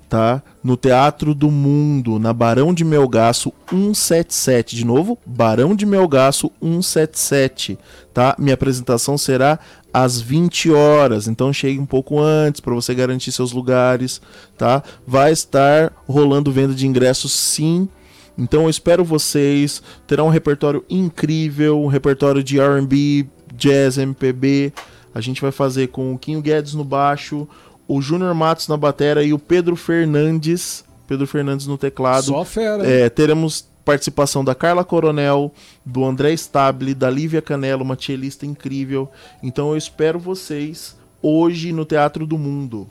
tá? 0.09 0.41
No 0.63 0.77
Teatro 0.77 1.33
do 1.33 1.51
Mundo, 1.51 2.19
na 2.19 2.33
Barão 2.33 2.73
de 2.73 2.83
Melgaço 2.83 3.51
177. 3.69 4.75
De 4.75 4.85
novo, 4.85 5.17
Barão 5.25 5.75
de 5.75 5.85
Melgaço 5.85 6.51
177, 6.61 7.77
tá? 8.13 8.35
Minha 8.37 8.53
apresentação 8.53 9.17
será 9.17 9.59
às 9.93 10.21
20 10.21 10.71
horas, 10.71 11.27
então 11.27 11.51
chegue 11.51 11.79
um 11.79 11.85
pouco 11.85 12.19
antes 12.19 12.61
para 12.61 12.73
você 12.73 12.93
garantir 12.93 13.31
seus 13.31 13.51
lugares, 13.51 14.21
tá? 14.57 14.83
Vai 15.05 15.31
estar 15.31 15.91
rolando 16.07 16.51
venda 16.51 16.73
de 16.73 16.87
ingressos 16.87 17.31
sim. 17.31 17.89
Então 18.37 18.63
eu 18.63 18.69
espero 18.69 19.03
vocês. 19.03 19.81
Terá 20.05 20.23
um 20.23 20.29
repertório 20.29 20.85
incrível, 20.89 21.81
um 21.81 21.87
repertório 21.87 22.43
de 22.43 22.59
R&B, 22.59 23.25
jazz, 23.55 23.97
MPB. 23.97 24.71
A 25.13 25.21
gente 25.21 25.41
vai 25.41 25.51
fazer 25.51 25.87
com 25.87 26.13
o 26.13 26.17
Quinho 26.19 26.41
Guedes 26.41 26.75
no 26.75 26.83
baixo, 26.83 27.47
o 27.87 28.01
Júnior 28.01 28.33
Matos 28.33 28.67
na 28.67 28.77
batera 28.77 29.23
e 29.23 29.33
o 29.33 29.39
Pedro 29.39 29.75
Fernandes, 29.75 30.83
Pedro 31.07 31.25
Fernandes 31.25 31.67
no 31.67 31.77
teclado. 31.77 32.25
Só 32.25 32.43
fera. 32.43 32.83
hein? 32.85 32.91
É, 33.03 33.09
teremos 33.09 33.67
participação 33.85 34.43
da 34.43 34.53
Carla 34.53 34.83
Coronel, 34.83 35.51
do 35.85 36.03
André 36.03 36.33
Stable, 36.33 36.93
da 36.93 37.09
Lívia 37.09 37.41
Canelo, 37.41 37.83
uma 37.83 37.97
cellista 37.97 38.45
incrível. 38.45 39.09
Então 39.41 39.69
eu 39.71 39.77
espero 39.77 40.19
vocês 40.19 40.97
hoje 41.21 41.71
no 41.71 41.85
Teatro 41.85 42.27
do 42.27 42.37
Mundo. 42.37 42.87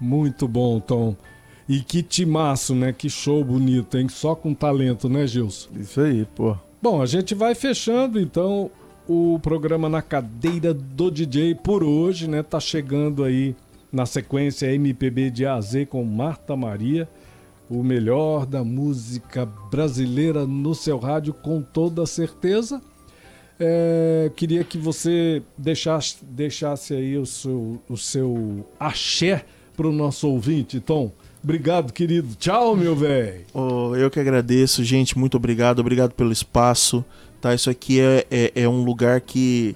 Muito 0.00 0.46
bom, 0.46 0.78
Tom. 0.78 1.16
E 1.68 1.80
que 1.80 2.02
timaço, 2.02 2.74
né? 2.74 2.92
Que 2.92 3.08
show 3.10 3.42
bonito, 3.44 3.98
hein? 3.98 4.08
Só 4.08 4.34
com 4.34 4.54
talento, 4.54 5.08
né, 5.08 5.26
Gilson? 5.26 5.70
Isso 5.76 6.00
aí, 6.00 6.24
pô. 6.36 6.56
Bom, 6.80 7.00
a 7.00 7.06
gente 7.06 7.34
vai 7.34 7.54
fechando 7.54 8.20
então 8.20 8.70
o 9.08 9.38
programa 9.40 9.88
na 9.88 10.02
cadeira 10.02 10.72
do 10.72 11.10
DJ 11.10 11.54
por 11.54 11.82
hoje, 11.82 12.28
né? 12.28 12.42
Tá 12.42 12.60
chegando 12.60 13.24
aí 13.24 13.54
na 13.92 14.06
sequência 14.06 14.72
MPB 14.72 15.30
de 15.30 15.44
A 15.44 15.54
a 15.54 15.60
Z 15.60 15.86
com 15.86 16.02
Marta 16.04 16.56
Maria, 16.56 17.08
o 17.68 17.82
melhor 17.82 18.46
da 18.46 18.64
música 18.64 19.46
brasileira 19.70 20.46
no 20.46 20.74
seu 20.74 20.98
rádio 20.98 21.34
com 21.34 21.60
toda 21.60 22.06
certeza. 22.06 22.80
É, 23.60 24.30
queria 24.34 24.64
que 24.64 24.78
você 24.78 25.42
deixasse, 25.56 26.16
deixasse 26.22 26.94
aí 26.94 27.16
o 27.16 27.26
seu, 27.26 27.80
o 27.88 27.96
seu 27.96 28.66
axé 28.80 29.44
para 29.76 29.86
o 29.86 29.92
nosso 29.92 30.28
ouvinte, 30.28 30.80
Tom. 30.80 31.12
Obrigado, 31.44 31.92
querido. 31.92 32.34
Tchau, 32.36 32.76
meu 32.76 32.94
velho. 32.94 33.44
Oh, 33.52 33.94
eu 33.96 34.10
que 34.10 34.20
agradeço, 34.20 34.84
gente. 34.84 35.18
Muito 35.18 35.36
obrigado. 35.36 35.80
Obrigado 35.80 36.12
pelo 36.12 36.30
espaço. 36.30 37.04
Tá? 37.40 37.52
Isso 37.52 37.68
aqui 37.68 38.00
é, 38.00 38.24
é, 38.30 38.52
é 38.54 38.68
um 38.68 38.84
lugar 38.84 39.20
que 39.20 39.74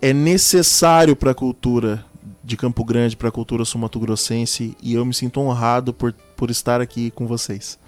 é 0.00 0.12
necessário 0.14 1.14
para 1.14 1.32
a 1.32 1.34
cultura 1.34 2.04
de 2.44 2.56
Campo 2.56 2.84
Grande, 2.84 3.16
para 3.16 3.28
a 3.28 3.32
cultura 3.32 3.64
sul-mato-grossense. 3.64 4.76
E 4.82 4.94
eu 4.94 5.04
me 5.04 5.14
sinto 5.14 5.40
honrado 5.40 5.92
por, 5.92 6.12
por 6.36 6.50
estar 6.50 6.80
aqui 6.80 7.10
com 7.10 7.26
vocês. 7.26 7.78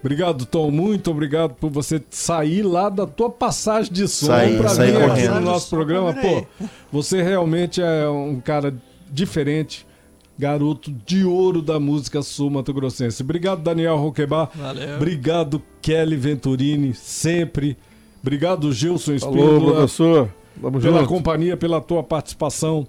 Obrigado, 0.00 0.46
Tom. 0.46 0.70
Muito 0.70 1.10
obrigado 1.10 1.54
por 1.54 1.70
você 1.70 2.00
sair 2.10 2.62
lá 2.62 2.88
da 2.88 3.06
tua 3.06 3.28
passagem 3.28 3.92
de 3.92 4.06
som 4.06 4.26
para 4.26 4.74
vir 4.74 4.96
aqui 4.96 5.08
correndo. 5.08 5.34
no 5.34 5.40
nosso 5.40 5.68
programa. 5.68 6.14
Pô, 6.14 6.46
você 6.92 7.22
realmente 7.22 7.82
é 7.82 8.08
um 8.08 8.40
cara 8.40 8.74
diferente, 9.10 9.86
garoto 10.38 10.92
de 11.04 11.24
ouro 11.24 11.60
da 11.60 11.80
música 11.80 12.22
sul-mato-grossense. 12.22 13.22
Obrigado, 13.22 13.62
Daniel 13.62 13.96
Roquebar. 13.96 14.50
Valeu. 14.54 14.96
Obrigado, 14.96 15.62
Kelly 15.82 16.16
Venturini, 16.16 16.94
sempre. 16.94 17.76
Obrigado, 18.22 18.72
Gilson 18.72 19.18
Falou, 19.18 19.36
Espíndola, 19.36 19.72
professor. 19.72 20.28
Vamos 20.56 20.82
pela 20.82 21.00
junto. 21.00 21.08
companhia, 21.08 21.56
pela 21.56 21.80
tua 21.80 22.02
participação. 22.02 22.86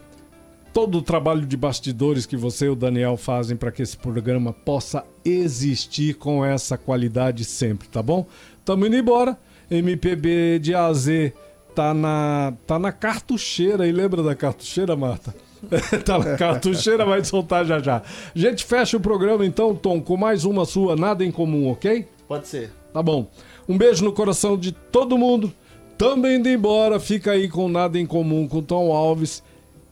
Todo 0.78 1.00
o 1.00 1.02
trabalho 1.02 1.44
de 1.44 1.58
bastidores 1.58 2.28
que 2.28 2.38
você 2.38 2.68
e 2.68 2.70
o 2.70 2.76
Daniel 2.76 3.18
fazem 3.18 3.58
para 3.58 3.72
que 3.72 3.82
esse 3.82 3.98
programa 3.98 4.54
possa 4.54 5.04
existir 5.26 6.14
com 6.14 6.46
essa 6.46 6.78
qualidade 6.78 7.46
sempre, 7.46 7.88
tá 7.88 8.04
bom? 8.04 8.28
Tamo 8.64 8.86
indo 8.86 8.96
embora. 8.96 9.36
MPB 9.72 10.60
de 10.60 10.76
A 10.76 10.86
a 10.86 10.94
Z 10.94 11.34
tá 11.74 11.96
na, 11.96 12.54
tá 12.68 12.78
na 12.78 12.92
cartucheira. 12.92 13.88
E 13.88 13.92
lembra 13.92 14.22
da 14.22 14.36
cartucheira, 14.36 14.96
Marta? 14.96 15.34
tá 16.06 16.20
na 16.20 16.38
cartucheira, 16.38 17.04
vai 17.04 17.24
soltar 17.24 17.66
já 17.66 17.80
já. 17.80 18.04
A 18.36 18.38
gente 18.38 18.64
fecha 18.64 18.98
o 18.98 19.02
programa 19.02 19.44
então, 19.44 19.74
Tom, 19.74 20.00
com 20.00 20.16
mais 20.16 20.46
uma 20.46 20.64
sua, 20.64 20.96
nada 20.96 21.26
em 21.26 21.32
comum, 21.32 21.72
ok? 21.72 22.08
Pode 22.28 22.48
ser. 22.48 22.72
Tá 22.94 23.02
bom. 23.02 23.28
Um 23.68 23.76
beijo 23.80 24.06
no 24.06 24.14
coração 24.14 24.56
de 24.56 24.72
todo 24.72 25.18
mundo. 25.18 25.52
Também 25.98 26.36
indo 26.36 26.48
embora, 26.48 27.00
fica 27.00 27.32
aí 27.32 27.50
com 27.50 27.68
Nada 27.68 27.98
em 27.98 28.06
Comum 28.06 28.48
com 28.48 28.62
Tom 28.62 28.94
Alves, 28.94 29.42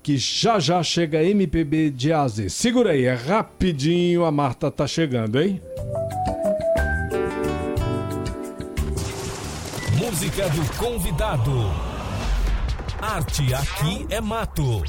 que 0.05 0.19
já 0.19 0.59
já 0.59 0.83
chega 0.83 1.23
MPB 1.23 1.89
de 1.89 2.13
AZ. 2.13 2.53
Segura 2.53 2.91
aí, 2.91 3.05
é 3.05 3.15
rapidinho, 3.15 4.23
a 4.23 4.31
Marta 4.31 4.69
tá 4.69 4.85
chegando, 4.85 5.41
hein? 5.41 5.59
Música 9.97 10.47
do 10.49 10.77
convidado. 10.77 11.51
Arte 13.01 13.51
aqui 13.51 14.05
é 14.11 14.21
mato. 14.21 14.83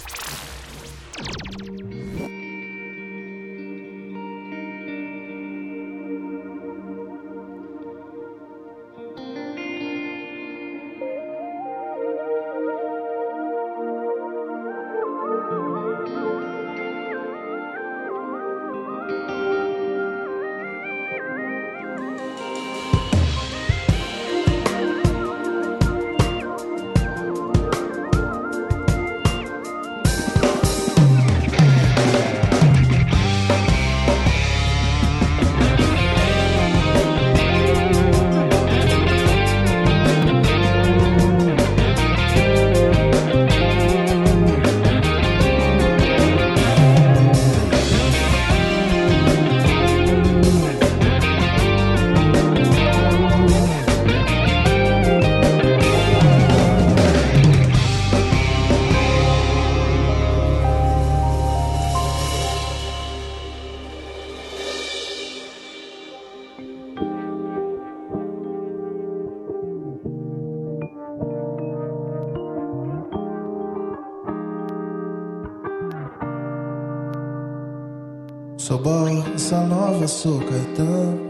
Nova, 80.07 80.09
sou 80.09 80.41
Caetano. 80.41 81.21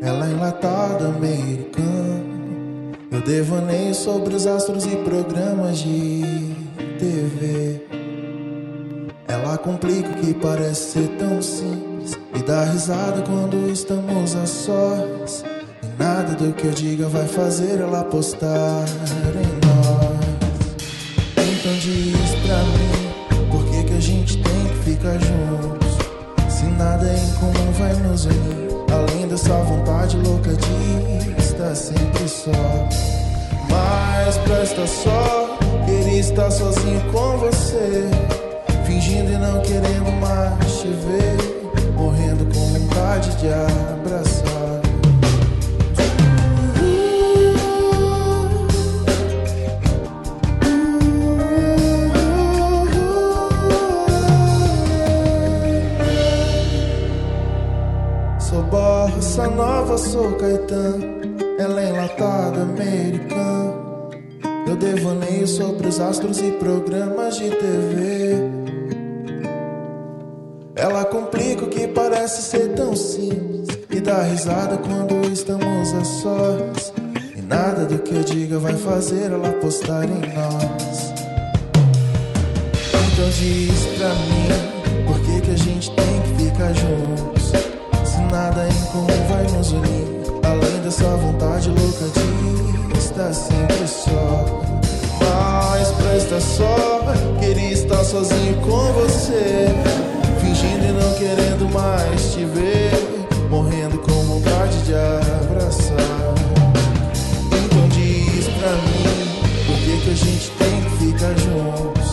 Ela 0.00 0.26
é 0.26 0.30
enlatada, 0.32 1.06
americana. 1.06 2.22
Eu 3.10 3.20
devaneio 3.20 3.94
sobre 3.94 4.34
os 4.34 4.46
astros 4.46 4.86
e 4.86 4.96
programas 4.96 5.78
de 5.78 6.22
TV. 6.98 7.82
Ela 9.28 9.58
complica 9.58 10.08
o 10.08 10.14
que 10.14 10.34
parece 10.34 10.92
ser 10.92 11.08
tão 11.18 11.40
simples. 11.40 12.18
E 12.34 12.42
dá 12.42 12.64
risada 12.64 13.22
quando 13.22 13.70
estamos 13.70 14.34
a 14.34 14.46
sós. 14.46 15.44
E 15.82 16.02
nada 16.02 16.34
do 16.34 16.52
que 16.52 16.66
eu 16.66 16.72
diga 16.72 17.08
vai 17.08 17.28
fazer 17.28 17.80
ela 17.80 18.00
apostar 18.00 18.84
em 19.36 19.66
nós. 19.66 20.22
Então 21.36 21.72
diz 21.74 22.34
pra 22.44 22.58
mim, 22.64 23.50
por 23.50 23.64
que, 23.66 23.84
que 23.84 23.94
a 23.94 24.00
gente 24.00 24.42
tem 24.42 24.68
que 24.68 24.90
ficar 24.90 25.18
juntos? 25.18 25.81
Nada 26.82 27.14
em 27.14 27.32
comum 27.34 27.72
vai 27.78 27.94
nos 27.94 28.24
unir. 28.24 28.68
Além 28.92 29.28
dessa 29.28 29.54
vontade 29.62 30.16
louca 30.16 30.50
de 30.50 31.40
estar 31.40 31.76
sempre 31.76 32.28
só. 32.28 32.50
Mas 33.70 34.36
presta 34.38 34.84
só, 34.84 35.58
queria 35.86 36.18
estar 36.18 36.50
sozinho 36.50 37.00
com 37.12 37.38
você. 37.38 38.10
Fingindo 38.84 39.30
e 39.30 39.36
não 39.36 39.60
querendo 39.62 40.10
mais 40.20 40.80
te 40.80 40.88
ver. 40.88 41.92
Morrendo 41.94 42.52
com 42.52 42.60
vontade 42.60 43.30
de 43.36 43.46
abraçar. 43.46 44.61
Bossa 59.32 59.48
nova, 59.48 59.96
sou 59.96 60.32
Caetano. 60.32 61.04
Ela 61.58 61.80
é 61.80 61.88
enlatada, 61.88 62.60
americana. 62.60 63.72
Eu 64.68 64.76
devaneio 64.76 65.48
sobre 65.48 65.88
os 65.88 65.98
astros 65.98 66.38
e 66.38 66.52
programas 66.52 67.36
de 67.36 67.48
TV. 67.48 68.36
Ela 70.76 71.06
complica 71.06 71.64
o 71.64 71.68
que 71.68 71.88
parece 71.88 72.42
ser 72.42 72.74
tão 72.74 72.94
simples. 72.94 73.68
E 73.90 74.00
dá 74.00 74.22
risada 74.22 74.76
quando 74.76 75.32
estamos 75.32 75.94
a 75.94 76.04
sós. 76.04 76.92
E 77.34 77.40
nada 77.40 77.86
do 77.86 78.00
que 78.00 78.14
eu 78.14 78.22
diga 78.22 78.58
vai 78.58 78.74
fazer 78.74 79.32
ela 79.32 79.48
apostar 79.48 80.04
em 80.04 80.20
nós. 80.34 81.12
Então 83.12 83.30
diz 83.38 83.86
pra 83.96 84.08
mim, 84.10 85.06
por 85.06 85.18
que, 85.20 85.40
que 85.40 85.50
a 85.52 85.56
gente 85.56 85.90
tem 85.94 86.20
que 86.20 86.44
ficar 86.44 86.72
juntos? 86.74 87.61
Se 88.12 88.20
nada 88.30 88.68
em 88.68 88.84
comum 88.92 89.06
vai 89.26 89.42
nos 89.56 89.72
unir. 89.72 90.06
Além 90.44 90.82
dessa 90.82 91.16
vontade 91.16 91.70
louca 91.70 92.04
de 92.12 92.98
estar 92.98 93.32
sempre 93.32 93.88
só. 93.88 94.44
Mas 95.18 95.88
presta 95.92 96.38
só, 96.38 97.00
queria 97.40 97.72
estar 97.72 98.04
sozinho 98.04 98.54
com 98.60 98.92
você. 98.92 99.68
Fingindo 100.42 100.84
e 100.84 100.92
não 100.92 101.14
querendo 101.14 101.72
mais 101.72 102.34
te 102.34 102.44
ver. 102.44 102.92
Morrendo 103.48 103.96
com 103.96 104.12
vontade 104.24 104.76
de 104.82 104.94
abraçar. 104.94 106.34
Então 107.46 107.88
diz 107.88 108.46
pra 108.58 108.72
mim, 108.72 109.64
por 109.66 109.76
que, 109.76 110.00
que 110.04 110.10
a 110.10 110.14
gente 110.14 110.50
tem 110.58 110.82
que 110.82 110.90
ficar 111.06 111.34
juntos? 111.38 112.10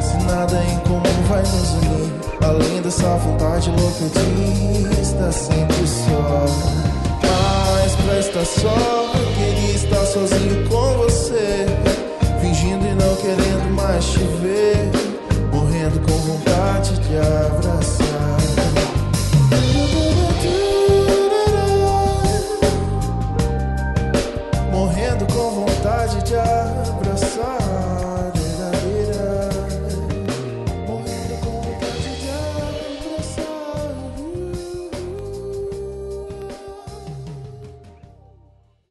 Se 0.00 0.16
nada 0.26 0.62
em 0.62 0.78
comum 0.86 1.09
Além 2.60 2.82
dessa 2.82 3.16
vontade 3.16 3.70
louca 3.70 4.04
de 4.04 5.00
estar 5.00 5.32
sempre 5.32 5.86
só. 5.86 6.44
Mas 7.22 7.94
presta 8.06 8.44
só, 8.44 9.12
queria 9.34 9.74
estar 9.74 10.04
sozinho 10.04 10.68
com 10.68 10.98
você. 10.98 11.66
Fingindo 12.40 12.86
e 12.86 12.94
não 12.94 13.16
querendo 13.16 13.74
mais 13.74 14.04
te 14.04 14.18
ver. 14.18 14.90
Morrendo 15.52 16.00
com 16.00 16.12
vontade 16.18 16.98
de 16.98 17.16
abraçar. 17.16 18.89